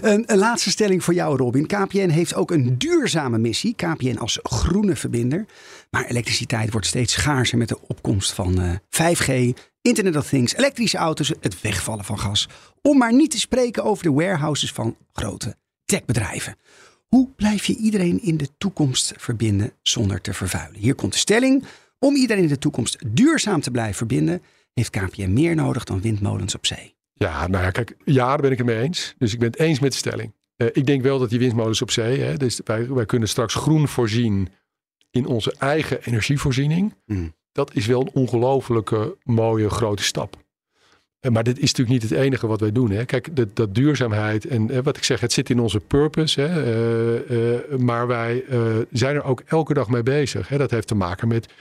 Een, 0.00 0.38
laatste 0.38 0.70
stelling 0.70 1.04
voor 1.04 1.14
jou, 1.14 1.36
Robin. 1.36 1.66
KPN 1.66 2.08
heeft 2.08 2.34
ook 2.34 2.50
een 2.50 2.78
duurzame 2.78 3.38
missie. 3.38 3.74
KPN 3.74 4.16
als 4.16 4.38
groene 4.42 4.96
verbinder. 4.96 5.46
Maar 5.90 6.04
elektriciteit 6.04 6.72
wordt 6.72 6.86
steeds 6.86 7.12
schaarser 7.12 7.58
met 7.58 7.68
de 7.68 7.78
opkomst 7.86 8.32
van 8.32 8.60
eh, 8.60 9.14
5G, 9.14 9.58
Internet 9.82 10.16
of 10.16 10.28
Things, 10.28 10.54
elektrische 10.54 10.98
auto's, 10.98 11.32
het 11.40 11.60
wegvallen 11.60 12.04
van 12.04 12.18
gas. 12.18 12.48
Om 12.82 12.98
maar 12.98 13.14
niet 13.14 13.30
te 13.30 13.38
spreken 13.38 13.84
over 13.84 14.04
de 14.04 14.12
warehouses 14.12 14.72
van 14.72 14.96
grote 15.12 15.56
techbedrijven. 15.84 16.56
Hoe 17.08 17.28
blijf 17.36 17.66
je 17.66 17.76
iedereen 17.76 18.22
in 18.22 18.36
de 18.36 18.48
toekomst 18.58 19.12
verbinden 19.16 19.72
zonder 19.82 20.20
te 20.20 20.34
vervuilen? 20.34 20.80
Hier 20.80 20.94
komt 20.94 21.12
de 21.12 21.18
stelling. 21.18 21.64
Om 21.98 22.14
iedereen 22.14 22.42
in 22.42 22.48
de 22.48 22.58
toekomst 22.58 22.98
duurzaam 23.06 23.60
te 23.60 23.70
blijven 23.70 23.96
verbinden, 23.96 24.42
heeft 24.74 24.90
KPN 24.90 25.32
meer 25.32 25.54
nodig 25.54 25.84
dan 25.84 26.00
windmolens 26.00 26.54
op 26.54 26.66
zee. 26.66 26.98
Ja, 27.24 27.46
nou 27.46 27.64
ja, 27.64 27.70
kijk, 27.70 27.94
ja, 28.04 28.26
daar 28.26 28.40
ben 28.40 28.50
ik 28.50 28.58
het 28.58 28.66
mee 28.66 28.80
eens. 28.80 29.14
Dus 29.18 29.32
ik 29.32 29.38
ben 29.38 29.50
het 29.50 29.58
eens 29.58 29.78
met 29.78 29.92
de 29.92 29.98
stelling. 29.98 30.32
Eh, 30.56 30.66
ik 30.72 30.86
denk 30.86 31.02
wel 31.02 31.18
dat 31.18 31.30
die 31.30 31.38
windmolens 31.38 31.82
op 31.82 31.90
zee, 31.90 32.20
hè, 32.20 32.36
dus 32.36 32.60
wij, 32.64 32.88
wij 32.88 33.06
kunnen 33.06 33.28
straks 33.28 33.54
groen 33.54 33.88
voorzien 33.88 34.48
in 35.10 35.26
onze 35.26 35.54
eigen 35.58 36.02
energievoorziening. 36.04 36.94
Mm. 37.06 37.34
Dat 37.52 37.74
is 37.74 37.86
wel 37.86 38.00
een 38.00 38.10
ongelofelijke 38.12 39.16
mooie 39.22 39.70
grote 39.70 40.02
stap. 40.02 40.36
Eh, 41.20 41.30
Maar 41.30 41.44
dit 41.44 41.58
is 41.58 41.72
natuurlijk 41.74 42.02
niet 42.02 42.10
het 42.10 42.20
enige 42.20 42.46
wat 42.46 42.60
wij 42.60 42.72
doen. 42.72 42.90
Hè. 42.90 43.04
Kijk, 43.04 43.36
dat, 43.36 43.56
dat 43.56 43.74
duurzaamheid 43.74 44.46
en 44.46 44.70
eh, 44.70 44.78
wat 44.82 44.96
ik 44.96 45.04
zeg, 45.04 45.20
het 45.20 45.32
zit 45.32 45.50
in 45.50 45.60
onze 45.60 45.80
purpose. 45.80 46.40
Hè. 46.40 47.78
Maar 47.78 48.06
wij 48.06 48.44
zijn 48.90 49.14
er 49.14 49.24
ook 49.24 49.42
elke 49.46 49.74
dag 49.74 49.88
mee 49.88 50.02
bezig. 50.02 50.48
Hè. 50.48 50.58
Dat 50.58 50.70
heeft 50.70 50.86
te 50.86 50.94
maken 50.94 51.28
met 51.28 51.52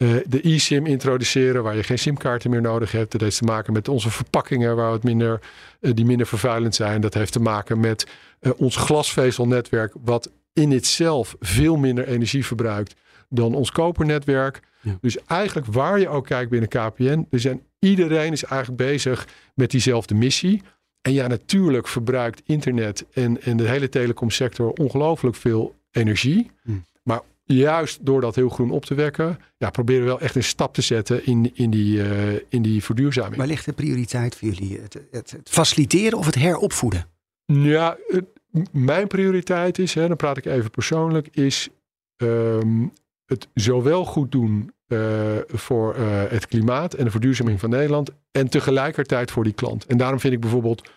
eh, 0.00 0.16
de 0.26 0.40
eSIM 0.40 0.86
introduceren, 0.86 1.62
waar 1.62 1.76
je 1.76 1.82
geen 1.82 1.98
simkaarten 1.98 2.50
meer 2.50 2.60
nodig 2.60 2.92
hebt. 2.92 3.12
Dat 3.12 3.20
heeft 3.20 3.36
te 3.36 3.44
maken 3.44 3.72
met 3.72 3.88
onze 3.88 4.10
verpakkingen, 4.10 4.76
waar 4.76 4.92
het 4.92 5.02
minder, 5.02 5.40
eh, 5.80 5.90
die 5.94 6.04
minder 6.04 6.26
vervuilend 6.26 6.74
zijn. 6.74 7.00
Dat 7.00 7.14
heeft 7.14 7.32
te 7.32 7.40
maken 7.40 7.80
met 7.80 8.06
eh, 8.40 8.52
ons 8.56 8.76
glasvezelnetwerk, 8.76 9.94
wat 10.04 10.30
in 10.52 10.72
itself 10.72 11.36
veel 11.40 11.76
minder 11.76 12.08
energie 12.08 12.46
verbruikt 12.46 12.94
dan 13.28 13.54
ons 13.54 13.70
kopernetwerk. 13.70 14.60
Ja. 14.80 14.98
Dus 15.00 15.24
eigenlijk 15.26 15.66
waar 15.66 15.98
je 15.98 16.08
ook 16.08 16.26
kijkt 16.26 16.50
binnen 16.50 16.68
KPN, 16.68 17.26
er 17.30 17.40
zijn, 17.40 17.62
iedereen 17.78 18.32
is 18.32 18.44
eigenlijk 18.44 18.82
bezig 18.82 19.28
met 19.54 19.70
diezelfde 19.70 20.14
missie. 20.14 20.62
En 21.02 21.12
ja, 21.12 21.26
natuurlijk 21.26 21.88
verbruikt 21.88 22.42
internet 22.44 23.04
en, 23.12 23.42
en 23.42 23.56
de 23.56 23.68
hele 23.68 23.88
telecomsector 23.88 24.70
ongelooflijk 24.70 25.36
veel 25.36 25.74
energie. 25.90 26.50
Hmm. 26.62 26.84
Maar 27.02 27.20
juist 27.56 28.06
door 28.06 28.20
dat 28.20 28.34
heel 28.34 28.48
groen 28.48 28.70
op 28.70 28.84
te 28.84 28.94
wekken, 28.94 29.38
ja, 29.56 29.70
proberen 29.70 30.02
we 30.02 30.06
wel 30.08 30.20
echt 30.20 30.34
een 30.36 30.44
stap 30.44 30.74
te 30.74 30.82
zetten 30.82 31.26
in, 31.26 31.50
in, 31.54 31.70
die, 31.70 32.02
eh, 32.02 32.40
in 32.48 32.62
die 32.62 32.84
verduurzaming. 32.84 33.36
Waar 33.36 33.46
ligt 33.46 33.64
de 33.64 33.72
prioriteit 33.72 34.36
voor 34.36 34.48
jullie? 34.48 34.80
Het, 34.80 34.94
het, 35.10 35.30
het 35.30 35.48
faciliteren 35.50 36.18
of 36.18 36.26
het 36.26 36.34
heropvoeden? 36.34 37.06
Ja, 37.44 37.96
het- 38.06 38.38
mijn 38.72 39.06
prioriteit 39.06 39.78
is, 39.78 39.94
hè, 39.94 40.08
dan 40.08 40.16
praat 40.16 40.36
ik 40.36 40.44
even 40.44 40.70
persoonlijk, 40.70 41.28
is 41.32 41.68
ehm, 42.16 42.86
het 43.26 43.48
zowel 43.54 44.04
goed 44.04 44.32
doen 44.32 44.72
eh, 44.86 44.98
voor 45.46 45.94
eh, 45.94 46.02
het 46.28 46.46
klimaat 46.46 46.94
en 46.94 47.04
de 47.04 47.10
verduurzaming 47.10 47.60
van 47.60 47.70
Nederland 47.70 48.10
en 48.32 48.48
tegelijkertijd 48.48 49.30
voor 49.30 49.44
die 49.44 49.52
klant. 49.52 49.86
En 49.86 49.96
daarom 49.96 50.20
vind 50.20 50.32
ik 50.34 50.40
bijvoorbeeld 50.40 50.88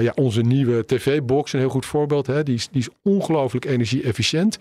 ja, 0.00 0.12
onze 0.14 0.40
nieuwe 0.40 0.84
tv-box 0.86 1.52
een 1.52 1.58
heel 1.58 1.68
goed 1.68 1.86
voorbeeld. 1.86 2.26
Hè. 2.26 2.42
Die, 2.42 2.54
is, 2.54 2.68
die 2.68 2.80
is 2.80 2.88
ongelooflijk 3.02 3.64
energie-efficiënt. 3.64 4.58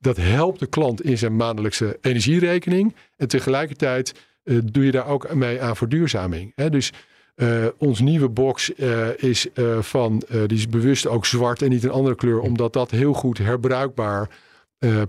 Dat 0.00 0.16
helpt 0.16 0.58
de 0.58 0.66
klant 0.66 1.02
in 1.02 1.18
zijn 1.18 1.36
maandelijkse 1.36 1.98
energierekening. 2.00 2.94
En 3.16 3.28
tegelijkertijd 3.28 4.14
eh, 4.46 4.56
doe 4.64 4.84
je 4.84 4.90
daar 4.90 5.06
ook 5.06 5.34
mee 5.34 5.62
aan 5.62 5.76
verduurzaming. 5.76 6.52
Hè. 6.54 6.70
Dus 6.70 6.92
eh, 7.34 7.64
ons 7.78 8.00
nieuwe 8.00 8.28
box 8.28 8.74
eh, 8.74 9.08
is 9.16 9.46
van, 9.80 10.22
die 10.46 10.58
is 10.58 10.68
bewust 10.68 11.06
ook 11.06 11.26
zwart 11.26 11.62
en 11.62 11.70
niet 11.70 11.84
een 11.84 11.90
andere 11.90 12.14
kleur, 12.14 12.40
omdat 12.40 12.72
dat 12.72 12.90
heel 12.90 13.12
goed 13.12 13.38
herbruikbaar 13.38 14.28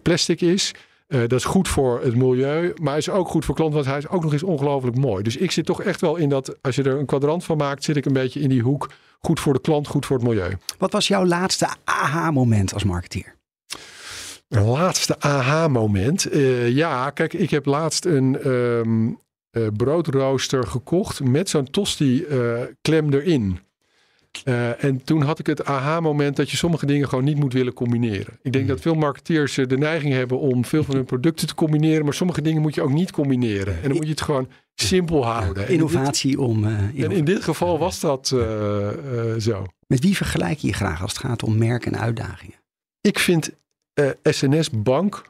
plastic 0.01 0.41
is. 0.41 0.71
Dat 1.07 1.31
is 1.31 1.43
goed 1.45 1.67
voor 1.67 2.01
het 2.01 2.15
milieu, 2.15 2.73
maar 2.81 2.97
is 2.97 3.09
ook 3.09 3.27
goed 3.27 3.45
voor 3.45 3.55
klanten, 3.55 3.75
want 3.75 3.89
hij 3.89 3.97
is 3.97 4.07
ook 4.07 4.23
nog 4.23 4.33
eens 4.33 4.43
ongelooflijk 4.43 4.97
mooi. 4.97 5.23
Dus 5.23 5.37
ik 5.37 5.51
zit 5.51 5.65
toch 5.65 5.81
echt 5.81 6.01
wel 6.01 6.15
in 6.15 6.29
dat, 6.29 6.57
als 6.61 6.75
je 6.75 6.83
er 6.83 6.99
een 6.99 7.05
kwadrant 7.05 7.43
van 7.43 7.57
maakt, 7.57 7.83
zit 7.83 7.95
ik 7.95 8.05
een 8.05 8.13
beetje 8.13 8.39
in 8.39 8.49
die 8.49 8.61
hoek. 8.61 8.89
Goed 9.19 9.39
voor 9.39 9.53
de 9.53 9.61
klant, 9.61 9.87
goed 9.87 10.05
voor 10.05 10.17
het 10.17 10.27
milieu. 10.27 10.57
Wat 10.77 10.91
was 10.91 11.07
jouw 11.07 11.25
laatste 11.25 11.67
aha-moment 11.83 12.73
als 12.73 12.83
marketeer? 12.83 13.36
Een 14.47 14.65
laatste 14.65 15.19
aha-moment. 15.19 16.25
Eh, 16.29 16.69
ja, 16.69 17.09
kijk, 17.09 17.33
ik 17.33 17.49
heb 17.49 17.65
laatst 17.65 18.05
een 18.05 18.39
ehm, 18.41 19.07
eh, 19.51 19.67
broodrooster 19.77 20.67
gekocht 20.67 21.23
met 21.23 21.49
zo'n 21.49 21.69
tosti-klem 21.69 23.13
erin. 23.13 23.59
Eh, 24.43 24.83
en 24.83 25.03
toen 25.03 25.21
had 25.21 25.39
ik 25.39 25.47
het 25.47 25.65
aha-moment 25.65 26.35
dat 26.35 26.49
je 26.51 26.57
sommige 26.57 26.85
dingen 26.85 27.09
gewoon 27.09 27.23
niet 27.23 27.37
moet 27.39 27.53
willen 27.53 27.73
combineren. 27.73 28.39
Ik 28.41 28.51
denk 28.53 28.67
dat 28.67 28.81
veel 28.81 28.95
marketeers 28.95 29.53
de 29.55 29.77
neiging 29.77 30.13
hebben 30.13 30.39
om 30.39 30.65
veel 30.65 30.83
van 30.83 30.95
hun 30.95 31.05
producten 31.05 31.47
te 31.47 31.55
combineren, 31.55 32.03
maar 32.05 32.13
sommige 32.13 32.41
dingen 32.41 32.61
moet 32.61 32.75
je 32.75 32.81
ook 32.81 32.91
niet 32.91 33.11
combineren. 33.11 33.75
En 33.75 33.81
dan 33.87 33.91
moet 33.97 34.05
je 34.05 34.11
het 34.11 34.21
gewoon 34.21 34.49
simpel 34.75 35.25
houden. 35.25 35.65
En 35.67 35.71
in 35.71 35.77
dit- 35.79 35.89
Innovatie 35.91 36.39
om. 36.39 36.65
En 36.65 37.11
in 37.11 37.25
dit 37.25 37.43
geval 37.43 37.79
was 37.79 37.99
dat 37.99 38.27
zo. 39.39 39.65
Met 39.87 39.99
wie 39.99 40.15
vergelijk 40.15 40.57
je 40.59 40.67
je 40.67 40.73
graag 40.73 41.01
als 41.01 41.11
het 41.11 41.21
gaat 41.21 41.43
om 41.43 41.57
merken 41.57 41.93
en 41.93 41.99
uitdagingen? 41.99 42.55
Ik 43.01 43.19
vind 43.19 43.51
eh, 43.97 44.09
SNS 44.33 44.69
Bank 44.71 45.21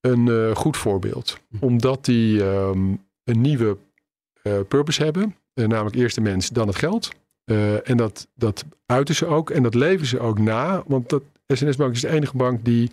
een 0.00 0.28
eh, 0.28 0.56
goed 0.56 0.76
voorbeeld. 0.76 1.38
Omdat 1.60 2.04
die 2.04 2.44
ehm, 2.44 2.94
een 3.24 3.40
nieuwe 3.40 3.76
eh, 4.42 4.60
purpose 4.68 5.04
hebben. 5.04 5.36
Eh, 5.54 5.66
namelijk 5.66 5.96
eerst 5.96 6.14
de 6.14 6.20
mens, 6.20 6.48
dan 6.48 6.66
het 6.66 6.76
geld. 6.76 7.10
Eh, 7.44 7.88
en 7.88 7.96
dat, 7.96 8.28
dat 8.34 8.64
uiten 8.86 9.14
ze 9.14 9.26
ook. 9.26 9.50
En 9.50 9.62
dat 9.62 9.74
leven 9.74 10.06
ze 10.06 10.20
ook 10.20 10.38
na. 10.38 10.82
Want 10.86 11.08
dat, 11.08 11.22
SNS 11.46 11.76
Bank 11.76 11.94
is 11.94 12.00
de 12.00 12.08
enige 12.08 12.36
bank 12.36 12.64
die 12.64 12.90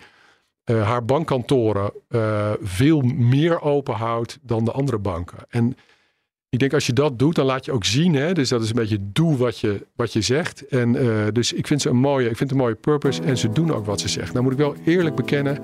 eh, 0.63 0.87
haar 0.87 1.05
bankkantoren 1.05 1.91
eh, 2.07 2.51
veel 2.61 3.01
meer 3.01 3.61
open 3.61 3.93
houdt 3.93 4.39
dan 4.41 4.65
de 4.65 4.71
andere 4.71 4.97
banken. 4.97 5.37
En 5.49 5.77
ik 6.57 6.63
denk 6.63 6.73
als 6.73 6.85
je 6.85 6.93
dat 6.93 7.19
doet, 7.19 7.35
dan 7.35 7.45
laat 7.45 7.65
je 7.65 7.71
ook 7.71 7.85
zien. 7.85 8.13
Hè? 8.15 8.33
Dus 8.33 8.49
dat 8.49 8.61
is 8.63 8.69
een 8.69 8.75
beetje 8.75 8.97
doe 9.01 9.37
wat 9.37 9.59
je, 9.59 9.85
wat 9.95 10.13
je 10.13 10.21
zegt. 10.21 10.67
En 10.67 10.95
eh, 10.95 11.07
dus 11.33 11.53
ik 11.53 11.67
vind 11.67 11.81
ze 11.81 11.89
een 11.89 11.95
mooie, 11.95 12.29
ik 12.29 12.37
vind 12.37 12.49
het 12.49 12.51
een 12.51 12.57
mooie 12.65 12.75
purpose. 12.75 13.21
En 13.21 13.37
ze 13.37 13.49
doen 13.49 13.73
ook 13.73 13.85
wat 13.85 13.99
ze 13.99 14.09
zegt. 14.09 14.31
Nou 14.31 14.43
moet 14.43 14.53
ik 14.53 14.57
wel 14.59 14.75
eerlijk 14.85 15.15
bekennen 15.15 15.57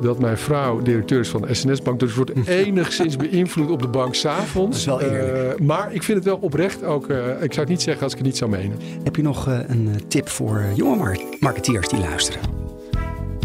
dat 0.00 0.18
mijn 0.18 0.38
vrouw 0.38 0.80
directeur 0.82 1.20
is 1.20 1.28
van 1.28 1.40
de 1.42 1.54
SNS 1.54 1.82
Bank. 1.82 2.00
Dus 2.00 2.14
wordt 2.14 2.46
enigszins 2.46 3.16
beïnvloed 3.16 3.70
op 3.70 3.82
de 3.82 3.88
bank 3.88 4.14
s'avonds. 4.14 4.84
Dat 4.84 5.00
is 5.00 5.06
wel 5.08 5.12
eerlijk. 5.18 5.58
Eh, 5.58 5.66
maar 5.66 5.92
ik 5.94 6.02
vind 6.02 6.18
het 6.18 6.26
wel 6.26 6.36
oprecht 6.40 6.84
ook. 6.84 7.08
eh, 7.08 7.16
ik 7.28 7.52
zou 7.52 7.60
het 7.60 7.68
niet 7.68 7.82
zeggen 7.82 8.02
als 8.02 8.12
ik 8.12 8.18
het 8.18 8.26
niet 8.26 8.36
zou 8.36 8.50
menen. 8.50 8.78
Heb 9.04 9.16
je 9.16 9.22
nog 9.22 9.46
een 9.46 9.90
tip 10.08 10.28
voor 10.28 10.64
jonge 10.74 10.96
mar- 10.96 11.18
marketeers 11.40 11.88
die 11.88 11.98
luisteren? 12.00 12.40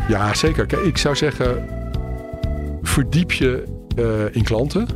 Ja, 0.10 0.34
zeker. 0.34 0.66
Kijk, 0.66 0.82
ik 0.82 0.98
zou 0.98 1.16
zeggen, 1.16 1.66
verdiep 2.82 3.32
je 3.32 3.64
in 4.32 4.44
klanten. 4.44 4.88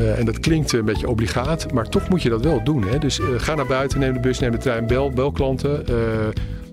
Uh, 0.00 0.18
en 0.18 0.24
dat 0.24 0.40
klinkt 0.40 0.72
een 0.72 0.84
beetje 0.84 1.08
obligaat, 1.08 1.72
maar 1.72 1.88
toch 1.88 2.08
moet 2.08 2.22
je 2.22 2.28
dat 2.28 2.42
wel 2.42 2.64
doen. 2.64 2.84
Hè? 2.84 2.98
Dus 2.98 3.18
uh, 3.18 3.26
ga 3.36 3.54
naar 3.54 3.66
buiten, 3.66 3.98
neem 3.98 4.12
de 4.12 4.20
bus, 4.20 4.38
neem 4.38 4.50
de 4.50 4.58
trein, 4.58 4.86
bel, 4.86 5.10
bel 5.10 5.32
klanten. 5.32 5.84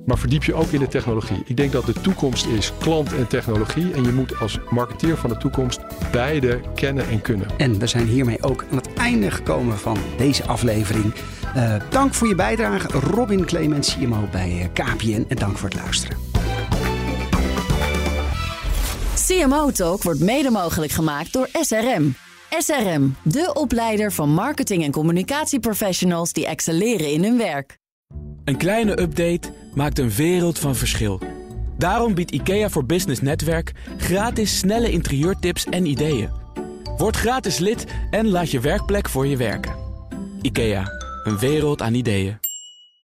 maar 0.06 0.18
verdiep 0.18 0.44
je 0.44 0.54
ook 0.54 0.72
in 0.72 0.80
de 0.80 0.88
technologie. 0.88 1.44
Ik 1.46 1.58
denk 1.58 1.72
dat 1.72 1.86
de 1.86 1.94
toekomst 1.94 2.46
is 2.46 2.74
klant 2.80 3.16
en 3.16 3.28
technologie. 3.28 3.94
En 3.94 4.04
je 4.04 4.12
moet 4.12 4.40
als 4.40 4.60
marketeer 4.70 5.18
van 5.18 5.30
de 5.30 5.38
toekomst 5.38 5.80
beide 6.12 6.60
kennen 6.76 7.08
en 7.08 7.22
kunnen. 7.22 7.48
En 7.58 7.80
we 7.80 7.88
zijn 7.88 8.08
hiermee 8.08 8.44
ook 8.44 8.66
aan 8.72 8.78
het 8.78 8.94
einde 8.94 9.32
gekomen 9.32 9.78
van 9.78 9.98
deze 10.18 10.44
aflevering. 10.44 11.14
Uh, 11.56 11.76
dank 11.90 12.14
voor 12.14 12.28
je 12.28 12.36
bijdrage, 12.36 12.88
Robin 12.88 13.46
Clemens, 13.46 13.98
CMO 13.98 14.28
bij 14.32 14.70
KPN. 14.74 15.26
En 15.28 15.36
dank 15.36 15.58
voor 15.58 15.70
het 15.70 15.78
luisteren. 15.78 16.18
CMO 19.28 19.72
Talk 19.72 20.04
wordt 20.04 20.20
mede 20.20 20.50
mogelijk 20.50 20.92
gemaakt 20.92 21.34
door 21.34 21.50
SRM. 21.52 22.23
SRM, 22.60 23.16
de 23.24 23.52
opleider 23.54 24.12
van 24.12 24.30
marketing- 24.30 24.84
en 24.84 24.92
communicatieprofessionals 24.92 26.34
die 26.34 26.46
excelleren 26.46 27.12
in 27.12 27.24
hun 27.24 27.38
werk. 27.38 27.78
Een 28.44 28.58
kleine 28.58 29.02
update 29.02 29.54
maakt 29.74 30.00
een 30.00 30.10
wereld 30.10 30.60
van 30.60 30.76
verschil. 30.76 31.20
Daarom 31.78 32.14
biedt 32.14 32.32
IKEA 32.32 32.70
voor 32.70 32.86
Business 32.86 33.22
Netwerk 33.22 33.72
gratis 33.98 34.58
snelle 34.58 34.92
interieurtips 34.92 35.66
en 35.66 35.86
ideeën. 35.86 36.30
Word 36.98 37.16
gratis 37.16 37.58
lid 37.58 37.86
en 38.12 38.28
laat 38.28 38.52
je 38.52 38.60
werkplek 38.60 39.10
voor 39.10 39.28
je 39.28 39.38
werken. 39.38 39.76
IKEA, 40.42 40.84
een 41.24 41.40
wereld 41.40 41.82
aan 41.82 41.94
ideeën. 41.94 42.40